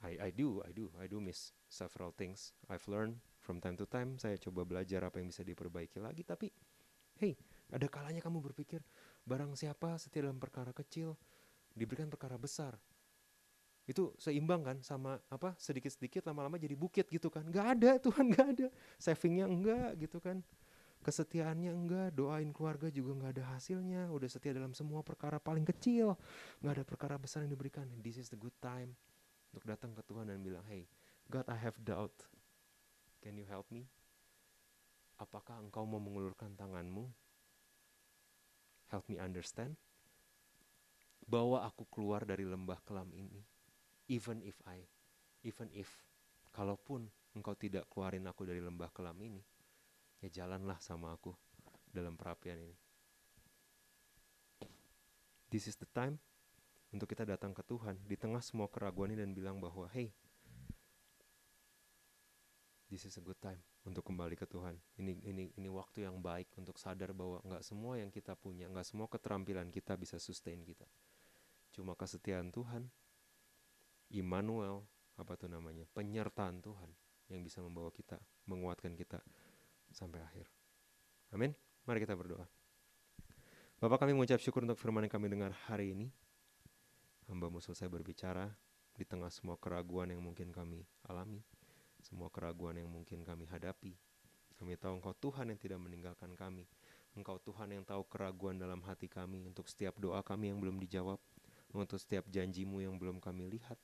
I 0.01 0.17
I 0.17 0.31
do 0.33 0.65
I 0.65 0.73
do 0.73 0.89
I 0.97 1.07
do 1.07 1.21
miss 1.21 1.53
several 1.69 2.13
things 2.17 2.57
I've 2.73 2.85
learned. 2.89 3.21
From 3.41 3.61
time 3.61 3.77
to 3.81 3.89
time 3.89 4.17
saya 4.21 4.37
coba 4.41 4.65
belajar 4.65 5.01
apa 5.05 5.21
yang 5.21 5.29
bisa 5.29 5.45
diperbaiki 5.45 6.01
lagi. 6.01 6.25
Tapi 6.25 6.49
hey 7.21 7.37
ada 7.69 7.87
kalanya 7.87 8.25
kamu 8.25 8.41
berpikir 8.41 8.81
barang 9.29 9.53
siapa 9.57 10.01
setia 10.01 10.25
dalam 10.25 10.41
perkara 10.41 10.73
kecil 10.73 11.17
diberikan 11.77 12.09
perkara 12.09 12.41
besar. 12.41 12.81
Itu 13.85 14.15
seimbang 14.17 14.63
kan 14.65 14.79
sama 14.81 15.21
apa 15.29 15.57
sedikit-sedikit 15.61 16.25
lama-lama 16.29 16.57
jadi 16.57 16.77
bukit 16.77 17.09
gitu 17.13 17.29
kan. 17.29 17.45
Nggak 17.45 17.67
ada 17.77 17.91
Tuhan 18.05 18.25
nggak 18.33 18.49
ada. 18.57 18.69
Savingnya 18.97 19.45
enggak 19.49 20.01
gitu 20.01 20.17
kan. 20.23 20.41
Kesetiaannya 21.01 21.73
enggak 21.73 22.09
doain 22.13 22.53
keluarga 22.53 22.93
juga 22.93 23.17
nggak 23.17 23.33
ada 23.41 23.45
hasilnya. 23.57 24.09
Udah 24.13 24.29
setia 24.29 24.53
dalam 24.53 24.73
semua 24.73 25.05
perkara 25.05 25.41
paling 25.41 25.65
kecil. 25.65 26.17
Nggak 26.61 26.73
ada 26.81 26.85
perkara 26.85 27.15
besar 27.17 27.45
yang 27.45 27.53
diberikan. 27.53 27.89
This 28.01 28.21
is 28.21 28.29
the 28.33 28.37
good 28.41 28.55
time 28.61 28.97
untuk 29.51 29.67
datang 29.67 29.93
ke 29.95 30.03
Tuhan 30.07 30.31
dan 30.31 30.39
bilang, 30.41 30.63
"Hey, 30.71 30.87
God, 31.27 31.47
I 31.51 31.59
have 31.59 31.75
doubt. 31.83 32.15
Can 33.19 33.35
you 33.35 33.47
help 33.47 33.67
me?" 33.75 33.91
Apakah 35.21 35.61
engkau 35.61 35.85
mau 35.85 36.01
mengulurkan 36.01 36.57
tanganmu? 36.57 37.05
Help 38.89 39.05
me 39.11 39.21
understand. 39.21 39.77
Bawa 41.29 41.69
aku 41.69 41.85
keluar 41.93 42.25
dari 42.25 42.49
lembah 42.49 42.81
kelam 42.89 43.13
ini. 43.13 43.45
Even 44.09 44.41
if 44.43 44.59
I, 44.67 44.83
even 45.45 45.71
if, 45.77 45.93
kalaupun 46.51 47.07
engkau 47.37 47.55
tidak 47.55 47.87
keluarin 47.93 48.27
aku 48.27 48.43
dari 48.49 48.59
lembah 48.59 48.91
kelam 48.91 49.15
ini, 49.23 49.45
ya 50.25 50.43
jalanlah 50.43 50.81
sama 50.83 51.15
aku 51.15 51.31
dalam 51.87 52.19
perapian 52.19 52.59
ini. 52.59 52.77
This 55.51 55.67
is 55.67 55.79
the 55.79 55.87
time 55.91 56.23
untuk 56.91 57.07
kita 57.07 57.23
datang 57.23 57.55
ke 57.55 57.63
Tuhan 57.63 57.99
di 58.03 58.19
tengah 58.19 58.43
semua 58.43 58.67
keraguan 58.67 59.15
ini 59.15 59.23
dan 59.23 59.31
bilang 59.31 59.63
bahwa 59.63 59.87
hey 59.95 60.11
this 62.91 63.07
is 63.07 63.15
a 63.15 63.23
good 63.23 63.39
time 63.39 63.63
untuk 63.87 64.03
kembali 64.05 64.35
ke 64.35 64.45
Tuhan. 64.45 64.77
Ini 64.99 65.23
ini 65.25 65.45
ini 65.55 65.69
waktu 65.71 66.05
yang 66.05 66.19
baik 66.19 66.53
untuk 66.59 66.77
sadar 66.77 67.15
bahwa 67.15 67.39
nggak 67.47 67.63
semua 67.63 67.97
yang 67.97 68.11
kita 68.11 68.35
punya 68.35 68.67
nggak 68.67 68.85
semua 68.85 69.07
keterampilan 69.07 69.71
kita 69.71 69.95
bisa 69.95 70.19
sustain 70.19 70.61
kita. 70.67 70.85
Cuma 71.71 71.95
kesetiaan 71.95 72.51
Tuhan 72.51 72.91
Immanuel 74.11 74.83
apa 75.15 75.39
tuh 75.39 75.47
namanya 75.47 75.87
penyertaan 75.95 76.59
Tuhan 76.59 76.91
yang 77.31 77.47
bisa 77.47 77.63
membawa 77.63 77.95
kita 77.95 78.19
menguatkan 78.51 78.99
kita 78.99 79.23
sampai 79.95 80.19
akhir. 80.19 80.51
Amin. 81.31 81.55
Mari 81.87 82.03
kita 82.03 82.19
berdoa. 82.19 82.45
Bapak 83.81 84.05
kami 84.05 84.13
mengucap 84.13 84.43
syukur 84.43 84.67
untuk 84.67 84.77
firman 84.77 85.07
yang 85.07 85.15
kami 85.15 85.31
dengar 85.31 85.55
hari 85.71 85.95
ini 85.95 86.11
hambamu 87.31 87.63
selesai 87.63 87.87
berbicara 87.87 88.51
di 88.99 89.07
tengah 89.07 89.31
semua 89.31 89.55
keraguan 89.55 90.11
yang 90.11 90.19
mungkin 90.19 90.51
kami 90.51 90.83
alami, 91.07 91.41
semua 92.03 92.27
keraguan 92.29 92.75
yang 92.75 92.91
mungkin 92.91 93.23
kami 93.23 93.47
hadapi. 93.47 93.95
Kami 94.59 94.77
tahu 94.77 95.01
Engkau 95.01 95.17
Tuhan 95.17 95.49
yang 95.49 95.57
tidak 95.57 95.81
meninggalkan 95.81 96.37
kami. 96.37 96.69
Engkau 97.17 97.41
Tuhan 97.41 97.73
yang 97.73 97.87
tahu 97.87 98.05
keraguan 98.05 98.61
dalam 98.61 98.85
hati 98.85 99.09
kami 99.09 99.47
untuk 99.49 99.71
setiap 99.71 99.97
doa 99.97 100.21
kami 100.21 100.53
yang 100.53 100.61
belum 100.61 100.77
dijawab, 100.77 101.17
untuk 101.73 101.97
setiap 101.97 102.29
janjimu 102.29 102.85
yang 102.85 103.01
belum 103.01 103.23
kami 103.23 103.57
lihat, 103.57 103.79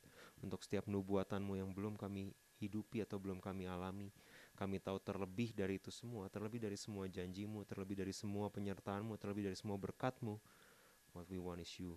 untuk 0.45 0.61
setiap 0.61 0.85
nubuatanmu 0.85 1.57
yang 1.57 1.73
belum 1.73 1.97
kami 1.97 2.37
hidupi 2.61 3.01
atau 3.07 3.17
belum 3.17 3.41
kami 3.41 3.71
alami. 3.71 4.13
Kami 4.53 4.77
tahu 4.81 5.01
terlebih 5.01 5.57
dari 5.57 5.81
itu 5.81 5.89
semua, 5.89 6.29
terlebih 6.29 6.61
dari 6.61 6.77
semua 6.77 7.09
janjimu, 7.09 7.65
terlebih 7.65 7.97
dari 7.97 8.13
semua 8.13 8.53
penyertaanmu, 8.53 9.17
terlebih 9.17 9.49
dari 9.49 9.57
semua 9.57 9.81
berkatmu. 9.81 10.37
What 11.17 11.29
we 11.33 11.41
want 11.41 11.65
is 11.65 11.73
you. 11.81 11.97